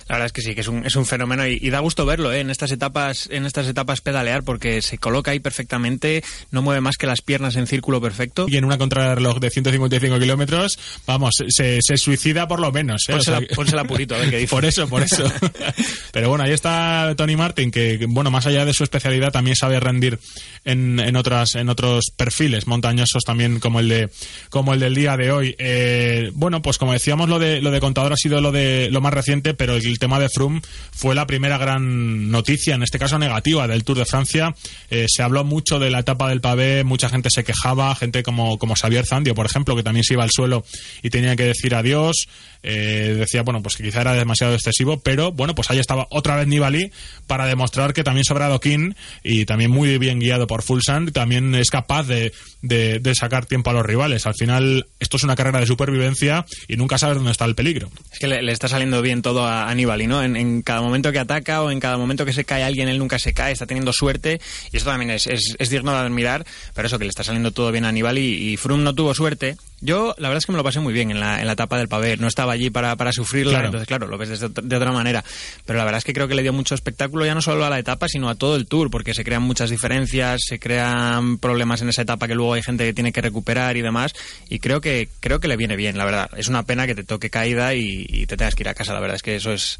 La 0.08 0.16
verdad 0.16 0.26
es 0.26 0.32
que 0.32 0.42
sí, 0.42 0.54
que 0.54 0.60
es 0.62 0.68
un, 0.68 0.84
es 0.84 0.96
un 0.96 1.06
fenómeno 1.06 1.46
y, 1.46 1.68
da 1.70 1.80
gusto 1.80 2.06
verlo 2.06 2.32
¿eh? 2.32 2.40
en 2.40 2.50
estas 2.50 2.72
etapas 2.72 3.28
en 3.30 3.44
estas 3.44 3.66
etapas 3.68 4.00
pedalear 4.00 4.42
porque 4.42 4.82
se 4.82 4.98
coloca 4.98 5.30
ahí 5.30 5.40
perfectamente, 5.40 6.24
no 6.50 6.62
mueve 6.62 6.80
más 6.80 6.96
que 6.96 7.06
las 7.06 7.20
piernas 7.20 7.56
en 7.56 7.66
círculo 7.66 8.00
perfecto. 8.00 8.46
Y 8.48 8.56
en 8.56 8.64
una 8.64 8.78
contrarreloj 8.78 9.38
de 9.38 9.50
155 9.50 10.18
kilómetros, 10.18 10.78
vamos, 11.06 11.34
se, 11.48 11.80
se, 11.82 11.96
suicida 11.98 12.48
por 12.48 12.60
lo 12.60 12.72
menos. 12.72 13.02
¿eh? 13.08 13.18
Pónsela, 13.54 13.84
purito, 13.84 14.14
a 14.14 14.18
ver 14.18 14.30
qué 14.30 14.38
dice. 14.38 14.48
Por 14.58 14.64
eso, 14.64 14.88
por 14.88 15.02
eso. 15.02 15.30
pero 16.12 16.30
bueno, 16.30 16.42
ahí 16.44 16.52
está 16.52 17.14
Tony 17.16 17.36
Martin, 17.36 17.70
que 17.70 18.06
bueno, 18.08 18.30
más 18.30 18.46
allá 18.46 18.64
de 18.64 18.72
su 18.72 18.82
especialidad, 18.82 19.30
también 19.30 19.54
sabe 19.54 19.78
rendir 19.78 20.18
en, 20.64 20.98
en, 20.98 21.16
otras, 21.16 21.54
en 21.54 21.68
otros 21.68 22.06
perfiles 22.16 22.66
montañosos 22.66 23.22
también 23.24 23.60
como 23.60 23.78
el 23.78 23.88
de 23.88 24.10
como 24.50 24.74
el 24.74 24.80
del 24.80 24.94
día 24.94 25.16
de 25.16 25.30
hoy. 25.30 25.54
Eh, 25.58 26.30
bueno, 26.34 26.62
pues 26.62 26.78
como 26.78 26.92
decíamos, 26.92 27.28
lo 27.28 27.38
de, 27.38 27.60
lo 27.60 27.70
de 27.70 27.80
Contador 27.80 28.12
ha 28.12 28.16
sido 28.16 28.40
lo, 28.40 28.52
de, 28.52 28.88
lo 28.90 29.00
más 29.00 29.12
reciente, 29.12 29.54
pero 29.54 29.74
el, 29.76 29.98
tema 29.98 30.18
de 30.18 30.28
Froome 30.28 30.60
fue 30.92 31.14
la 31.14 31.26
primera 31.26 31.58
gran 31.58 32.30
noticia, 32.30 32.74
en 32.74 32.82
este 32.82 32.98
caso 32.98 33.18
negativa, 33.18 33.66
del 33.66 33.84
Tour 33.84 33.98
de 33.98 34.04
Francia. 34.04 34.54
Eh, 34.90 35.06
se 35.08 35.22
habló 35.22 35.44
mucho 35.44 35.78
de 35.78 35.90
la 35.90 36.00
etapa 36.00 36.28
del 36.28 36.40
pavé, 36.40 36.84
mucha 36.84 37.08
gente 37.08 37.30
se 37.30 37.44
quejaba, 37.44 37.94
gente 37.94 38.22
como, 38.22 38.58
como 38.58 38.74
Xavier 38.74 39.06
Zandio, 39.06 39.34
por 39.34 39.46
ejemplo, 39.46 39.76
que 39.76 39.82
también 39.82 40.04
se 40.04 40.14
iba 40.14 40.24
al 40.24 40.30
suelo 40.30 40.64
y 41.02 41.10
tenía 41.10 41.36
que 41.36 41.44
decir 41.44 41.74
adiós. 41.74 42.28
Eh, 42.62 43.14
decía, 43.16 43.42
bueno, 43.42 43.62
pues 43.62 43.76
que 43.76 43.84
quizá 43.84 44.00
era 44.00 44.14
demasiado 44.14 44.54
excesivo, 44.54 44.98
pero 44.98 45.30
bueno, 45.30 45.54
pues 45.54 45.70
ahí 45.70 45.78
estaba 45.78 46.08
otra 46.10 46.36
vez 46.36 46.48
Nibali 46.48 46.90
para 47.26 47.46
demostrar 47.46 47.92
que 47.92 48.02
también 48.02 48.24
sobre 48.24 48.44
Adoquín 48.44 48.96
y 49.22 49.44
también 49.44 49.70
muy 49.70 49.96
bien 49.98 50.18
guiado 50.18 50.46
por 50.46 50.62
Fulsan, 50.62 51.12
también 51.12 51.54
es 51.54 51.70
capaz 51.70 52.04
de, 52.04 52.32
de, 52.62 53.14
sacar 53.14 53.46
tiempo 53.46 53.70
a 53.70 53.74
los 53.74 53.86
rivales. 53.86 54.26
Al 54.26 54.34
final, 54.38 54.86
esto 55.00 55.16
es 55.16 55.24
una 55.24 55.36
carrera 55.36 55.60
de 55.60 55.66
supervivencia 55.66 56.46
y 56.66 56.76
nunca 56.76 56.98
sabes 56.98 57.16
dónde 57.16 57.32
está 57.32 57.44
el 57.44 57.54
peligro. 57.54 57.90
Es 58.12 58.18
que 58.18 58.28
le, 58.28 58.52
está 58.52 58.68
saliendo 58.68 59.02
bien 59.02 59.22
todo 59.22 59.46
a, 59.46 59.74
Nibali, 59.74 60.06
¿no? 60.06 60.22
En, 60.22 60.62
cada 60.62 60.80
momento 60.80 61.12
que 61.12 61.18
ataca 61.18 61.62
o 61.62 61.70
en 61.70 61.80
cada 61.80 61.98
momento 61.98 62.24
que 62.24 62.32
se 62.32 62.44
cae 62.44 62.62
alguien, 62.62 62.88
él 62.88 62.98
nunca 62.98 63.18
se 63.18 63.32
cae, 63.32 63.52
está 63.52 63.66
teniendo 63.66 63.92
suerte 63.92 64.40
y 64.72 64.76
esto 64.76 64.90
también 64.90 65.10
es, 65.10 65.26
es, 65.26 65.70
digno 65.70 65.92
de 65.92 65.98
admirar, 65.98 66.46
pero 66.74 66.86
eso 66.86 66.98
que 66.98 67.04
le 67.04 67.10
está 67.10 67.24
saliendo 67.24 67.52
todo 67.52 67.70
bien 67.70 67.84
a 67.84 67.92
Nibali 67.92 68.20
y, 68.20 68.52
y 68.52 68.56
Froome 68.56 68.82
no 68.82 68.94
tuvo 68.94 69.14
suerte 69.14 69.56
yo, 69.80 70.14
la 70.18 70.28
verdad 70.28 70.38
es 70.38 70.46
que 70.46 70.52
me 70.52 70.58
lo 70.58 70.64
pasé 70.64 70.80
muy 70.80 70.92
bien 70.92 71.10
en 71.10 71.20
la, 71.20 71.40
en 71.40 71.46
la 71.46 71.52
etapa 71.52 71.78
del 71.78 71.88
pavé. 71.88 72.16
No 72.16 72.26
estaba 72.26 72.52
allí 72.52 72.70
para, 72.70 72.96
para 72.96 73.12
sufrirla, 73.12 73.64
entonces, 73.64 73.86
claro, 73.86 74.06
lo 74.06 74.18
ves 74.18 74.28
desde, 74.28 74.48
de 74.48 74.76
otra 74.76 74.92
manera. 74.92 75.24
Pero 75.64 75.78
la 75.78 75.84
verdad 75.84 75.98
es 75.98 76.04
que 76.04 76.12
creo 76.12 76.26
que 76.26 76.34
le 76.34 76.42
dio 76.42 76.52
mucho 76.52 76.74
espectáculo 76.74 77.24
ya 77.24 77.34
no 77.34 77.42
solo 77.42 77.64
a 77.64 77.70
la 77.70 77.78
etapa, 77.78 78.08
sino 78.08 78.28
a 78.28 78.34
todo 78.34 78.56
el 78.56 78.66
tour, 78.66 78.90
porque 78.90 79.14
se 79.14 79.24
crean 79.24 79.42
muchas 79.42 79.70
diferencias, 79.70 80.40
se 80.44 80.58
crean 80.58 81.38
problemas 81.38 81.80
en 81.82 81.90
esa 81.90 82.02
etapa 82.02 82.26
que 82.26 82.34
luego 82.34 82.54
hay 82.54 82.62
gente 82.62 82.84
que 82.84 82.92
tiene 82.92 83.12
que 83.12 83.20
recuperar 83.20 83.76
y 83.76 83.82
demás. 83.82 84.14
Y 84.48 84.58
creo 84.58 84.80
que, 84.80 85.08
creo 85.20 85.38
que 85.40 85.48
le 85.48 85.56
viene 85.56 85.76
bien, 85.76 85.96
la 85.96 86.04
verdad. 86.04 86.30
Es 86.36 86.48
una 86.48 86.64
pena 86.64 86.86
que 86.86 86.94
te 86.94 87.04
toque 87.04 87.30
caída 87.30 87.74
y, 87.74 88.06
y 88.08 88.26
te 88.26 88.36
tengas 88.36 88.54
que 88.54 88.64
ir 88.64 88.68
a 88.68 88.74
casa, 88.74 88.92
la 88.94 89.00
verdad 89.00 89.16
es 89.16 89.22
que 89.22 89.36
eso 89.36 89.52
es 89.52 89.78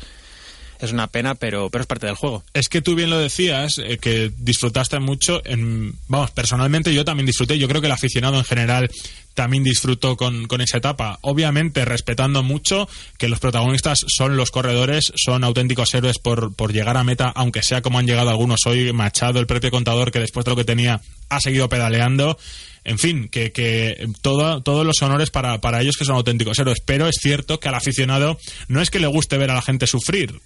es 0.81 0.93
una 0.93 1.09
pena, 1.09 1.35
pero, 1.35 1.71
pero 1.71 1.83
es 1.83 1.87
parte 1.87 2.07
del 2.07 2.15
juego. 2.15 2.45
Es 2.55 2.69
que 2.69 2.83
tú 2.83 2.95
bien 2.95 3.11
lo 3.11 3.19
decías, 3.19 3.79
eh, 3.79 3.99
que 3.99 4.31
disfrutaste 4.37 5.01
mucho. 5.01 5.43
En, 5.45 5.95
vamos, 6.07 6.31
personalmente 6.31 6.95
yo 6.95 7.05
también 7.05 7.27
disfruté. 7.27 7.59
Yo 7.59 7.69
creo 7.69 7.81
que 7.81 7.87
el 7.87 7.93
aficionado 7.93 8.39
en 8.39 8.45
general 8.45 8.91
también 9.35 9.63
disfrutó 9.63 10.17
con, 10.17 10.47
con, 10.47 10.61
esa 10.61 10.79
etapa. 10.79 11.19
Obviamente 11.23 11.85
respetando 11.85 12.43
mucho 12.43 12.89
que 13.19 13.29
los 13.29 13.39
protagonistas 13.39 14.05
son 14.09 14.37
los 14.37 14.51
corredores, 14.51 15.13
son 15.17 15.45
auténticos 15.45 15.95
héroes 15.95 16.19
por, 16.19 16.55
por 16.55 16.73
llegar 16.73 16.97
a 16.97 17.05
meta, 17.05 17.33
aunque 17.35 17.63
sea 17.63 17.83
como 17.83 17.99
han 17.99 18.07
llegado 18.07 18.31
algunos 18.31 18.61
hoy, 18.67 18.93
Machado, 18.93 19.39
el 19.39 19.47
propio 19.47 19.71
contador, 19.71 20.11
que 20.11 20.19
después 20.19 20.45
de 20.45 20.51
lo 20.51 20.57
que 20.57 20.65
tenía 20.65 21.01
ha 21.29 21.41
seguido 21.41 21.69
pedaleando. 21.69 22.37
En 22.85 22.99
fin, 22.99 23.29
que, 23.29 23.53
que 23.53 24.09
todo, 24.23 24.63
todos 24.63 24.87
los 24.87 25.01
honores 25.03 25.31
para, 25.31 25.61
para 25.61 25.83
ellos 25.83 25.97
que 25.97 26.05
son 26.05 26.17
auténticos 26.17 26.59
héroes. 26.59 26.79
Pero 26.85 27.07
es 27.07 27.17
cierto 27.21 27.61
que 27.61 27.69
al 27.69 27.75
aficionado 27.75 28.39
no 28.67 28.81
es 28.81 28.91
que 28.91 28.99
le 28.99 29.07
guste 29.07 29.37
ver 29.39 29.51
a 29.51 29.55
la 29.55 29.63
gente 29.63 29.87
sufrir 29.87 30.41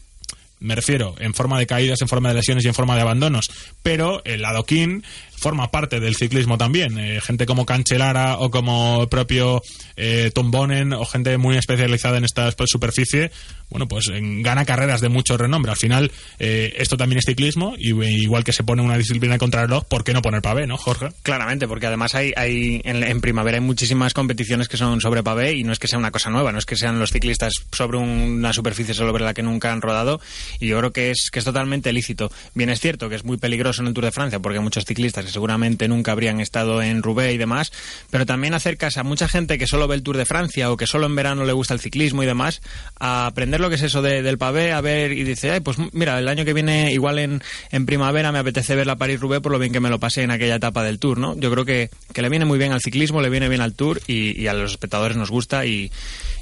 me 0.62 0.74
refiero, 0.74 1.14
en 1.18 1.34
forma 1.34 1.58
de 1.58 1.66
caídas, 1.66 2.00
en 2.00 2.08
forma 2.08 2.28
de 2.28 2.36
lesiones 2.36 2.64
y 2.64 2.68
en 2.68 2.74
forma 2.74 2.94
de 2.94 3.02
abandonos. 3.02 3.50
Pero 3.82 4.22
el 4.24 4.44
adoquín 4.44 5.04
forma 5.42 5.70
parte 5.70 6.00
del 6.00 6.14
ciclismo 6.14 6.56
también. 6.56 6.98
Eh, 6.98 7.20
gente 7.20 7.44
como 7.46 7.66
Cancelara 7.66 8.38
o 8.38 8.50
como 8.50 9.06
propio 9.08 9.60
eh, 9.96 10.30
Tom 10.32 10.52
o 10.52 11.04
gente 11.06 11.36
muy 11.38 11.56
especializada 11.56 12.18
en 12.18 12.24
esta 12.24 12.52
superficie, 12.66 13.32
bueno, 13.72 13.88
pues 13.88 14.10
gana 14.12 14.64
carreras 14.66 15.00
de 15.00 15.08
mucho 15.08 15.36
renombre. 15.38 15.72
Al 15.72 15.78
final, 15.78 16.12
eh, 16.38 16.74
esto 16.76 16.96
también 16.96 17.18
es 17.18 17.24
ciclismo 17.24 17.74
y 17.78 17.90
igual 18.22 18.44
que 18.44 18.52
se 18.52 18.64
pone 18.64 18.82
una 18.82 18.98
disciplina 18.98 19.38
contra 19.38 19.62
el 19.62 19.68
reloj, 19.68 19.84
¿por 19.84 20.04
qué 20.04 20.12
no 20.12 20.20
poner 20.20 20.42
pavé, 20.42 20.66
no, 20.66 20.76
Jorge? 20.76 21.08
Claramente, 21.22 21.66
porque 21.66 21.86
además 21.86 22.14
hay, 22.14 22.32
hay 22.36 22.82
en, 22.84 23.20
primavera 23.22 23.56
hay 23.56 23.64
muchísimas 23.64 24.12
competiciones 24.12 24.68
que 24.68 24.76
son 24.76 25.00
sobre 25.00 25.22
pavé 25.22 25.54
y 25.54 25.64
no 25.64 25.72
es 25.72 25.78
que 25.78 25.88
sea 25.88 25.98
una 25.98 26.10
cosa 26.10 26.30
nueva, 26.30 26.52
no 26.52 26.58
es 26.58 26.66
que 26.66 26.76
sean 26.76 26.98
los 26.98 27.10
ciclistas 27.10 27.54
sobre 27.72 27.96
una 27.96 28.52
superficie 28.52 28.94
sobre 28.94 29.24
la 29.24 29.32
que 29.32 29.42
nunca 29.42 29.72
han 29.72 29.80
rodado 29.80 30.20
y 30.60 30.68
yo 30.68 30.78
creo 30.78 30.92
que 30.92 31.10
es, 31.10 31.30
que 31.32 31.38
es 31.38 31.44
totalmente 31.44 31.92
lícito. 31.92 32.30
Bien 32.54 32.68
es 32.68 32.78
cierto 32.78 33.08
que 33.08 33.14
es 33.14 33.24
muy 33.24 33.38
peligroso 33.38 33.80
en 33.80 33.88
el 33.88 33.94
Tour 33.94 34.04
de 34.04 34.12
Francia 34.12 34.38
porque 34.38 34.60
muchos 34.60 34.84
ciclistas 34.84 35.24
seguramente 35.32 35.88
nunca 35.88 36.12
habrían 36.12 36.40
estado 36.40 36.82
en 36.82 37.02
Roubaix 37.02 37.34
y 37.34 37.38
demás, 37.38 37.72
pero 38.10 38.26
también 38.26 38.54
acercas 38.54 38.96
a 38.96 39.02
mucha 39.02 39.28
gente 39.28 39.58
que 39.58 39.66
solo 39.66 39.88
ve 39.88 39.96
el 39.96 40.02
Tour 40.02 40.16
de 40.16 40.26
Francia 40.26 40.70
o 40.70 40.76
que 40.76 40.86
solo 40.86 41.06
en 41.06 41.16
verano 41.16 41.44
le 41.44 41.52
gusta 41.52 41.74
el 41.74 41.80
ciclismo 41.80 42.22
y 42.22 42.26
demás 42.26 42.60
a 42.98 43.26
aprender 43.26 43.60
lo 43.60 43.68
que 43.68 43.76
es 43.76 43.82
eso 43.82 44.02
del 44.02 44.38
pavé, 44.38 44.72
a 44.72 44.80
ver 44.80 45.12
y 45.12 45.24
dice, 45.24 45.50
Ay, 45.50 45.60
pues 45.60 45.78
mira, 45.92 46.18
el 46.18 46.28
año 46.28 46.44
que 46.44 46.52
viene 46.52 46.92
igual 46.92 47.18
en, 47.18 47.42
en 47.70 47.86
primavera 47.86 48.32
me 48.32 48.38
apetece 48.38 48.76
ver 48.76 48.86
la 48.86 48.96
París-Roubaix 48.96 49.42
por 49.42 49.52
lo 49.52 49.58
bien 49.58 49.72
que 49.72 49.80
me 49.80 49.90
lo 49.90 49.98
pasé 49.98 50.22
en 50.22 50.30
aquella 50.30 50.56
etapa 50.56 50.82
del 50.82 50.98
Tour, 50.98 51.18
¿no? 51.18 51.36
Yo 51.38 51.50
creo 51.50 51.64
que, 51.64 51.90
que 52.12 52.22
le 52.22 52.28
viene 52.28 52.44
muy 52.44 52.58
bien 52.58 52.72
al 52.72 52.80
ciclismo, 52.80 53.20
le 53.20 53.30
viene 53.30 53.48
bien 53.48 53.60
al 53.60 53.74
Tour 53.74 54.00
y, 54.06 54.46
a 54.46 54.54
los 54.54 54.72
espectadores 54.72 55.16
nos 55.16 55.30
gusta 55.30 55.64
y, 55.66 55.90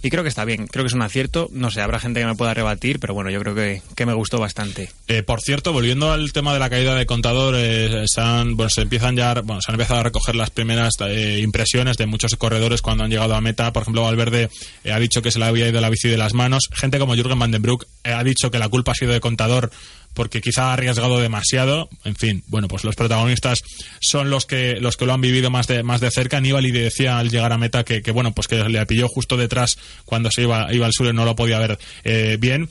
creo 0.03 0.23
que 0.23 0.29
está 0.29 0.45
bien, 0.45 0.67
creo 0.67 0.85
que 0.85 0.89
es 0.89 0.95
un 0.95 1.03
acierto. 1.03 1.49
No 1.53 1.71
sé, 1.71 1.81
habrá 1.81 2.01
gente 2.01 2.21
que 2.21 2.27
me 2.27 2.35
pueda 2.35 2.55
rebatir, 2.55 2.99
pero 3.01 3.15
bueno, 3.15 3.31
yo 3.31 3.41
creo 3.41 3.55
que, 3.55 4.07
me 4.07 4.15
gustó 4.15 4.39
bastante. 4.39 4.91
Eh, 5.09 5.23
por 5.23 5.41
cierto, 5.41 5.73
volviendo 5.73 6.11
al 6.11 6.33
tema 6.33 6.55
de 6.55 6.59
la 6.59 6.71
caída 6.71 6.95
de 6.95 7.07
contador, 7.07 7.55
eh, 7.57 8.07
bueno, 8.55 8.71
se 8.81 8.85
empiezan 8.85 9.15
ya, 9.15 9.35
bueno, 9.43 9.61
se 9.61 9.71
han 9.71 9.75
empezado 9.75 10.01
a 10.01 10.05
recoger 10.05 10.35
las 10.35 10.49
primeras 10.49 10.95
eh, 11.07 11.41
impresiones 11.43 11.99
de 11.99 12.07
muchos 12.07 12.35
corredores 12.37 12.81
cuando 12.81 13.05
han 13.05 13.11
llegado 13.11 13.35
a 13.35 13.41
meta. 13.43 13.75
Por 13.75 13.83
ejemplo, 13.83 14.05
Valverde 14.05 14.49
ha 14.91 14.99
dicho 14.99 15.21
que 15.21 15.31
se 15.31 15.39
le 15.39 15.45
había 15.45 15.69
ido 15.69 15.83
la 15.83 15.91
bici 15.91 16.09
de 16.09 16.17
las 16.17 16.33
manos. 16.33 16.71
Gente 16.73 16.99
como 16.99 17.15
Jürgen 17.15 17.39
Van 17.39 17.51
den 17.51 17.61
Broek 17.61 17.87
ha 18.05 18.25
dicho 18.25 18.51
que 18.51 18.59
la 18.59 18.71
culpa 18.71 18.93
ha 18.93 18.95
sido 18.95 19.13
de 19.13 19.21
contador 19.21 19.71
porque 20.15 20.41
quizá 20.41 20.71
ha 20.71 20.73
arriesgado 20.73 21.21
demasiado. 21.21 21.91
En 22.05 22.17
fin, 22.17 22.43
bueno, 22.47 22.69
pues 22.69 22.83
los 22.83 22.97
protagonistas 22.97 23.65
son 24.01 24.31
los 24.31 24.47
que 24.47 24.77
los 24.81 24.97
que 24.97 25.05
lo 25.05 25.13
han 25.13 25.21
vivido 25.21 25.51
más 25.51 25.67
de 25.67 25.83
más 25.83 26.01
de 26.01 26.11
cerca. 26.11 26.39
Aníbal 26.39 26.65
y 26.65 26.71
decía 26.71 27.19
al 27.19 27.29
llegar 27.29 27.53
a 27.53 27.59
meta 27.59 27.85
que, 27.85 28.01
bueno, 28.13 28.33
pues 28.33 28.49
que 28.49 28.57
le 28.67 28.87
pilló 28.87 29.09
justo 29.09 29.37
detrás 29.37 29.77
cuando 30.07 30.31
se 30.31 30.41
iba 30.41 30.73
iba 30.73 30.87
al 30.87 30.95
sur 30.95 31.07
y 31.07 31.13
no 31.13 31.27
lo 31.27 31.37
podía 31.37 31.59
ver 31.59 31.79
eh, 32.05 32.39
bien 32.41 32.71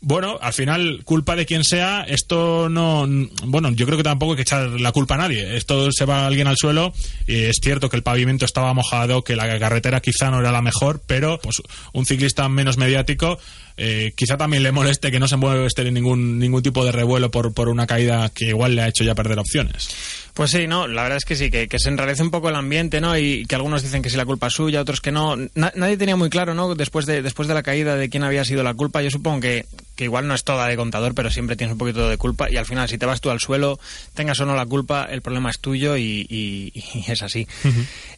bueno, 0.00 0.38
al 0.40 0.52
final, 0.52 1.00
culpa 1.04 1.36
de 1.36 1.46
quien 1.46 1.64
sea, 1.64 2.04
esto 2.06 2.68
no. 2.68 3.06
Bueno, 3.44 3.70
yo 3.72 3.86
creo 3.86 3.96
que 3.96 4.04
tampoco 4.04 4.32
hay 4.32 4.36
que 4.36 4.42
echar 4.42 4.68
la 4.68 4.92
culpa 4.92 5.14
a 5.14 5.18
nadie. 5.18 5.56
Esto 5.56 5.90
se 5.90 6.04
va 6.04 6.26
alguien 6.26 6.46
al 6.46 6.56
suelo 6.56 6.92
y 7.26 7.44
es 7.44 7.56
cierto 7.62 7.88
que 7.88 7.96
el 7.96 8.02
pavimento 8.02 8.44
estaba 8.44 8.72
mojado, 8.74 9.24
que 9.24 9.36
la 9.36 9.58
carretera 9.58 10.00
quizá 10.00 10.30
no 10.30 10.40
era 10.40 10.52
la 10.52 10.62
mejor, 10.62 11.02
pero 11.06 11.40
pues 11.42 11.62
un 11.92 12.06
ciclista 12.06 12.48
menos 12.48 12.76
mediático 12.76 13.38
eh, 13.78 14.14
quizá 14.16 14.38
también 14.38 14.62
le 14.62 14.72
moleste 14.72 15.10
que 15.10 15.20
no 15.20 15.28
se 15.28 15.36
mueve 15.36 15.66
este 15.66 15.90
ningún, 15.90 16.38
ningún 16.38 16.62
tipo 16.62 16.84
de 16.84 16.92
revuelo 16.92 17.30
por, 17.30 17.52
por 17.52 17.68
una 17.68 17.86
caída 17.86 18.30
que 18.30 18.46
igual 18.46 18.74
le 18.74 18.82
ha 18.82 18.88
hecho 18.88 19.04
ya 19.04 19.14
perder 19.14 19.38
opciones. 19.38 19.88
Pues 20.36 20.50
sí, 20.50 20.66
no, 20.66 20.86
la 20.86 21.02
verdad 21.02 21.16
es 21.16 21.24
que 21.24 21.34
sí, 21.34 21.50
que, 21.50 21.66
se 21.78 21.88
enrarece 21.88 22.22
un 22.22 22.30
poco 22.30 22.50
el 22.50 22.56
ambiente, 22.56 23.00
¿no? 23.00 23.16
Y 23.16 23.46
que 23.46 23.54
algunos 23.54 23.82
dicen 23.82 24.02
que 24.02 24.10
sí 24.10 24.18
la 24.18 24.26
culpa 24.26 24.48
es 24.48 24.52
suya, 24.52 24.82
otros 24.82 25.00
que 25.00 25.10
no. 25.10 25.34
nadie 25.54 25.96
tenía 25.96 26.14
muy 26.14 26.28
claro, 26.28 26.52
¿no? 26.52 26.74
Después 26.74 27.06
de, 27.06 27.22
después 27.22 27.48
de 27.48 27.54
la 27.54 27.62
caída 27.62 27.96
de 27.96 28.10
quién 28.10 28.22
había 28.22 28.44
sido 28.44 28.62
la 28.62 28.74
culpa. 28.74 29.00
Yo 29.00 29.10
supongo 29.10 29.40
que, 29.40 29.64
que 29.96 30.04
igual 30.04 30.28
no 30.28 30.34
es 30.34 30.44
toda 30.44 30.68
de 30.68 30.76
contador, 30.76 31.14
pero 31.14 31.30
siempre 31.30 31.56
tienes 31.56 31.72
un 31.72 31.78
poquito 31.78 32.06
de 32.06 32.18
culpa. 32.18 32.50
Y 32.50 32.58
al 32.58 32.66
final, 32.66 32.86
si 32.86 32.98
te 32.98 33.06
vas 33.06 33.22
tú 33.22 33.30
al 33.30 33.40
suelo, 33.40 33.80
tengas 34.12 34.38
o 34.40 34.44
no 34.44 34.54
la 34.54 34.66
culpa, 34.66 35.08
el 35.10 35.22
problema 35.22 35.48
es 35.48 35.58
tuyo 35.58 35.96
y, 35.96 36.70
es 37.08 37.22
así. 37.22 37.48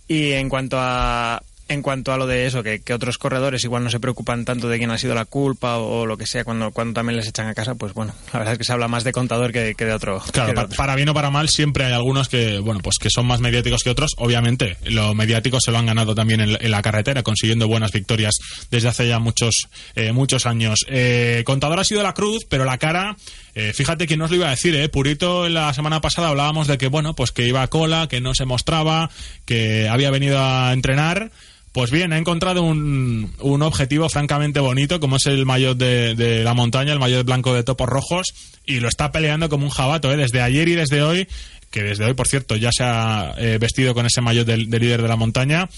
Y 0.09 0.33
en 0.33 0.49
cuanto 0.49 0.77
a, 0.81 1.41
en 1.69 1.83
cuanto 1.83 2.13
a 2.13 2.17
lo 2.17 2.27
de 2.27 2.47
eso, 2.47 2.63
que, 2.63 2.83
otros 2.93 3.19
corredores 3.19 3.63
igual 3.65 3.85
no 3.85 3.91
se 3.91 4.01
preocupan 4.01 4.45
tanto 4.45 4.69
de 4.69 4.79
quién 4.79 4.91
ha 4.91 4.99
sido 4.99 5.15
la 5.15 5.27
culpa 5.27 5.77
o, 5.77 6.07
lo 6.07 6.17
que 6.17 6.27
sea 6.27 6.45
cuando, 6.45 6.71
cuando 6.71 6.95
también 6.95 7.17
les 7.17 7.29
echan 7.29 7.47
a 7.47 7.55
casa, 7.55 7.75
pues 7.75 7.93
bueno, 7.93 8.15
la 8.33 8.39
verdad 8.39 8.55
es 8.55 8.59
que 8.59 8.65
se 8.65 8.73
habla 8.73 8.89
más 8.89 9.05
de 9.05 9.13
contador 9.13 9.53
que, 9.53 9.75
de 9.75 9.93
otro. 9.93 10.21
Claro, 10.33 10.69
para, 10.77 10.97
bien 10.97 11.09
o 11.11 11.15
para 11.15 11.31
mal 11.31 11.49
siempre 11.49 11.85
hay 11.85 11.93
algunos 11.93 12.29
que, 12.29 12.59
bueno, 12.59 12.81
pues 12.81 12.99
que 12.99 13.11
son 13.11 13.27
más 13.27 13.41
mediáticos 13.41 13.83
que 13.83 13.91
otros. 13.91 14.13
Obviamente, 14.17 14.77
lo 14.85 15.15
mediático 15.15 15.61
se 15.61 15.71
lo 15.71 15.79
han 15.79 15.87
ganado 15.87 16.15
también 16.15 16.41
en, 16.41 16.71
la 16.71 16.83
carretera, 16.83 17.23
consiguiendo 17.23 17.69
buenas 17.69 17.93
victorias 17.93 18.39
desde 18.71 18.89
hace 18.89 19.09
ya 19.09 19.19
muchos, 19.19 19.69
eh, 19.95 20.13
muchos 20.13 20.47
años. 20.47 20.85
Eh, 20.89 21.43
contador 21.45 21.79
ha 21.79 21.85
sido 21.85 22.03
la 22.03 22.15
cruz, 22.15 22.47
pero 22.49 22.65
la 22.65 22.79
cara... 22.79 23.17
Eh, 23.55 23.73
fíjate 23.73 24.07
que 24.07 24.17
no 24.17 24.27
os 24.27 24.31
lo 24.31 24.37
iba 24.37 24.47
a 24.47 24.51
decir, 24.51 24.77
¿eh? 24.77 24.89
Purito 24.89 25.49
la 25.49 25.75
semana 25.75 26.01
pasada 26.01 26.29
hablábamos 26.29 26.69
de 26.69 26.79
que, 26.79 26.87
bueno, 26.87 27.15
pues 27.15 27.33
que 27.33 27.45
iba 27.45 27.61
a 27.61 27.67
cola, 27.67 28.07
que 28.07 28.21
no 28.21 28.33
se 28.33 28.45
mostraba, 28.45 29.11
que 29.47 29.89
había 29.89 30.13
venido 30.13 30.39
a 30.39 30.73
entrenar, 30.73 31.33
pues 31.73 31.91
bien, 31.91 32.13
ha 32.13 32.19
encontrado 32.19 32.63
un, 32.63 33.33
un 33.41 33.63
objetivo 33.63 34.09
francamente 34.09 34.61
bonito, 34.61 35.01
como 35.01 35.17
es 35.17 35.27
el 35.27 35.45
maillot 35.47 35.77
de, 35.77 36.43
la 36.45 36.55
montaña, 36.55 36.93
el 36.93 36.99
maillot 36.99 37.27
blanco 37.27 37.55
de 37.55 37.63
topos 37.63 37.89
rojos, 37.89 38.27
y 38.65 38.81
lo 38.81 38.89
está 38.89 39.13
peleando 39.13 39.49
como 39.49 39.65
un 39.65 39.71
jabato, 39.71 40.13
¿eh? 40.13 40.17
desde 40.17 40.41
ayer 40.41 40.69
y 40.69 40.75
desde 40.75 41.03
hoy, 41.03 41.29
que 41.71 41.83
desde 41.83 42.05
hoy, 42.05 42.15
por 42.15 42.29
cierto, 42.29 42.57
ya 42.57 42.71
se 42.73 42.85
ha 42.85 43.35
eh, 43.39 43.59
vestido 43.61 43.95
con 43.95 44.07
ese 44.07 44.21
maillot 44.21 44.47
del 44.47 44.71
de 44.71 44.79
líder 44.79 45.03
de 45.03 45.09
la 45.09 45.17
montaña 45.17 45.69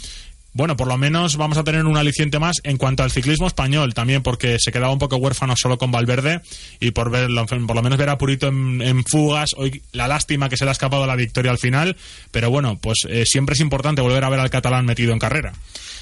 bueno, 0.53 0.77
por 0.77 0.89
lo 0.89 0.99
menos 0.99 1.37
vamos 1.37 1.59
a 1.59 1.65
tener 1.65 1.85
un 1.87 1.97
aliciente 1.97 2.39
más 2.39 2.57
en 2.65 2.77
cuanto 2.77 3.03
al 3.03 3.11
ciclismo 3.11 3.47
español 3.47 3.95
también, 3.95 4.23
porque 4.23 4.57
se 4.59 4.73
quedaba 4.73 4.93
un 4.93 4.99
poco 4.99 5.17
huérfano 5.17 5.55
solo 5.57 5.79
con 5.79 5.93
Valverde 5.93 6.41
y 6.81 6.91
por 6.91 7.11
verlo, 7.11 7.47
por 7.47 7.77
lo 7.77 7.83
menos 7.83 7.99
ver 7.99 8.11
a 8.11 8.19
Purito 8.19 8.49
en, 8.49 9.05
fugas, 9.05 9.55
hoy 9.57 9.83
la 9.93 10.09
lástima 10.09 10.49
que 10.49 10.57
se 10.57 10.65
le 10.65 10.71
ha 10.71 10.73
escapado 10.73 11.07
la 11.07 11.17
victoria 11.17 11.51
al 11.51 11.59
final, 11.59 11.97
pero 12.31 12.51
bueno, 12.51 12.79
pues 12.81 13.07
eh, 13.09 13.25
siempre 13.27 13.55
es 13.55 13.61
importante 13.61 14.03
volver 14.03 14.25
a 14.25 14.29
ver 14.29 14.41
al 14.41 14.51
catalán 14.51 14.87
metido 14.87 15.13
en 15.13 15.19
carrera. 15.19 15.53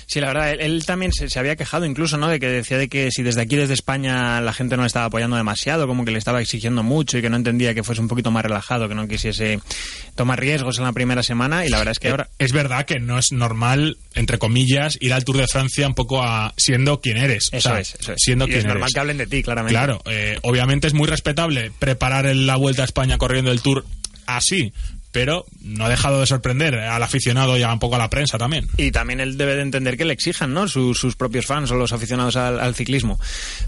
Sí, 0.09 0.23
la 0.23 0.29
verdad, 0.29 0.53
él, 0.59 0.87
también 0.87 1.13
se, 1.13 1.39
había 1.39 1.55
quejado 1.55 1.85
incluso, 1.85 2.17
¿no? 2.17 2.29
De 2.29 2.41
que 2.41 2.47
decía 2.47 2.79
de 2.79 2.89
que 2.89 3.11
si 3.11 3.23
desde 3.23 3.43
aquí, 3.43 3.57
desde 3.57 3.75
España, 3.75 4.41
la 4.41 4.55
gente 4.55 4.75
no 4.75 4.83
le 4.83 4.87
estaba 4.87 5.05
apoyando 5.05 5.37
demasiado, 5.37 5.87
como 5.87 6.07
que 6.07 6.13
le 6.13 6.19
estaba 6.19 6.41
exigiendo 6.41 6.83
mucho 6.83 7.19
y 7.19 7.21
que 7.21 7.29
no 7.29 7.37
entendía 7.37 7.75
que 7.75 7.85
fuese 7.85 8.01
un 8.01 8.09
poquito 8.09 8.31
más 8.31 8.43
relajado, 8.43 8.89
que 8.89 8.95
no 8.95 9.07
quisiese 9.07 9.61
tomar 10.15 10.41
riesgos 10.41 10.79
en 10.79 10.85
la 10.85 10.93
primera 10.93 11.23
semana 11.23 11.67
y 11.67 11.69
la 11.69 11.77
verdad 11.77 11.93
es 11.93 11.99
que 11.99 12.09
eh, 12.09 12.13
ahora... 12.13 12.31
Es 12.39 12.53
verdad 12.53 12.87
que 12.87 13.01
no 13.01 13.19
es 13.19 13.33
normal, 13.33 13.99
entre 14.15 14.38
comillas, 14.39 14.99
ir 15.01 15.13
al 15.13 15.25
Tour 15.25 15.39
de 15.39 15.47
Francia 15.47 15.87
un 15.87 15.95
poco 15.95 16.23
a 16.23 16.55
siendo 16.57 17.01
quien 17.01 17.17
eres. 17.17 17.51
Eso, 17.53 17.77
es, 17.77 17.95
eso 17.99 18.13
es, 18.13 18.19
Siendo 18.23 18.47
quien 18.47 18.59
es 18.59 18.65
normal 18.65 18.91
que 18.93 19.01
hablen 19.01 19.19
de 19.19 19.27
ti, 19.27 19.43
claramente. 19.43 19.75
Claro, 19.75 20.03
eh, 20.07 20.39
obviamente 20.43 20.87
es 20.87 20.95
muy 20.95 21.07
respetable 21.07 21.71
preparar 21.79 22.25
la 22.35 22.57
Vuelta 22.57 22.83
a 22.83 22.85
España 22.85 23.19
corriendo 23.19 23.51
el 23.51 23.61
Tour 23.61 23.85
así, 24.27 24.73
pero 25.13 25.47
no 25.63 25.87
ha 25.87 25.89
dejado 25.89 26.21
de 26.21 26.27
sorprender 26.27 26.75
al 26.75 27.03
aficionado 27.03 27.57
y 27.57 27.63
a 27.63 27.73
un 27.73 27.79
poco 27.79 27.97
a 27.97 27.99
la 27.99 28.11
prensa 28.11 28.39
también. 28.39 28.69
Y 28.77 28.91
también 28.91 29.21
él 29.21 29.39
debe 29.39 29.57
de 29.57 29.63
entender 29.63 29.97
que 29.97 30.05
le 30.05 30.13
exijan, 30.13 30.53
¿no? 30.53 30.69
Sus, 30.69 31.17
propios 31.17 31.47
fans 31.47 31.71
o 31.71 31.77
los 31.77 31.93
aficionados 31.93 32.37
al, 32.37 32.75
ciclismo. 32.75 33.19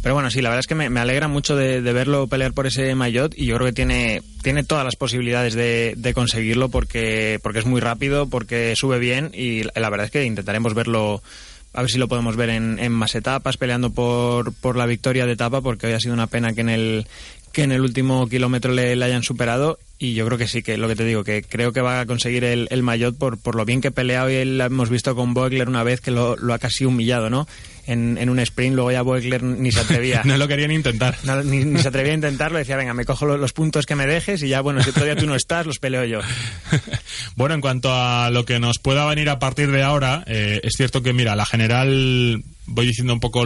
Pero 0.02 0.14
bueno, 0.14 0.30
sí, 0.30 0.42
la 0.42 0.50
verdad 0.50 0.60
es 0.60 0.66
que 0.66 0.74
me, 0.74 1.00
alegra 1.00 1.28
mucho 1.28 1.56
de, 1.56 1.80
verlo 1.80 2.26
pelear 2.26 2.52
por 2.52 2.66
ese 2.66 2.94
maillot 2.94 3.34
y 3.36 3.46
yo 3.46 3.56
creo 3.56 3.66
que 3.68 3.72
tiene, 3.72 4.22
tiene 4.42 4.64
todas 4.64 4.84
las 4.84 4.96
posibilidades 4.96 5.54
de, 5.54 6.12
conseguirlo 6.14 6.68
porque, 6.68 7.38
porque 7.42 7.60
es 7.60 7.66
muy 7.66 7.80
rápido, 7.80 8.28
porque 8.28 8.74
sube 8.76 8.98
bien 8.98 9.30
y 9.32 9.62
la 9.62 9.90
verdad 9.90 10.06
es 10.06 10.10
que 10.10 10.24
intentaremos 10.24 10.74
verlo 10.74 11.22
a 11.72 11.82
ver 11.82 11.90
si 11.90 11.98
lo 11.98 12.08
podemos 12.08 12.36
ver 12.36 12.50
en, 12.50 12.92
más 12.92 13.14
etapas, 13.14 13.56
peleando 13.56 13.90
por, 13.90 14.52
por 14.54 14.76
la 14.76 14.86
victoria 14.86 15.24
de 15.24 15.32
etapa, 15.32 15.60
porque 15.60 15.86
hoy 15.86 15.92
ha 15.92 16.00
sido 16.00 16.14
una 16.14 16.26
pena 16.26 16.52
que 16.52 16.62
en 16.62 16.68
el, 16.68 17.06
que 17.52 17.62
en 17.62 17.72
el 17.72 17.80
último 17.80 18.28
kilómetro 18.28 18.72
le, 18.72 18.92
hayan 18.92 19.22
superado 19.22 19.78
y 20.02 20.14
yo 20.14 20.24
creo 20.24 20.38
que 20.38 20.48
sí, 20.48 20.62
que 20.62 20.78
lo 20.78 20.88
que 20.88 20.96
te 20.96 21.04
digo, 21.04 21.24
que 21.24 21.42
creo 21.42 21.74
que 21.74 21.82
va 21.82 22.00
a 22.00 22.06
conseguir 22.06 22.42
el, 22.42 22.68
el 22.70 22.82
maillot 22.82 23.18
por, 23.18 23.38
por 23.38 23.54
lo 23.54 23.66
bien 23.66 23.82
que 23.82 23.90
pelea 23.90 24.28
y 24.32 24.46
lo 24.46 24.64
hemos 24.64 24.88
visto 24.88 25.14
con 25.14 25.34
Boegler 25.34 25.68
una 25.68 25.82
vez 25.82 26.00
que 26.00 26.10
lo, 26.10 26.36
lo 26.36 26.54
ha 26.54 26.58
casi 26.58 26.86
humillado, 26.86 27.28
¿no? 27.28 27.46
En, 27.86 28.16
en, 28.16 28.30
un 28.30 28.38
sprint, 28.38 28.74
luego 28.74 28.90
ya 28.92 29.02
Boegler 29.02 29.42
ni 29.42 29.70
se 29.70 29.80
atrevía. 29.80 30.22
no 30.24 30.38
lo 30.38 30.48
querían 30.48 30.70
intentar. 30.70 31.18
ni, 31.44 31.78
se 31.82 31.88
atrevía 31.88 32.12
a 32.12 32.14
intentarlo, 32.14 32.56
decía, 32.56 32.78
venga, 32.78 32.94
me 32.94 33.04
cojo 33.04 33.26
los, 33.26 33.52
puntos 33.52 33.84
que 33.84 33.94
me 33.94 34.06
dejes 34.06 34.42
y 34.42 34.48
ya, 34.48 34.62
bueno, 34.62 34.82
si 34.82 34.90
todavía 34.90 35.16
tú 35.16 35.26
no 35.26 35.34
estás, 35.34 35.66
los 35.66 35.78
peleo 35.78 36.06
yo. 36.06 36.20
bueno, 37.36 37.54
en 37.54 37.60
cuanto 37.60 37.92
a 37.92 38.30
lo 38.30 38.46
que 38.46 38.58
nos 38.58 38.78
pueda 38.78 39.04
venir 39.04 39.28
a 39.28 39.38
partir 39.38 39.70
de 39.70 39.82
ahora, 39.82 40.24
eh, 40.26 40.60
es 40.62 40.72
cierto 40.78 41.02
que, 41.02 41.12
mira, 41.12 41.36
la 41.36 41.44
general 41.44 42.42
voy 42.70 42.86
diciendo 42.86 43.12
un 43.12 43.20
poco 43.20 43.44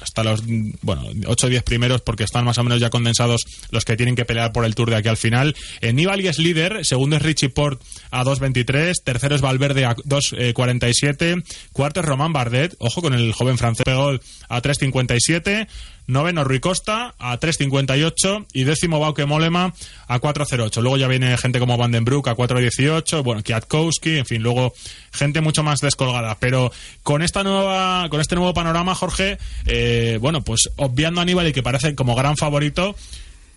hasta 0.00 0.24
los 0.24 0.42
bueno 0.82 1.04
8 1.26 1.46
o 1.46 1.50
10 1.50 1.62
primeros 1.62 2.00
porque 2.00 2.24
están 2.24 2.44
más 2.44 2.58
o 2.58 2.64
menos 2.64 2.80
ya 2.80 2.90
condensados 2.90 3.42
los 3.70 3.84
que 3.84 3.96
tienen 3.96 4.14
que 4.14 4.24
pelear 4.24 4.52
por 4.52 4.64
el 4.64 4.74
Tour 4.74 4.90
de 4.90 4.96
aquí 4.96 5.08
al 5.08 5.16
final. 5.16 5.54
Eh, 5.80 5.92
Nibali 5.92 6.26
es 6.28 6.38
líder, 6.38 6.84
segundo 6.84 7.16
es 7.16 7.22
Richie 7.22 7.48
Port 7.48 7.82
a 8.10 8.24
2.23, 8.24 8.92
tercero 9.04 9.34
es 9.34 9.40
Valverde 9.40 9.84
a 9.84 9.96
2.47, 9.96 11.44
cuarto 11.72 12.00
es 12.00 12.06
Román 12.06 12.32
Bardet, 12.32 12.74
ojo 12.78 13.02
con 13.02 13.14
el 13.14 13.32
joven 13.32 13.58
francés 13.58 13.84
Pegol 13.84 14.20
a 14.48 14.62
3.57, 14.62 15.68
noveno 16.06 16.44
Rui 16.44 16.60
Costa 16.60 17.14
a 17.18 17.38
3.58 17.38 18.46
y 18.52 18.64
décimo 18.64 19.00
Bauke 19.00 19.26
Molema 19.26 19.74
a 20.06 20.20
4.08. 20.20 20.80
Luego 20.82 20.96
ya 20.96 21.08
viene 21.08 21.36
gente 21.38 21.58
como 21.58 21.76
Vandenbroek 21.76 22.28
a 22.28 22.36
4.18, 22.36 23.22
bueno, 23.22 23.42
Kwiatkowski, 23.42 24.18
en 24.18 24.26
fin, 24.26 24.42
luego 24.42 24.74
gente 25.12 25.40
mucho 25.40 25.62
más 25.62 25.80
descolgada. 25.80 26.36
Pero 26.38 26.72
con 27.02 27.22
esta 27.22 27.42
nueva, 27.42 28.08
con 28.10 28.20
este 28.20 28.34
nuevo 28.34 28.54
panorama, 28.54 28.94
Jorge, 28.94 29.38
eh, 29.66 30.18
bueno, 30.20 30.42
pues 30.42 30.70
obviando 30.76 31.20
a 31.20 31.22
Aníbal 31.22 31.48
y 31.48 31.52
que 31.52 31.62
parece 31.62 31.94
como 31.94 32.14
gran 32.14 32.36
favorito, 32.36 32.94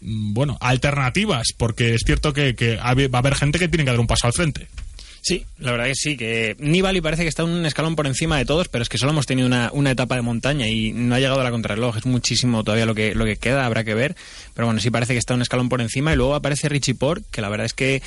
mm, 0.01 0.33
bueno, 0.33 0.57
alternativas, 0.61 1.47
porque 1.57 1.95
es 1.95 2.01
cierto 2.05 2.33
que 2.33 2.77
va 2.77 3.17
a 3.17 3.19
haber 3.19 3.35
gente 3.35 3.59
que 3.59 3.67
tiene 3.67 3.83
que 3.83 3.91
dar 3.91 3.99
un 3.99 4.07
paso 4.07 4.27
al 4.27 4.33
frente. 4.33 4.67
Sí, 5.27 5.45
la 5.59 5.71
verdad 5.71 5.87
que 5.87 5.95
sí, 5.95 6.15
que 6.15 6.55
Nibali 6.57 7.01
parece 7.01 7.23
que 7.23 7.27
está 7.27 7.43
un 7.43 7.65
escalón 7.65 7.97
por 7.97 8.07
encima 8.07 8.37
de 8.37 8.45
todos, 8.45 8.69
pero 8.69 8.81
es 8.81 8.87
que 8.87 8.97
solo 8.97 9.11
hemos 9.11 9.25
tenido 9.25 9.45
una, 9.45 9.71
una 9.73 9.91
etapa 9.91 10.15
de 10.15 10.21
montaña 10.21 10.69
y 10.69 10.93
no 10.93 11.15
ha 11.15 11.19
llegado 11.19 11.41
a 11.41 11.43
la 11.43 11.51
contrarreloj, 11.51 11.97
es 11.97 12.05
muchísimo 12.05 12.63
todavía 12.63 12.85
lo 12.85 12.95
que, 12.95 13.13
lo 13.13 13.25
que 13.25 13.35
queda, 13.35 13.65
habrá 13.65 13.83
que 13.83 13.93
ver, 13.93 14.15
pero 14.53 14.67
bueno, 14.67 14.79
sí 14.79 14.89
parece 14.89 15.11
que 15.11 15.19
está 15.19 15.33
un 15.33 15.41
escalón 15.41 15.67
por 15.67 15.81
encima 15.81 16.13
y 16.13 16.15
luego 16.15 16.33
aparece 16.33 16.69
Richie 16.69 16.95
Port, 16.95 17.25
que 17.29 17.41
la 17.41 17.49
verdad 17.49 17.65
es 17.65 17.73
que 17.73 18.01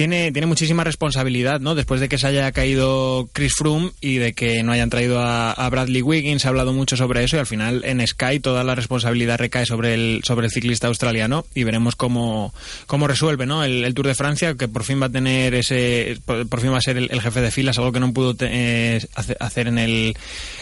tiene, 0.00 0.32
tiene 0.32 0.46
muchísima 0.46 0.82
responsabilidad, 0.82 1.60
¿no? 1.60 1.74
Después 1.74 2.00
de 2.00 2.08
que 2.08 2.16
se 2.16 2.26
haya 2.26 2.50
caído 2.52 3.28
Chris 3.34 3.52
Froome 3.52 3.90
y 4.00 4.16
de 4.16 4.32
que 4.32 4.62
no 4.62 4.72
hayan 4.72 4.88
traído 4.88 5.20
a, 5.20 5.68
Bradley 5.68 6.00
Wiggins, 6.00 6.46
ha 6.46 6.48
hablado 6.48 6.72
mucho 6.72 6.96
sobre 6.96 7.22
eso 7.22 7.36
y 7.36 7.40
al 7.40 7.46
final 7.46 7.82
en 7.84 8.06
Sky 8.06 8.40
toda 8.40 8.64
la 8.64 8.74
responsabilidad 8.74 9.36
recae 9.36 9.66
sobre 9.66 9.92
el, 9.92 10.22
sobre 10.24 10.46
el 10.46 10.52
ciclista 10.52 10.86
australiano 10.86 11.44
y 11.54 11.64
veremos 11.64 11.96
cómo, 11.96 12.54
cómo 12.86 13.08
resuelve, 13.08 13.44
¿no? 13.44 13.62
El, 13.62 13.92
Tour 13.92 14.06
de 14.06 14.14
Francia, 14.14 14.54
que 14.54 14.68
por 14.68 14.84
fin 14.84 15.02
va 15.02 15.06
a 15.06 15.10
tener 15.10 15.52
ese, 15.52 16.16
por, 16.24 16.60
fin 16.62 16.72
va 16.72 16.78
a 16.78 16.80
ser 16.80 16.96
el, 16.96 17.20
jefe 17.20 17.42
de 17.42 17.50
filas, 17.50 17.76
algo 17.76 17.92
que 17.92 18.00
no 18.00 18.10
pudo 18.14 18.34
eh, 18.40 19.06
hacer 19.38 19.66
en 19.66 19.76
el, 19.76 20.16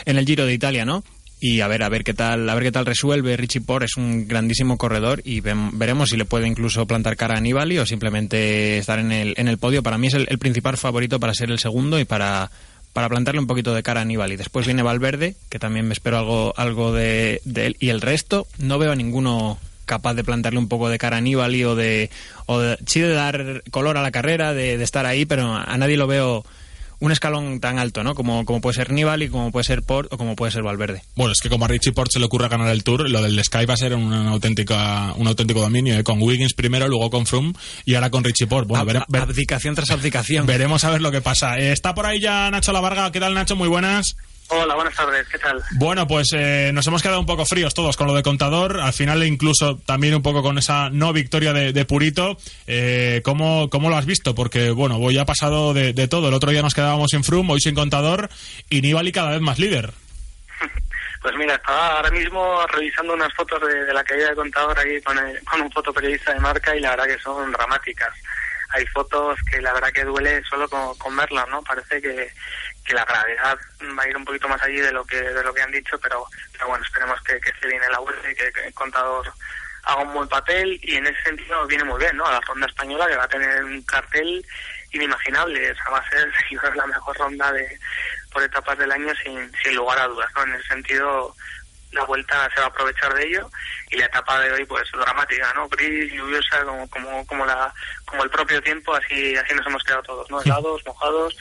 en 0.04 0.18
el 0.18 0.26
Giro 0.26 0.46
de 0.46 0.54
Italia, 0.54 0.84
¿no? 0.84 1.04
Y 1.40 1.60
a 1.60 1.68
ver 1.68 1.82
a 1.82 1.88
ver 1.88 2.04
qué 2.04 2.14
tal 2.14 2.48
a 2.48 2.54
ver 2.54 2.64
qué 2.64 2.72
tal 2.72 2.86
resuelve. 2.86 3.36
Richie 3.36 3.60
Por 3.60 3.84
es 3.84 3.96
un 3.96 4.26
grandísimo 4.26 4.76
corredor 4.76 5.20
y 5.24 5.40
veremos 5.40 6.10
si 6.10 6.16
le 6.16 6.24
puede 6.24 6.46
incluso 6.46 6.86
plantar 6.86 7.16
cara 7.16 7.36
a 7.36 7.40
Nibali 7.40 7.78
o 7.78 7.86
simplemente 7.86 8.78
estar 8.78 8.98
en 8.98 9.12
el, 9.12 9.34
en 9.36 9.48
el 9.48 9.58
podio. 9.58 9.82
Para 9.82 9.98
mí 9.98 10.08
es 10.08 10.14
el, 10.14 10.26
principal 10.38 10.76
favorito 10.76 11.20
para 11.20 11.34
ser 11.34 11.50
el 11.50 11.58
segundo 11.58 11.98
y 11.98 12.04
para 12.04 12.50
para 12.92 13.08
plantarle 13.08 13.40
un 13.40 13.46
poquito 13.46 13.74
de 13.74 13.82
cara 13.82 14.00
a 14.00 14.04
Nibali 14.04 14.36
después 14.36 14.66
viene 14.66 14.82
Valverde 14.82 15.36
que 15.50 15.58
también 15.58 15.86
me 15.86 15.92
espero 15.92 16.18
algo 16.18 16.54
algo 16.56 16.92
de, 16.92 17.40
él. 17.54 17.76
Y 17.78 17.90
el 17.90 18.00
resto 18.00 18.46
no 18.58 18.78
veo 18.78 18.92
a 18.92 18.96
ninguno 18.96 19.58
capaz 19.84 20.14
de 20.14 20.24
plantarle 20.24 20.58
un 20.58 20.68
poco 20.68 20.88
de 20.88 20.98
cara 20.98 21.18
a 21.18 21.20
Nibali 21.20 21.64
o 21.64 21.74
de, 21.74 22.10
o 22.46 22.58
de 22.58 22.78
sí 22.86 23.00
de 23.00 23.12
dar 23.12 23.62
color 23.70 23.96
a 23.96 24.02
la 24.02 24.10
carrera 24.10 24.52
de, 24.54 24.76
de 24.76 24.84
estar 24.84 25.06
ahí 25.06 25.24
pero 25.24 25.54
a 25.54 25.78
nadie 25.78 25.96
lo 25.96 26.06
veo 26.06 26.44
un 27.00 27.12
escalón 27.12 27.60
tan 27.60 27.78
alto, 27.78 28.02
¿no? 28.02 28.14
Como, 28.14 28.44
como 28.44 28.60
puede 28.60 28.74
ser 28.74 28.92
Nibali, 28.92 29.28
como 29.28 29.52
puede 29.52 29.64
ser 29.64 29.82
Port 29.82 30.12
o 30.12 30.18
como 30.18 30.36
puede 30.36 30.52
ser 30.52 30.62
Valverde. 30.62 31.02
Bueno, 31.14 31.32
es 31.32 31.40
que 31.40 31.48
como 31.48 31.64
a 31.64 31.68
Richie 31.68 31.92
Port 31.92 32.10
se 32.12 32.18
le 32.18 32.26
ocurre 32.26 32.48
ganar 32.48 32.68
el 32.68 32.84
Tour, 32.84 33.08
lo 33.08 33.22
del 33.22 33.42
Sky 33.42 33.64
va 33.66 33.74
a 33.74 33.76
ser 33.76 33.94
una 33.94 34.30
auténtica, 34.30 35.12
un 35.16 35.26
auténtico 35.26 35.60
dominio, 35.60 35.98
¿eh? 35.98 36.04
con 36.04 36.20
Wiggins 36.20 36.54
primero, 36.54 36.88
luego 36.88 37.10
con 37.10 37.26
Froome 37.26 37.52
y 37.84 37.94
ahora 37.94 38.10
con 38.10 38.24
Richie 38.24 38.46
Port. 38.46 38.66
Bueno, 38.68 39.04
abdicación 39.12 39.74
tras 39.74 39.90
abdicación. 39.90 40.46
Veremos 40.46 40.84
a 40.84 40.90
ver 40.90 41.00
lo 41.00 41.10
que 41.10 41.20
pasa. 41.20 41.56
Eh, 41.58 41.72
está 41.72 41.94
por 41.94 42.06
ahí 42.06 42.20
ya 42.20 42.50
Nacho 42.50 42.72
Lavarga. 42.72 43.12
¿Qué 43.12 43.20
tal, 43.20 43.34
Nacho? 43.34 43.56
Muy 43.56 43.68
buenas. 43.68 44.16
Hola, 44.50 44.76
buenas 44.76 44.94
tardes, 44.94 45.28
¿qué 45.28 45.38
tal? 45.38 45.62
Bueno, 45.72 46.06
pues 46.06 46.28
eh, 46.32 46.70
nos 46.72 46.86
hemos 46.86 47.02
quedado 47.02 47.20
un 47.20 47.26
poco 47.26 47.44
fríos 47.44 47.74
todos 47.74 47.98
con 47.98 48.06
lo 48.06 48.14
de 48.14 48.22
contador, 48.22 48.80
al 48.80 48.94
final 48.94 49.22
incluso 49.24 49.76
también 49.84 50.14
un 50.14 50.22
poco 50.22 50.42
con 50.42 50.56
esa 50.56 50.88
no 50.88 51.12
victoria 51.12 51.52
de, 51.52 51.84
Purito. 51.84 52.38
Eh, 52.66 53.20
¿cómo, 53.24 53.68
¿cómo, 53.68 53.90
lo 53.90 53.96
has 53.98 54.06
visto? 54.06 54.34
Porque, 54.34 54.70
bueno, 54.70 54.96
hoy 54.96 55.18
ha 55.18 55.26
pasado 55.26 55.74
de, 55.74 56.08
todo. 56.08 56.28
El 56.28 56.34
otro 56.34 56.50
día 56.50 56.62
nos 56.62 56.72
quedábamos 56.72 57.10
sin 57.10 57.24
Froome, 57.24 57.52
hoy 57.52 57.60
sin 57.60 57.74
contador 57.74 58.30
y 58.70 58.80
Nibali 58.80 59.12
cada 59.12 59.30
vez 59.30 59.40
más 59.40 59.58
líder. 59.58 59.92
Pues 61.20 61.34
mira, 61.34 61.56
estaba 61.56 61.96
ahora 61.96 62.12
mismo 62.12 62.64
revisando 62.68 63.12
unas 63.12 63.34
fotos 63.34 63.60
de, 63.60 63.92
la 63.92 64.04
caída 64.04 64.30
de 64.30 64.36
contador 64.36 64.78
ahí 64.78 65.02
con, 65.02 65.18
con 65.50 65.60
un 65.62 65.72
fotoperiodista 65.72 66.32
de 66.32 66.38
marca 66.38 66.76
y 66.76 66.80
la 66.80 66.90
verdad 66.90 67.06
que 67.06 67.18
son 67.18 67.50
dramáticas. 67.50 68.14
Hay 68.70 68.86
fotos 68.86 69.36
que 69.50 69.60
la 69.60 69.72
verdad 69.72 69.90
que 69.92 70.04
duele 70.04 70.40
solo 70.48 70.68
con, 70.68 70.96
con 70.96 71.16
verlas, 71.16 71.48
¿no? 71.50 71.60
Parece 71.64 72.00
que 72.00 72.30
que 72.88 72.94
la 72.94 73.04
gravedad 73.04 73.58
va 73.98 74.02
a 74.02 74.08
ir 74.08 74.16
un 74.16 74.24
poquito 74.24 74.48
más 74.48 74.62
allí 74.62 74.78
de 74.78 74.92
lo 74.92 75.04
que 75.04 75.20
de 75.20 75.44
lo 75.44 75.52
que 75.52 75.60
han 75.60 75.70
dicho, 75.70 75.98
pero, 76.00 76.24
pero 76.52 76.68
bueno, 76.68 76.82
esperemos 76.82 77.20
que, 77.20 77.38
que 77.38 77.52
se 77.60 77.66
viene 77.66 77.86
la 77.90 77.98
vuelta 77.98 78.30
y 78.30 78.34
que, 78.34 78.50
el 78.64 78.72
contador 78.72 79.30
haga 79.82 80.02
un 80.02 80.14
buen 80.14 80.28
papel 80.28 80.80
y 80.82 80.96
en 80.96 81.06
ese 81.06 81.22
sentido 81.22 81.66
viene 81.66 81.84
muy 81.84 81.98
bien, 82.00 82.16
¿no? 82.16 82.24
A 82.24 82.32
la 82.32 82.40
ronda 82.40 82.66
española 82.66 83.06
que 83.06 83.16
va 83.16 83.24
a 83.24 83.28
tener 83.28 83.62
un 83.62 83.82
cartel 83.82 84.44
inimaginable, 84.92 85.68
esa 85.68 85.90
va 85.90 85.98
a 85.98 86.08
ser 86.08 86.32
la 86.76 86.86
mejor 86.86 87.16
ronda 87.18 87.52
de 87.52 87.78
por 88.32 88.42
etapas 88.42 88.78
del 88.78 88.90
año 88.90 89.12
sin, 89.22 89.52
sin 89.62 89.74
lugar 89.74 89.98
a 89.98 90.08
dudas, 90.08 90.30
¿no? 90.34 90.44
En 90.44 90.54
ese 90.54 90.68
sentido 90.68 91.34
la 91.92 92.04
vuelta 92.04 92.48
se 92.54 92.60
va 92.60 92.66
a 92.66 92.68
aprovechar 92.70 93.14
de 93.14 93.26
ello 93.26 93.50
y 93.90 93.96
la 93.98 94.06
etapa 94.06 94.40
de 94.40 94.52
hoy 94.52 94.64
pues 94.64 94.90
dramática, 94.92 95.52
¿no? 95.54 95.68
Gris, 95.68 96.10
lluviosa, 96.10 96.64
como 96.64 96.88
como 96.88 97.26
como 97.26 97.44
la 97.44 97.72
como 98.06 98.24
el 98.24 98.30
propio 98.30 98.62
tiempo, 98.62 98.94
así 98.94 99.36
así 99.36 99.54
nos 99.54 99.66
hemos 99.66 99.84
quedado 99.84 100.02
todos, 100.04 100.30
¿no? 100.30 100.40
Helados, 100.40 100.82
mojados 100.86 101.36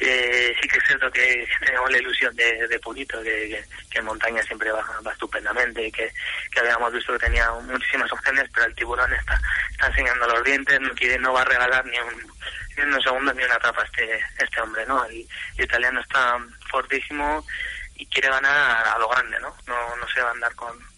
eh, 0.00 0.54
sí 0.60 0.68
que 0.68 0.78
es 0.78 0.84
cierto 0.86 1.10
que 1.10 1.46
tenemos 1.64 1.90
la 1.90 1.98
ilusión 1.98 2.34
de, 2.34 2.66
de 2.66 2.78
Purito, 2.80 3.22
que, 3.22 3.64
que, 3.90 3.98
en 3.98 4.04
montaña 4.04 4.42
siempre 4.42 4.70
va, 4.72 4.84
va 5.06 5.12
estupendamente, 5.12 5.90
que, 5.92 6.12
que 6.50 6.60
habíamos 6.60 6.92
visto 6.92 7.12
que 7.12 7.26
tenía 7.26 7.50
muchísimas 7.52 8.12
opciones, 8.12 8.48
pero 8.52 8.66
el 8.66 8.74
tiburón 8.74 9.12
está, 9.12 9.40
está 9.70 9.86
enseñando 9.86 10.26
los 10.26 10.44
dientes, 10.44 10.80
no 10.80 10.90
quiere, 10.94 11.18
no 11.18 11.32
va 11.32 11.42
a 11.42 11.46
regalar 11.46 11.84
ni 11.86 11.98
un, 11.98 12.32
ni 12.76 12.94
un 12.94 13.02
segundo 13.02 13.32
ni 13.32 13.44
una 13.44 13.54
etapa 13.54 13.82
este, 13.84 14.20
este 14.38 14.60
hombre, 14.60 14.84
¿no? 14.86 15.04
El, 15.04 15.26
italiano 15.58 16.00
está 16.00 16.38
fortísimo 16.70 17.46
y 17.94 18.06
quiere 18.06 18.28
ganar 18.28 18.86
a, 18.88 18.98
lo 18.98 19.08
grande, 19.08 19.38
¿no? 19.40 19.56
No, 19.66 19.96
no 19.96 20.08
se 20.08 20.20
va 20.20 20.28
a 20.28 20.32
andar 20.32 20.54
con, 20.56 20.93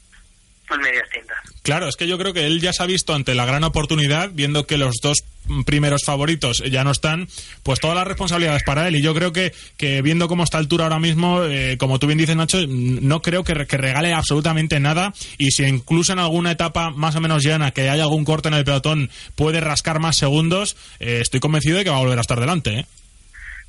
en 0.75 0.81
medias 0.81 1.09
tintas. 1.11 1.39
Claro, 1.63 1.89
es 1.89 1.97
que 1.97 2.07
yo 2.07 2.19
creo 2.19 2.33
que 2.33 2.47
él 2.47 2.61
ya 2.61 2.73
se 2.73 2.83
ha 2.83 2.87
visto 2.87 3.15
ante 3.15 3.35
la 3.35 3.45
gran 3.45 3.65
oportunidad, 3.65 4.31
viendo 4.33 4.67
que 4.67 4.79
los 4.79 4.97
dos 5.03 5.25
primeros 5.65 6.03
favoritos 6.05 6.59
ya 6.71 6.85
no 6.85 6.91
están, 6.91 7.29
pues 7.63 7.81
todas 7.81 7.97
las 7.97 8.07
responsabilidades 8.07 8.63
para 8.65 8.89
él. 8.89 8.97
Y 8.97 9.03
yo 9.03 9.15
creo 9.15 9.33
que, 9.33 9.53
que 9.77 10.03
viendo 10.03 10.29
cómo 10.29 10.45
está 10.45 10.59
el 10.59 10.69
Tour 10.69 10.83
ahora 10.83 10.99
mismo, 10.99 11.45
eh, 11.45 11.77
como 11.79 11.99
tú 11.99 12.07
bien 12.07 12.19
dices, 12.19 12.37
Nacho, 12.37 12.59
no 12.67 13.23
creo 13.23 13.45
que, 13.45 13.67
que, 13.67 13.77
regale 13.77 14.13
absolutamente 14.13 14.81
nada. 14.81 15.13
Y 15.39 15.53
si 15.53 15.65
incluso 15.65 16.13
en 16.13 16.19
alguna 16.19 16.53
etapa 16.53 16.91
más 16.91 17.17
o 17.17 17.21
menos 17.21 17.45
llana, 17.45 17.71
que 17.71 17.89
haya 17.89 18.03
algún 18.03 18.25
corte 18.25 18.49
en 18.49 18.55
el 18.55 18.65
pelotón, 18.65 19.11
puede 19.35 19.61
rascar 19.61 20.01
más 20.01 20.17
segundos, 20.17 20.77
eh, 20.99 21.21
estoy 21.21 21.41
convencido 21.41 21.79
de 21.79 21.85
que 21.85 21.91
va 21.91 21.97
a 21.97 22.01
volver 22.01 22.19
a 22.19 22.23
estar 22.23 22.41
delante. 22.41 22.81
¿eh? 22.81 22.87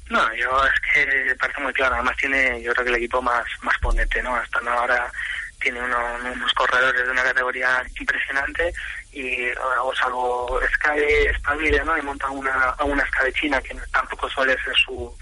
No, 0.09 0.21
yo 0.35 0.63
es 0.63 0.79
que 0.93 1.35
parece 1.35 1.61
muy 1.61 1.73
claro. 1.73 1.95
Además 1.95 2.15
tiene, 2.17 2.61
yo 2.61 2.71
creo 2.73 2.85
que 2.85 2.91
el 2.91 2.97
equipo 2.97 3.21
más, 3.21 3.43
más 3.61 3.77
ponente, 3.79 4.21
¿no? 4.23 4.35
Hasta 4.35 4.59
ahora 4.59 5.11
tiene 5.71 5.83
unos 5.83 6.53
corredores 6.53 7.05
de 7.05 7.11
una 7.11 7.23
categoría 7.23 7.83
impresionante 7.99 8.73
y 9.11 9.49
o 9.81 9.93
salvo 9.95 10.61
Sky 10.75 11.27
Stabile, 11.39 11.83
¿no? 11.83 11.97
Y 11.97 12.01
monta 12.03 12.29
una, 12.29 12.73
una 12.85 13.05
Sky 13.07 13.33
China 13.33 13.61
que 13.61 13.75
tampoco 13.91 14.29
suele 14.29 14.55
ser 14.63 14.73
su 14.77 15.13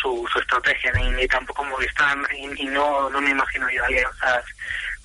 su, 0.00 0.26
su 0.32 0.38
estrategia 0.38 0.92
ni, 0.92 1.10
ni 1.10 1.26
tampoco 1.26 1.64
Movistar 1.64 2.16
y, 2.32 2.62
y 2.62 2.66
no, 2.66 3.08
no 3.10 3.20
me 3.20 3.30
imagino 3.30 3.68
yo 3.70 3.84
alianzas 3.84 4.44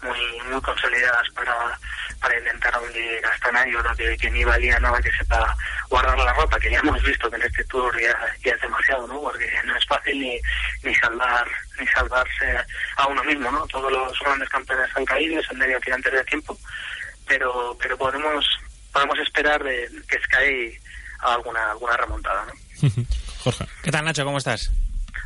muy 0.01 0.49
muy 0.49 0.61
consolidadas 0.61 1.29
para, 1.35 1.79
para 2.19 2.37
intentar 2.37 2.79
hundir 2.81 3.21
a 3.25 3.51
nadie 3.51 3.73
Yo 3.73 3.83
creo 3.83 4.17
que, 4.17 4.31
ni 4.31 4.43
valía 4.43 4.79
nada 4.79 5.01
que 5.01 5.11
sepa 5.11 5.55
guardar 5.89 6.17
la 6.17 6.33
ropa, 6.33 6.59
que 6.59 6.71
ya 6.71 6.79
hemos 6.79 7.01
visto 7.03 7.29
que 7.29 7.35
en 7.35 7.43
este 7.43 7.63
tour 7.65 7.99
ya, 7.99 8.15
ya 8.43 8.53
es 8.53 8.61
demasiado, 8.61 9.07
¿no? 9.07 9.21
Porque 9.21 9.49
no 9.65 9.75
es 9.75 9.85
fácil 9.85 10.19
ni, 10.19 10.39
ni 10.83 10.95
salvar 10.95 11.47
ni 11.79 11.87
salvarse 11.87 12.57
a 12.97 13.07
uno 13.07 13.23
mismo, 13.23 13.51
¿no? 13.51 13.65
Todos 13.67 13.91
los 13.91 14.19
grandes 14.19 14.49
campeones 14.49 14.89
han 14.95 15.05
caído, 15.05 15.41
son 15.43 15.57
medio 15.57 15.79
que 15.79 15.93
antes 15.93 16.11
de 16.11 16.23
tiempo, 16.25 16.57
pero 17.27 17.77
pero 17.79 17.97
podemos 17.97 18.45
podemos 18.91 19.19
esperar 19.19 19.63
de 19.63 19.89
que 20.07 20.19
Sky 20.19 20.79
haga 21.19 21.35
alguna 21.35 21.71
alguna 21.71 21.97
remontada, 21.97 22.45
¿no? 22.45 22.89
¿Qué 23.81 23.91
tal, 23.91 24.05
Nacho? 24.05 24.23
¿Cómo 24.23 24.37
estás? 24.37 24.71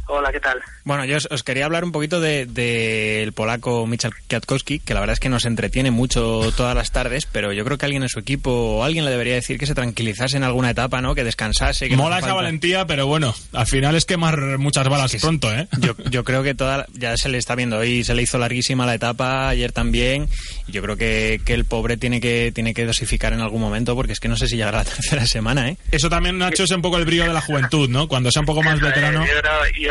Hola, 0.08 0.32
¿qué 0.32 0.39
tal? 0.39 0.62
Bueno, 0.84 1.03
yo 1.06 1.18
os, 1.18 1.43
quería 1.43 1.66
hablar 1.66 1.84
un 1.84 1.91
poquito 1.91 2.20
del 2.20 2.53
de, 2.53 3.32
polaco 3.34 3.88
Michal 3.88 4.14
Kwiatkowski, 4.30 4.80
que 4.80 4.93
la 4.93 4.99
verdad 4.99 5.14
es 5.14 5.20
que 5.20 5.30
nos 5.30 5.45
entretiene 5.45 5.89
mucho 5.89 6.51
todas 6.56 6.76
las 6.76 6.91
tardes, 6.91 7.26
pero 7.26 7.51
yo 7.53 7.66
creo 7.66 7.80
que 7.80 7.86
alguien 7.86 8.03
en 8.03 8.10
su 8.10 8.20
equipo 8.20 8.51
o 8.51 8.84
alguien 8.84 9.03
le 9.03 9.10
debería 9.10 9.34
decir 9.34 9.58
que 9.58 9.66
se 9.66 9.74
tranquilizase 9.74 10.38
en 10.38 10.43
alguna 10.43 10.70
etapa, 10.70 11.01
¿no? 11.01 11.16
Que 11.16 11.24
descansase. 11.24 11.89
Que 11.89 11.97
Mola 11.97 12.20
esa 12.20 12.34
valentía, 12.34 12.86
pero 12.86 13.08
bueno, 13.08 13.34
al 13.53 13.66
final 13.66 13.95
es 13.95 14.06
quemar 14.06 14.60
muchas 14.60 14.88
balas 14.88 15.16
pronto, 15.20 15.51
¿eh? 15.51 15.68
Yo, 15.80 15.95
yo 16.12 16.24
creo 16.24 16.43
que 16.43 16.53
toda, 16.53 16.86
ya 16.93 17.18
se 17.18 17.30
le 17.30 17.39
está 17.39 17.56
viendo 17.56 17.78
hoy, 17.78 18.03
se 18.03 18.14
le 18.14 18.22
hizo 18.22 18.38
larguísima 18.38 18.86
la 18.86 18.93
etapa, 18.93 19.49
ayer 19.49 19.72
también, 19.72 20.30
y 20.68 20.72
yo 20.72 20.84
creo 20.84 20.97
que, 20.97 21.41
que 21.43 21.56
el 21.56 21.66
pobre 21.66 21.97
tiene 21.97 22.22
que, 22.22 22.51
tiene 22.53 22.76
que 22.76 22.86
dosificar 22.86 23.34
en 23.34 23.41
algún 23.41 23.62
momento, 23.62 23.95
porque 23.95 24.14
es 24.14 24.20
que 24.20 24.28
no 24.28 24.38
sé 24.38 24.47
si 24.47 24.56
llegará 24.58 24.80
la 24.80 24.86
tercera 24.86 25.26
semana, 25.26 25.70
¿eh? 25.70 25.78
Eso 25.91 26.12
también, 26.12 26.38
Nacho, 26.38 26.66
es 26.66 26.72
un 26.72 26.84
poco 26.84 26.99
el 26.99 27.06
brío 27.06 27.24
de 27.24 27.34
la 27.34 27.41
juventud, 27.41 27.89
¿no? 27.89 28.08
Cuando 28.08 28.30
sea 28.30 28.41
un 28.41 28.45
poco 28.45 28.62
más 28.62 28.80
veterano 28.82 29.26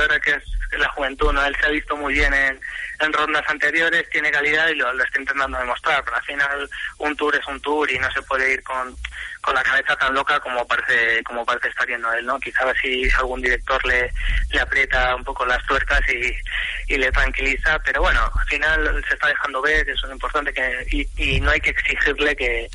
ahora 0.04 0.20
que 0.20 0.30
es 0.32 0.44
la 0.78 0.88
juventud, 0.90 1.32
¿no? 1.32 1.44
Él 1.44 1.56
se 1.60 1.66
ha 1.66 1.70
visto 1.70 1.96
muy 1.96 2.14
bien 2.14 2.32
en, 2.32 2.60
en 3.00 3.12
rondas 3.12 3.44
anteriores, 3.48 4.08
tiene 4.10 4.30
calidad 4.30 4.68
y 4.68 4.74
lo, 4.74 4.90
está 5.02 5.20
intentando 5.20 5.58
demostrar, 5.58 6.02
pero 6.04 6.16
al 6.16 6.24
final 6.24 6.70
un 6.98 7.16
tour 7.16 7.34
es 7.36 7.46
un 7.46 7.60
tour 7.60 7.90
y 7.90 7.98
no 7.98 8.10
se 8.12 8.22
puede 8.22 8.54
ir 8.54 8.62
con, 8.62 8.94
con 9.40 9.54
la 9.54 9.62
cabeza 9.62 9.96
tan 9.96 10.14
loca 10.14 10.40
como 10.40 10.66
parece 10.66 11.22
como 11.24 11.44
parece 11.44 11.68
estar 11.68 11.86
yendo 11.86 12.12
él, 12.12 12.26
¿no? 12.26 12.38
Quizás 12.40 12.74
si 12.80 13.08
algún 13.18 13.40
director 13.40 13.84
le, 13.86 14.12
le 14.50 14.60
aprieta 14.60 15.14
un 15.14 15.24
poco 15.24 15.44
las 15.46 15.64
tuercas 15.66 16.00
y, 16.08 16.94
y 16.94 16.98
le 16.98 17.10
tranquiliza, 17.12 17.78
pero 17.80 18.02
bueno, 18.02 18.20
al 18.38 18.46
final 18.46 19.04
se 19.08 19.14
está 19.14 19.28
dejando 19.28 19.62
ver, 19.62 19.88
eso 19.88 20.06
es 20.06 20.12
importante, 20.12 20.52
que 20.52 21.06
y 21.16 21.40
no 21.40 21.50
hay 21.50 21.60
que 21.60 21.70
exigirle 21.70 22.36
que 22.36 22.68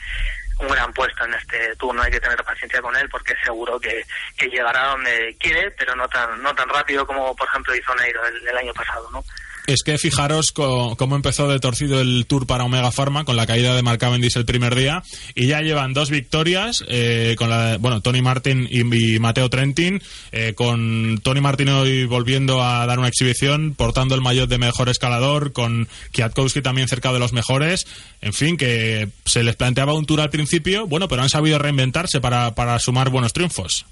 un 0.60 0.68
gran 0.68 0.92
puesto 0.94 1.26
en 1.26 1.34
este 1.34 1.76
tour, 1.78 1.96
no 1.96 2.02
hay 2.02 2.12
que 2.12 2.20
tener 2.20 2.44
paciencia 2.44 2.82
con 2.82 2.96
él 2.96 3.08
porque 3.10 3.34
seguro 3.44 3.80
que, 3.80 4.06
que 4.38 4.48
llegará 4.48 4.90
donde 4.90 5.36
quiere, 5.40 5.72
pero 5.72 5.96
no 5.96 6.08
tan 6.08 6.42
no 6.42 6.54
tan 6.54 6.70
rápido 6.70 7.06
como 7.06 7.36
por 7.36 7.48
ejemplo 7.48 7.76
hizo 7.76 7.96
Neiro 7.96 8.22
el 8.26 8.58
año 8.58 8.74
pasado, 8.74 9.10
¿no? 9.12 9.24
Es 9.70 9.84
que 9.84 10.00
fijaros 10.00 10.52
cómo 10.52 11.16
empezó 11.16 11.48
de 11.48 11.60
torcido 11.60 12.02
el 12.02 12.26
Tour 12.26 12.48
para 12.48 12.64
Omega 12.64 12.92
Pharma 12.92 13.24
con 13.24 13.36
la 13.36 13.46
caída 13.46 13.76
de 13.76 13.84
Mark 13.84 14.00
Cavendish 14.00 14.36
el 14.36 14.46
primer 14.46 14.74
día. 14.74 15.04
Y 15.36 15.46
ya 15.46 15.62
llevan 15.62 15.94
dos 15.94 16.10
victorias 16.10 16.84
eh, 16.88 17.36
con 17.38 17.52
la 17.52 17.78
bueno 17.78 18.02
Tony 18.02 18.24
Martin 18.24 18.68
y, 18.68 19.20
Mateo 19.20 19.48
Trentin 19.48 20.02
eh, 20.32 20.54
con 20.56 21.20
Tony 21.22 21.40
Martin 21.40 21.70
hoy 21.70 22.06
volviendo 22.06 22.64
a 22.64 22.84
dar 22.88 22.98
una 22.98 23.10
exhibición 23.10 23.76
portando 23.76 24.16
el 24.16 24.22
maillot 24.22 24.50
de 24.50 24.58
mejor 24.58 24.90
escalador 24.90 25.54
con 25.54 25.88
Kwiatkowski 26.16 26.64
también 26.64 26.88
cerca 26.88 27.14
de 27.14 27.20
los 27.20 27.32
mejores. 27.32 27.86
En 28.22 28.34
fin 28.34 28.58
que 28.58 29.10
se 29.26 29.44
les 29.44 29.56
planteaba 29.56 29.94
un 29.94 30.08
Tour 30.08 30.22
al 30.22 30.32
principio 30.32 30.88
bueno 30.88 31.08
pero 31.08 31.22
han 31.22 31.30
sabido 31.30 31.60
reinventarse 31.60 32.20
para, 32.20 32.56
para 32.56 32.80
sumar 32.80 33.12
buenos 33.12 33.34
triunfos 33.34 33.86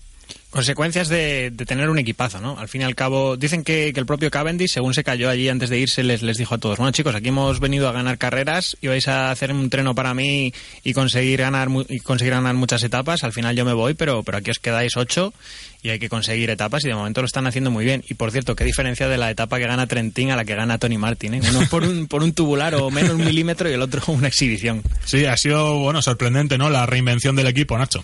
Consecuencias 0.50 1.10
de, 1.10 1.52
tener 1.68 1.90
un 1.90 2.00
equipazo, 2.00 2.40
¿no? 2.40 2.58
Al 2.58 2.70
fin 2.70 2.82
y 2.82 2.84
al 2.86 2.96
cabo, 2.96 3.36
dicen 3.36 3.64
que, 3.66 3.90
el 3.90 4.06
propio 4.06 4.32
Cavendish, 4.32 4.72
según 4.72 4.94
se 4.94 5.04
cayó 5.04 5.30
allí 5.30 5.50
antes 5.50 5.70
de 5.70 5.78
irse, 5.78 6.04
les, 6.04 6.22
les 6.22 6.38
dijo 6.38 6.56
a 6.56 6.58
todos, 6.58 6.78
bueno 6.78 6.92
chicos, 6.92 7.14
aquí 7.16 7.28
hemos 7.28 7.60
venido 7.60 7.90
a 7.90 7.92
ganar 7.92 8.18
carreras 8.18 8.78
y 8.80 8.88
vais 8.88 9.08
a 9.10 9.30
hacer 9.30 9.52
un 9.52 9.70
treno 9.70 9.94
para 9.94 10.14
mí 10.14 10.54
y 10.86 10.94
conseguir 10.94 11.42
ganar 11.42 11.68
y 11.90 12.00
conseguir 12.00 12.34
ganar 12.34 12.56
muchas 12.56 12.82
etapas. 12.84 13.26
Al 13.26 13.34
final 13.34 13.58
yo 13.58 13.66
me 13.66 13.74
voy, 13.74 13.94
pero, 13.94 14.24
pero 14.24 14.38
aquí 14.38 14.50
os 14.52 14.60
quedáis 14.60 14.96
ocho 14.96 15.34
y 15.82 15.90
hay 15.90 16.00
que 16.00 16.10
conseguir 16.10 16.50
etapas 16.50 16.84
y 16.86 16.88
de 16.88 16.96
momento 16.96 17.22
lo 17.22 17.28
están 17.28 17.46
haciendo 17.46 17.70
muy 17.70 17.84
bien. 17.84 18.04
Y 18.10 18.14
por 18.14 18.32
cierto, 18.32 18.56
qué 18.56 18.64
diferencia 18.64 19.08
de 19.08 19.18
la 19.18 19.30
etapa 19.30 19.58
que 19.58 19.68
gana 19.68 19.86
Trentin 19.86 20.32
a 20.32 20.38
la 20.38 20.46
que 20.46 20.56
gana 20.56 20.78
Tony 20.78 20.98
Martin, 20.98 21.36
¿eh? 21.36 21.42
Uno 21.50 21.68
por 21.70 21.84
un, 21.84 22.08
por 22.08 22.24
un 22.24 22.34
tubular 22.34 22.74
o 22.76 22.90
menos 22.90 23.12
un 23.12 23.26
milímetro 23.26 23.70
y 23.70 23.74
el 23.74 23.82
otro 23.82 24.02
una 24.08 24.28
exhibición. 24.28 24.82
Sí, 25.06 25.26
ha 25.26 25.36
sido, 25.36 25.80
bueno, 25.80 26.02
sorprendente, 26.02 26.58
¿no? 26.58 26.70
La 26.70 26.86
reinvención 26.86 27.36
del 27.36 27.48
equipo, 27.48 27.78
Nacho. 27.78 28.04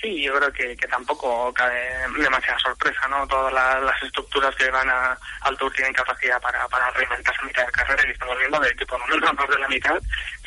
Sí, 0.00 0.22
yo 0.22 0.32
creo 0.34 0.52
que, 0.52 0.76
que 0.76 0.86
tampoco 0.86 1.52
cae 1.52 2.08
demasiada 2.16 2.56
sorpresa, 2.60 3.08
¿no? 3.08 3.26
Todas 3.26 3.52
las, 3.52 4.02
estructuras 4.02 4.54
que 4.54 4.70
van 4.70 4.88
al 4.88 5.56
Tour 5.58 5.72
tienen 5.72 5.92
capacidad 5.92 6.40
para, 6.40 6.68
para 6.68 6.88
reinventarse 6.92 7.40
a 7.42 7.44
mitad 7.44 7.66
de 7.66 7.72
carrera 7.72 8.06
y 8.06 8.12
estamos 8.12 8.38
viendo 8.38 8.60
que 8.60 8.86
por 8.86 9.00
lo 9.00 9.06
menos 9.08 9.34
más 9.34 9.48
de 9.48 9.58
la 9.58 9.68
mitad 9.68 10.00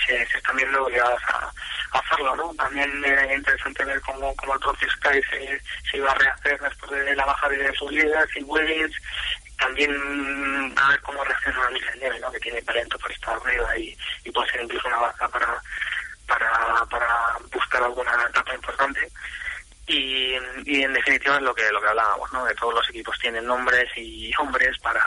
se, 0.06 0.26
se 0.28 0.38
están 0.38 0.56
viendo 0.56 0.86
obligadas 0.86 1.22
a, 1.28 1.52
hacerlo, 1.91 2.34
¿no? 2.38 2.54
También 2.54 3.04
es 3.04 3.38
interesante 3.38 3.84
ver 3.84 3.99
cómo, 4.02 4.34
cómo 4.38 4.54
el 4.54 4.60
propio 4.62 4.89
Sky 4.89 5.22
se, 5.30 5.62
se 5.91 5.97
iba 5.97 6.10
a 6.10 6.16
rehacer 6.16 6.58
después 6.62 6.91
de 6.91 7.14
la 7.14 7.26
baja 7.26 7.49
de 7.49 7.74
sus 7.76 7.91
líderes 7.91 8.30
y 8.38 8.43
Wiggins 8.43 8.95
también 9.58 10.74
a 10.78 10.89
ver 10.89 11.02
cómo 11.02 11.24
reacciona 11.26 11.70
Michael 11.70 11.99
Nieve, 11.99 12.20
¿no? 12.22 12.32
que 12.32 12.39
tiene 12.39 12.62
talento 12.62 12.97
por 12.97 13.12
estar 13.12 13.36
arriba 13.36 13.78
y, 13.78 13.97
y 14.24 14.32
puede 14.32 14.49
ser 14.49 14.62
incluso 14.62 14.88
una 14.88 14.97
baza 14.97 15.28
para, 15.28 15.62
para, 16.26 16.86
para 16.89 17.38
buscar 17.52 17.84
alguna 17.84 18.12
etapa 18.30 18.56
importante 18.56 19.12
y, 19.88 20.36
y 20.65 20.84
en 20.84 20.93
definitiva 20.93 21.36
es 21.36 21.41
lo 21.41 21.53
que 21.53 21.71
lo 21.71 21.82
que 21.82 21.88
hablábamos 21.88 22.32
no 22.34 22.45
de 22.45 22.55
todos 22.55 22.75
los 22.75 22.89
equipos 22.89 23.17
tienen 23.19 23.45
nombres 23.45 23.89
y 23.95 24.32
hombres 24.39 24.77
para 24.79 25.03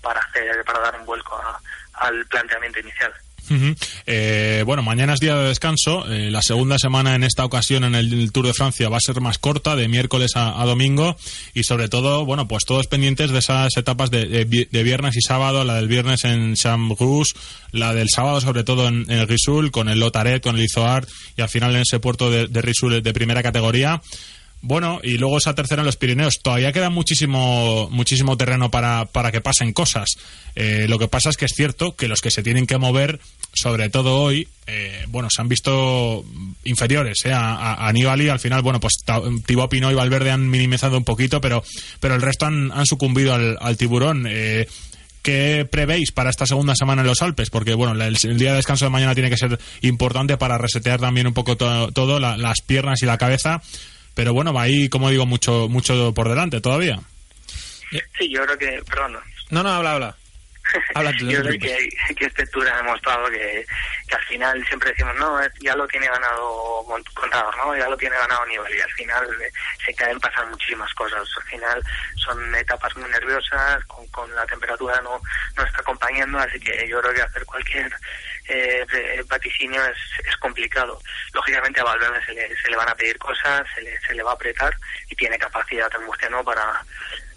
para 0.00 0.20
hacer 0.20 0.64
para 0.64 0.80
dar 0.80 0.98
un 0.98 1.06
vuelco 1.06 1.40
al 1.94 2.26
planteamiento 2.26 2.80
inicial 2.80 3.12
eh, 4.06 4.62
bueno, 4.66 4.82
mañana 4.82 5.14
es 5.14 5.20
día 5.20 5.36
de 5.36 5.48
descanso. 5.48 6.10
Eh, 6.10 6.30
la 6.30 6.42
segunda 6.42 6.78
semana 6.78 7.14
en 7.14 7.24
esta 7.24 7.44
ocasión 7.44 7.84
en 7.84 7.94
el, 7.94 8.32
Tour 8.32 8.46
de 8.46 8.54
Francia 8.54 8.88
va 8.88 8.96
a 8.96 9.00
ser 9.00 9.20
más 9.20 9.38
corta, 9.38 9.76
de 9.76 9.88
miércoles 9.88 10.32
a, 10.34 10.64
domingo. 10.64 11.16
Y 11.54 11.64
sobre 11.64 11.88
todo, 11.88 12.24
bueno, 12.24 12.48
pues 12.48 12.64
todos 12.64 12.86
pendientes 12.86 13.30
de 13.30 13.38
esas 13.38 13.76
etapas 13.76 14.10
de, 14.10 14.44
viernes 14.70 15.16
y 15.16 15.20
sábado, 15.20 15.64
la 15.64 15.74
del 15.74 15.88
viernes 15.88 16.24
en 16.24 16.54
Chambrus, 16.54 17.34
la 17.70 17.94
del 17.94 18.08
sábado 18.08 18.40
sobre 18.40 18.64
todo 18.64 18.88
en, 18.88 19.10
el 19.10 19.28
Risul, 19.28 19.70
con 19.70 19.88
el 19.88 20.00
Lotaret, 20.00 20.42
con 20.42 20.56
el 20.56 20.64
Izoar 20.64 21.06
y 21.36 21.42
al 21.42 21.48
final 21.48 21.74
en 21.74 21.82
ese 21.82 22.00
puerto 22.00 22.30
de, 22.30 22.46
de 22.48 22.62
Risul 22.62 23.02
de 23.02 23.12
primera 23.12 23.42
categoría. 23.42 24.00
Bueno, 24.62 25.00
y 25.02 25.18
luego 25.18 25.38
esa 25.38 25.54
tercera 25.54 25.82
en 25.82 25.86
los 25.86 25.96
Pirineos. 25.96 26.40
Todavía 26.40 26.72
queda 26.72 26.88
muchísimo, 26.88 27.88
muchísimo 27.90 28.36
terreno 28.36 28.70
para, 28.70 29.06
para 29.06 29.32
que 29.32 29.40
pasen 29.40 29.72
cosas. 29.72 30.10
Eh, 30.54 30.86
lo 30.88 31.00
que 31.00 31.08
pasa 31.08 31.30
es 31.30 31.36
que 31.36 31.46
es 31.46 31.52
cierto 31.54 31.96
que 31.96 32.06
los 32.06 32.20
que 32.20 32.30
se 32.30 32.44
tienen 32.44 32.68
que 32.68 32.78
mover, 32.78 33.18
sobre 33.52 33.90
todo 33.90 34.20
hoy, 34.22 34.46
eh, 34.68 35.04
bueno, 35.08 35.28
se 35.30 35.42
han 35.42 35.48
visto 35.48 36.24
inferiores 36.62 37.24
eh, 37.24 37.32
a, 37.32 37.88
Aníbal 37.88 38.22
y 38.22 38.28
al 38.28 38.38
final, 38.38 38.62
bueno, 38.62 38.78
pues 38.78 38.98
Thibaut 39.44 39.68
Pinot 39.68 39.90
y 39.90 39.96
Valverde 39.96 40.30
han 40.30 40.48
minimizado 40.48 40.96
un 40.96 41.04
poquito, 41.04 41.40
pero, 41.40 41.64
pero 41.98 42.14
el 42.14 42.22
resto 42.22 42.46
han, 42.46 42.70
han 42.70 42.86
sucumbido 42.86 43.34
al, 43.34 43.76
tiburón. 43.76 44.26
Eh, 44.28 44.68
¿Qué 45.22 45.66
prevéis 45.70 46.12
para 46.12 46.30
esta 46.30 46.46
segunda 46.46 46.74
semana 46.76 47.02
en 47.02 47.08
los 47.08 47.22
Alpes? 47.22 47.50
Porque, 47.50 47.74
bueno, 47.74 48.00
el, 48.00 48.38
día 48.38 48.50
de 48.50 48.56
descanso 48.56 48.84
de 48.84 48.90
mañana 48.90 49.14
tiene 49.14 49.30
que 49.30 49.36
ser 49.36 49.58
importante 49.80 50.36
para 50.36 50.58
resetear 50.58 51.00
también 51.00 51.26
un 51.26 51.34
poco 51.34 51.56
todo, 51.56 52.20
las 52.20 52.60
piernas 52.60 53.02
y 53.02 53.06
la 53.06 53.18
cabeza 53.18 53.62
pero 54.14 54.32
bueno, 54.32 54.52
va 54.52 54.62
ahí, 54.62 54.88
como 54.88 55.10
digo, 55.10 55.26
mucho 55.26 55.68
mucho 55.68 56.12
por 56.14 56.28
delante 56.28 56.60
todavía. 56.60 57.00
Sí, 58.18 58.28
yo 58.30 58.42
creo 58.44 58.58
que, 58.58 58.82
perdón. 58.88 59.18
No, 59.50 59.62
no, 59.62 59.70
habla, 59.70 59.92
habla. 59.92 60.16
Yo 61.18 61.42
creo 61.42 61.58
que, 61.58 61.88
que, 62.14 62.24
este 62.26 62.46
Tour 62.46 62.68
ha 62.68 62.76
demostrado 62.76 63.28
que, 63.28 63.66
que 64.08 64.14
al 64.14 64.24
final 64.24 64.66
siempre 64.66 64.90
decimos, 64.90 65.14
no, 65.16 65.38
ya 65.60 65.74
lo 65.76 65.86
tiene 65.86 66.06
ganado 66.06 66.84
Contador, 67.14 67.56
¿no? 67.56 67.76
Ya 67.76 67.88
lo 67.88 67.96
tiene 67.96 68.16
ganado 68.16 68.46
Nivel 68.46 68.76
y 68.76 68.80
al 68.80 68.92
final 68.92 69.26
se 69.84 69.94
caen, 69.94 70.18
pasan 70.20 70.50
muchísimas 70.50 70.92
cosas. 70.94 71.28
Al 71.36 71.44
final 71.44 71.82
son 72.16 72.54
etapas 72.54 72.96
muy 72.96 73.08
nerviosas, 73.10 73.84
con, 73.84 74.06
con 74.08 74.34
la 74.34 74.46
temperatura 74.46 75.00
no, 75.02 75.20
no 75.56 75.64
está 75.64 75.80
acompañando, 75.80 76.38
así 76.38 76.58
que 76.60 76.88
yo 76.88 77.00
creo 77.00 77.14
que 77.14 77.22
hacer 77.22 77.44
cualquier 77.44 77.92
eh, 78.48 79.22
vaticinio 79.28 79.84
es, 79.84 80.26
es 80.26 80.36
complicado. 80.36 81.00
Lógicamente 81.32 81.80
a 81.80 81.84
Valverde 81.84 82.24
se 82.24 82.32
le, 82.34 82.56
se 82.56 82.70
le 82.70 82.76
van 82.76 82.88
a 82.88 82.94
pedir 82.94 83.18
cosas, 83.18 83.62
se 83.74 83.82
le, 83.82 83.98
se 84.00 84.14
le 84.14 84.22
va 84.22 84.32
a 84.32 84.34
apretar 84.34 84.76
y 85.08 85.16
tiene 85.16 85.38
capacidad 85.38 85.90
en 85.94 86.30
¿no? 86.30 86.44
para 86.44 86.84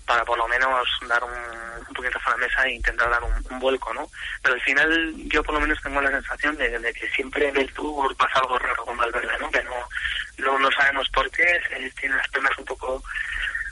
para 0.06 0.24
por 0.24 0.38
lo 0.38 0.48
menos 0.48 0.88
dar 1.08 1.24
un 1.24 1.75
poquito 1.96 2.20
a 2.24 2.30
la 2.30 2.38
mesa 2.38 2.66
e 2.66 2.76
intentar 2.76 3.10
dar 3.10 3.24
un, 3.24 3.60
vuelco, 3.60 3.94
¿no? 3.94 4.08
Pero 4.44 4.56
al 4.56 4.62
final 4.62 5.14
yo 5.28 5.44
por 5.44 5.56
lo 5.56 5.62
menos 5.62 5.82
tengo 5.82 6.02
la 6.02 6.12
sensación 6.12 6.56
de, 6.58 6.94
que 6.94 7.10
siempre 7.10 7.48
en 7.48 7.58
el 7.58 7.72
Tour 7.74 8.16
pasa 8.16 8.40
algo 8.40 8.60
raro 8.60 8.86
con 8.86 8.98
Valverde, 8.98 9.38
¿no? 9.40 9.50
Que 9.50 9.64
no, 9.64 10.60
no, 10.60 10.72
sabemos 10.72 11.10
por 11.10 11.30
qué, 11.32 11.60
tiene 12.00 12.16
las 12.16 12.28
piernas 12.30 12.58
un 12.58 12.66
poco 12.66 13.04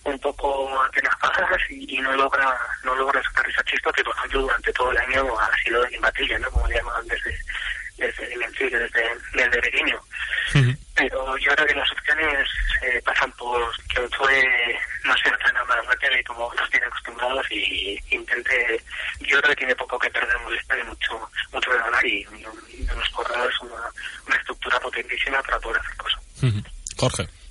un 0.06 0.20
poco 0.20 0.82
atenazadas 0.84 1.62
y, 1.70 1.98
no 2.00 2.12
logra 2.14 2.58
no 2.84 2.94
logra 2.96 3.24
sacar 3.24 3.50
esa 3.50 3.64
chispa 3.64 3.94
que 3.94 4.04
por 4.04 4.14
ejemplo 4.18 4.42
durante 4.42 4.74
todo 4.74 4.92
el 4.92 4.98
año 4.98 5.40
ha 5.40 5.50
sido 5.64 5.90
imbatible, 5.92 6.40
¿no? 6.40 6.50
Como 6.52 6.68
le 6.68 6.76
llaman 6.76 7.08
desde 7.08 7.38
desde 7.98 8.28
desde, 8.70 8.90
desde 9.34 9.62
pequeño. 9.62 10.02
Pero 10.96 11.38
yo 11.38 11.52
creo 11.56 11.68
que 11.68 11.76
las 11.76 11.92
opciones 11.92 12.48
eh, 12.82 13.02
pasan 13.04 13.32
por 13.34 13.62
que 13.88 14.08
fue 14.16 14.44
no 15.04 15.16
sea 15.18 15.38
tan 15.38 15.54
y 16.20 16.24
como 16.24 16.54
nos 16.54 16.70
tiene 16.70 16.86
acostumbrados 16.86 17.46
y 17.52 18.00
intente, 18.12 18.82
yo 19.22 19.40
creo 19.40 19.50
que 19.50 19.56
tiene 19.56 19.76
poco 19.76 19.98
que 19.98 20.10
perder, 20.10 20.38
molestar 20.40 20.80
y 20.80 20.84
mucho, 20.84 21.30
mucho 21.52 21.72
de 21.72 21.78
ganar 21.78 22.06
y, 22.06 22.28
y, 22.70 22.84
nos 22.84 23.10
corredores 23.10 23.60
una, 23.62 23.90
una 24.28 24.36
estructura 24.36 24.80
potentísima 24.80 25.42
para 25.42 25.60
poder 25.60 25.82
hacer 25.82 25.98
cosas. 25.98 26.22
Jorge. 26.98 27.43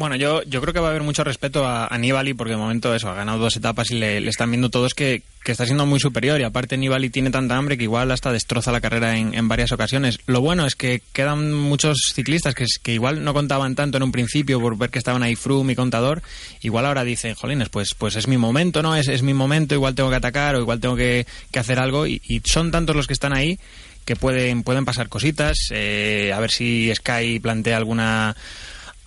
Bueno, 0.00 0.16
yo, 0.16 0.42
yo 0.44 0.62
creo 0.62 0.72
que 0.72 0.80
va 0.80 0.86
a 0.86 0.90
haber 0.92 1.02
mucho 1.02 1.24
respeto 1.24 1.66
a, 1.66 1.84
a 1.84 1.98
porque 2.34 2.52
de 2.52 2.56
momento 2.56 2.94
eso, 2.94 3.10
ha 3.10 3.14
ganado 3.14 3.38
dos 3.38 3.54
etapas 3.58 3.90
y 3.90 3.96
le, 3.96 4.22
le 4.22 4.30
están 4.30 4.50
viendo 4.50 4.70
todos 4.70 4.94
que, 4.94 5.20
que, 5.44 5.52
está 5.52 5.66
siendo 5.66 5.84
muy 5.84 6.00
superior 6.00 6.40
y 6.40 6.44
aparte 6.44 6.78
Nibali 6.78 7.10
tiene 7.10 7.30
tanta 7.30 7.54
hambre 7.54 7.76
que 7.76 7.84
igual 7.84 8.10
hasta 8.10 8.32
destroza 8.32 8.72
la 8.72 8.80
carrera 8.80 9.18
en, 9.18 9.34
en 9.34 9.46
varias 9.46 9.72
ocasiones. 9.72 10.18
Lo 10.24 10.40
bueno 10.40 10.64
es 10.64 10.74
que 10.74 11.02
quedan 11.12 11.52
muchos 11.52 11.98
ciclistas 12.14 12.54
que, 12.54 12.64
que 12.82 12.94
igual 12.94 13.22
no 13.22 13.34
contaban 13.34 13.74
tanto 13.74 13.98
en 13.98 14.02
un 14.02 14.10
principio 14.10 14.58
por 14.58 14.78
ver 14.78 14.88
que 14.88 14.98
estaban 14.98 15.22
ahí 15.22 15.36
Froome 15.36 15.74
y 15.74 15.76
Contador, 15.76 16.22
igual 16.62 16.86
ahora 16.86 17.04
dicen, 17.04 17.34
jolines, 17.34 17.68
pues, 17.68 17.94
pues 17.94 18.16
es 18.16 18.26
mi 18.26 18.38
momento, 18.38 18.80
¿no? 18.80 18.96
Es, 18.96 19.06
es 19.06 19.20
mi 19.20 19.34
momento, 19.34 19.74
igual 19.74 19.94
tengo 19.94 20.08
que 20.08 20.16
atacar 20.16 20.56
o 20.56 20.60
igual 20.60 20.80
tengo 20.80 20.96
que, 20.96 21.26
que 21.52 21.58
hacer 21.58 21.78
algo 21.78 22.06
y, 22.06 22.22
y 22.24 22.40
son 22.46 22.70
tantos 22.70 22.96
los 22.96 23.06
que 23.06 23.12
están 23.12 23.36
ahí 23.36 23.58
que 24.06 24.16
pueden, 24.16 24.62
pueden 24.62 24.86
pasar 24.86 25.10
cositas, 25.10 25.58
eh, 25.72 26.32
a 26.34 26.40
ver 26.40 26.50
si 26.50 26.90
Sky 26.94 27.38
plantea 27.38 27.76
alguna 27.76 28.34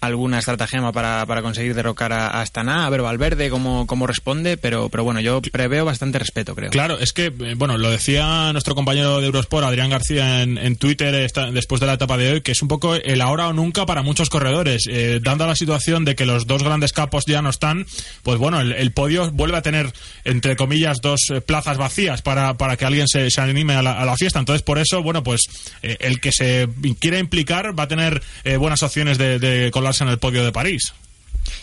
alguna 0.06 0.40
estratagema 0.40 0.92
para, 0.92 1.26
para 1.26 1.42
conseguir 1.42 1.74
derrocar 1.76 2.14
a, 2.14 2.42
Astana, 2.42 2.86
a 2.86 2.90
ver 2.90 3.02
Valverde 3.02 3.50
cómo, 3.50 3.88
cómo 3.88 4.08
responde, 4.08 4.58
pero, 4.58 4.90
pero 4.90 5.04
bueno, 5.04 5.20
yo 5.22 5.42
preveo 5.42 5.86
bastante 5.86 6.20
respeto, 6.20 6.56
creo. 6.56 6.70
Claro, 6.70 7.00
es 7.00 7.14
que, 7.14 7.28
eh, 7.28 7.54
bueno, 7.56 7.78
lo 7.78 7.90
decía 7.90 8.52
nuestro 8.52 8.76
compañero 8.76 9.20
de 9.20 9.26
Eurosport, 9.28 9.66
Adrián 9.66 9.90
García, 9.90 10.42
en, 10.42 10.58
en 10.58 10.76
Twitter 10.76 11.14
esta, 11.16 11.52
después 11.52 11.80
de 11.80 11.88
la 11.88 11.94
etapa 11.94 12.18
de 12.18 12.34
hoy, 12.34 12.42
que 12.42 12.52
es 12.52 12.62
un 12.62 12.68
poco 12.68 12.96
el 12.96 13.22
ahora 13.22 13.48
o 13.48 13.54
nunca 13.54 13.86
para 13.86 14.02
muchos 14.02 14.30
corredores. 14.30 14.84
Eh, 14.90 15.20
dando 15.22 15.48
la 15.48 15.56
situación 15.56 16.06
de 16.06 16.16
que 16.16 16.26
los 16.26 16.48
dos 16.48 16.64
grandes 16.64 16.94
capos 16.94 17.24
ya 17.26 17.42
no 17.42 17.50
están, 17.50 17.86
pues 18.24 18.38
bueno, 18.38 18.60
el, 18.62 18.92
podio 18.92 19.32
vuelve 19.32 19.58
a 19.58 19.62
tener, 19.62 19.92
entre 20.24 20.56
comillas, 20.56 20.98
dos 21.02 21.22
eh, 21.30 21.42
plazas 21.42 21.78
vacías 21.78 22.22
para, 22.22 22.58
para 22.58 22.78
que 22.78 22.86
alguien 22.86 23.08
se, 23.08 23.30
se 23.32 23.42
anime 23.42 23.76
a 23.76 23.82
la, 23.82 23.94
a 24.00 24.06
la, 24.06 24.16
fiesta. 24.16 24.40
Entonces, 24.40 24.62
por 24.64 24.80
eso, 24.80 25.02
bueno, 25.02 25.24
pues 25.24 25.42
eh, 25.82 25.98
el 26.00 26.20
que 26.20 26.32
se 26.32 26.68
quiera 27.00 27.20
implicar 27.20 27.78
va 27.78 27.84
a 27.84 27.88
tener 27.88 28.22
eh, 28.44 28.58
buenas 28.58 28.84
opciones 28.84 29.18
de, 29.18 29.40
de 29.40 29.72
colarse 29.72 29.93
en 30.02 30.10
el 30.10 30.20
podio 30.20 30.44
de 30.44 30.52
París. 30.52 30.94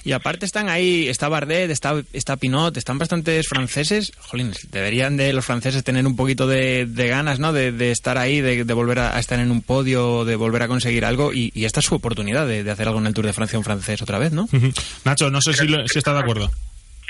Y 0.05 0.12
aparte 0.12 0.47
están 0.47 0.68
ahí, 0.68 1.09
está 1.09 1.28
Bardet, 1.28 1.70
está, 1.70 2.03
está 2.12 2.37
Pinot, 2.37 2.76
están 2.76 2.99
bastantes 2.99 3.49
franceses. 3.49 4.12
Jolín, 4.18 4.53
deberían 4.70 5.16
de 5.16 5.33
los 5.33 5.45
franceses 5.45 5.85
tener 5.85 6.07
un 6.07 6.16
poquito 6.16 6.47
de, 6.47 6.87
de 6.87 7.09
ganas, 7.09 7.39
¿no? 7.39 7.53
De, 7.53 7.72
de, 7.72 7.91
estar 7.91 8.18
ahí, 8.18 8.41
de, 8.41 8.64
de 8.64 8.74
volver 8.74 8.99
a, 8.99 9.16
a, 9.16 9.20
estar 9.20 9.39
en 9.39 9.51
un 9.51 9.62
podio, 9.62 10.24
de 10.24 10.37
volver 10.37 10.62
a 10.62 10.68
conseguir 10.68 11.05
algo. 11.05 11.33
Y, 11.33 11.51
y 11.55 11.64
esta 11.64 11.81
es 11.81 11.87
su 11.87 11.95
oportunidad 11.95 12.47
de, 12.47 12.64
de, 12.64 12.70
hacer 12.70 12.89
algo 12.89 13.01
en 13.01 13.07
el 13.07 13.14
Tour 13.14 13.26
de 13.26 13.33
Francia 13.33 13.59
un 13.59 13.64
francés 13.64 14.01
otra 14.03 14.18
vez, 14.18 14.33
¿no? 14.33 14.43
Uh 14.45 14.59
-huh. 14.59 14.83
Nacho, 15.05 15.31
no 15.31 15.41
sé 15.41 15.53
si, 15.53 15.66
si 15.66 15.99
está 15.99 16.12
de 16.14 16.20
acuerdo 16.20 16.51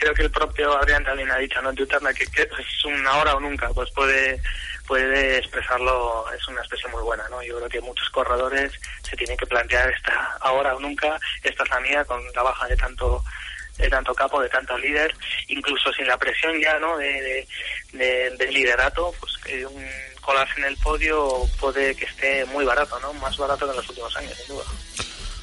creo 0.00 0.14
que 0.14 0.22
el 0.22 0.30
propio 0.30 0.76
Adrián 0.78 1.04
también 1.04 1.30
ha 1.30 1.36
dicho 1.36 1.60
¿no? 1.60 1.68
en 1.68 1.76
Twitter 1.76 1.98
que, 2.16 2.26
que 2.26 2.42
es 2.42 2.84
una 2.86 3.16
hora 3.18 3.34
o 3.34 3.40
nunca, 3.40 3.68
pues 3.74 3.90
puede 3.94 4.40
puede 4.90 5.38
expresarlo, 5.38 6.24
es 6.36 6.48
una 6.48 6.58
expresión 6.58 6.90
muy 6.90 7.02
buena, 7.04 7.22
¿no? 7.28 7.40
Yo 7.44 7.58
creo 7.58 7.68
que 7.68 7.80
muchos 7.80 8.10
corredores 8.10 8.72
se 9.08 9.16
tienen 9.16 9.36
que 9.36 9.46
plantear 9.46 9.88
esta 9.88 10.36
ahora 10.40 10.74
o 10.74 10.80
nunca, 10.80 11.16
esta 11.44 11.62
es 11.62 11.70
la 11.70 11.78
mía 11.78 12.04
con 12.04 12.20
la 12.34 12.42
baja 12.42 12.66
de 12.66 12.76
tanto 12.76 13.22
de 13.78 13.88
tanto 13.88 14.12
capo, 14.12 14.42
de 14.42 14.48
tanto 14.48 14.76
líder, 14.76 15.14
incluso 15.46 15.92
sin 15.92 16.08
la 16.08 16.18
presión 16.18 16.60
ya, 16.60 16.76
¿no? 16.80 16.98
De, 16.98 17.06
de, 17.06 17.48
de, 17.92 18.36
de 18.36 18.46
liderato, 18.50 19.14
pues 19.20 19.32
que 19.44 19.64
un 19.64 19.86
colarse 20.20 20.58
en 20.58 20.64
el 20.64 20.76
podio 20.78 21.46
puede 21.60 21.94
que 21.94 22.06
esté 22.06 22.44
muy 22.46 22.64
barato, 22.64 22.98
¿no? 22.98 23.12
Más 23.12 23.36
barato 23.36 23.66
que 23.66 23.70
en 23.70 23.76
los 23.76 23.88
últimos 23.90 24.16
años, 24.16 24.34
sin 24.34 24.56
duda. 24.56 24.64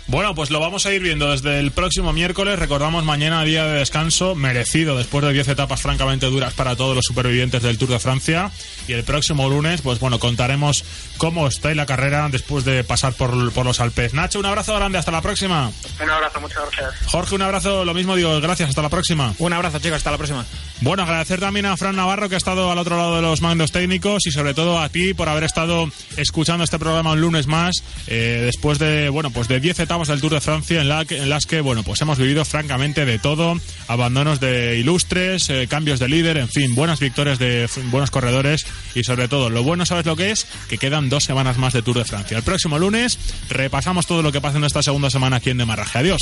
Bueno, 0.08 0.34
pues 0.36 0.51
lo 0.51 0.62
vamos 0.62 0.86
a 0.86 0.93
ir 0.93 1.01
viendo 1.01 1.30
desde 1.30 1.60
el 1.60 1.72
próximo 1.72 2.14
miércoles. 2.14 2.58
Recordamos 2.58 3.03
mañana 3.03 3.43
día 3.43 3.66
de 3.66 3.80
descanso, 3.80 4.36
merecido 4.36 4.97
después 4.97 5.26
de 5.26 5.34
10 5.34 5.49
etapas 5.49 5.82
francamente 5.82 6.28
duras 6.28 6.53
para 6.53 6.78
todos 6.78 6.95
los 6.95 7.03
supervivientes 7.03 7.62
del 7.62 7.78
Tour 7.78 7.89
de 7.89 7.99
Francia. 7.99 8.49
Y 8.88 8.93
el 8.93 9.03
próximo 9.03 9.49
lunes, 9.49 9.82
pues 9.82 9.99
bueno, 9.99 10.18
contaremos 10.18 10.86
cómo 11.18 11.45
está 11.45 11.76
la 11.76 11.86
carrera 11.86 12.30
después 12.32 12.64
de 12.64 12.86
pasar 12.86 13.16
por, 13.16 13.51
por 13.51 13.66
los 13.66 13.82
Alpes. 13.82 14.14
Nacho, 14.14 14.39
un 14.39 14.45
abrazo 14.45 14.76
grande, 14.76 14.97
hasta 14.97 15.12
la 15.12 15.22
próxima. 15.22 15.72
Un 16.01 16.10
abrazo, 16.10 16.39
muchas 16.39 16.60
gracias. 16.62 17.12
Jorge, 17.12 17.36
un 17.36 17.41
abrazo, 17.41 17.84
lo 17.84 17.93
mismo 17.93 18.16
digo, 18.16 18.39
gracias, 18.39 18.70
hasta 18.70 18.82
la 18.82 18.89
próxima. 18.89 19.34
Un 19.39 19.51
abrazo, 19.51 19.80
chicos, 19.80 19.97
hasta 19.97 20.12
la 20.12 20.18
próxima. 20.18 20.45
Bueno, 20.80 21.03
agradecer 21.03 21.41
también 21.41 21.66
a 21.66 21.76
Fran 21.76 21.97
Navarro 21.97 22.30
que 22.30 22.36
ha 22.36 22.38
estado 22.38 22.72
al 22.72 22.78
otro 22.78 22.95
lado 22.95 23.18
de 23.18 23.22
los 23.24 23.41
mandos 23.41 23.74
técnicos 23.74 24.26
y 24.26 24.32
sobre 24.32 24.53
todo 24.53 24.80
a 24.80 24.88
ti 24.88 25.14
por 25.14 25.28
haber 25.28 25.43
estado 25.43 25.89
escuchando 26.16 26.64
este 26.64 26.80
programa 26.80 27.12
un 27.12 27.20
lunes 27.20 27.47
más 27.47 27.84
eh, 28.08 28.43
después 28.45 28.80
de, 28.80 29.10
bueno, 29.10 29.32
pues 29.32 29.49
de 29.49 29.60
10 29.60 29.80
etapas 29.82 29.96
del 30.05 30.21
Tour 30.21 30.33
de 30.33 30.41
Francia 30.41 30.81
en, 30.81 31.29
las 31.29 31.45
que, 31.47 31.61
bueno, 31.61 31.81
pues 31.81 31.99
hemos 32.01 32.19
vivido 32.19 32.45
francamente 32.45 33.03
de 33.03 33.17
todo, 33.17 33.59
abandonos 33.87 34.39
de 34.39 34.77
ilustres, 34.77 35.49
eh, 35.49 35.67
cambios 35.67 35.99
de 35.99 36.07
líder, 36.07 36.37
en 36.37 36.49
fin, 36.49 36.75
buenas 36.75 36.99
victorias 36.99 37.39
de 37.39 37.67
buenos 37.85 38.11
corredores 38.11 38.67
y 38.93 39.03
sobre 39.03 39.27
todo, 39.27 39.49
lo 39.49 39.63
bueno, 39.63 39.87
¿sabes 39.87 40.05
lo 40.05 40.15
que 40.15 40.29
es? 40.29 40.45
Que 40.69 40.77
quedan 40.77 41.09
dos 41.09 41.23
semanas 41.23 41.57
más 41.57 41.73
de 41.73 41.81
Tour 41.81 41.97
de 41.97 42.05
Francia. 42.05 42.37
El 42.37 42.43
próximo 42.43 42.77
lunes 42.77 43.17
repasamos 43.49 44.05
todo 44.05 44.21
lo 44.21 44.31
que 44.31 44.39
pasa 44.39 44.59
en 44.59 44.65
esta 44.65 44.83
segunda 44.83 45.09
semana 45.09 45.37
aquí 45.37 45.49
en 45.49 45.57
Demarraje. 45.57 45.97
Adiós. 45.97 46.21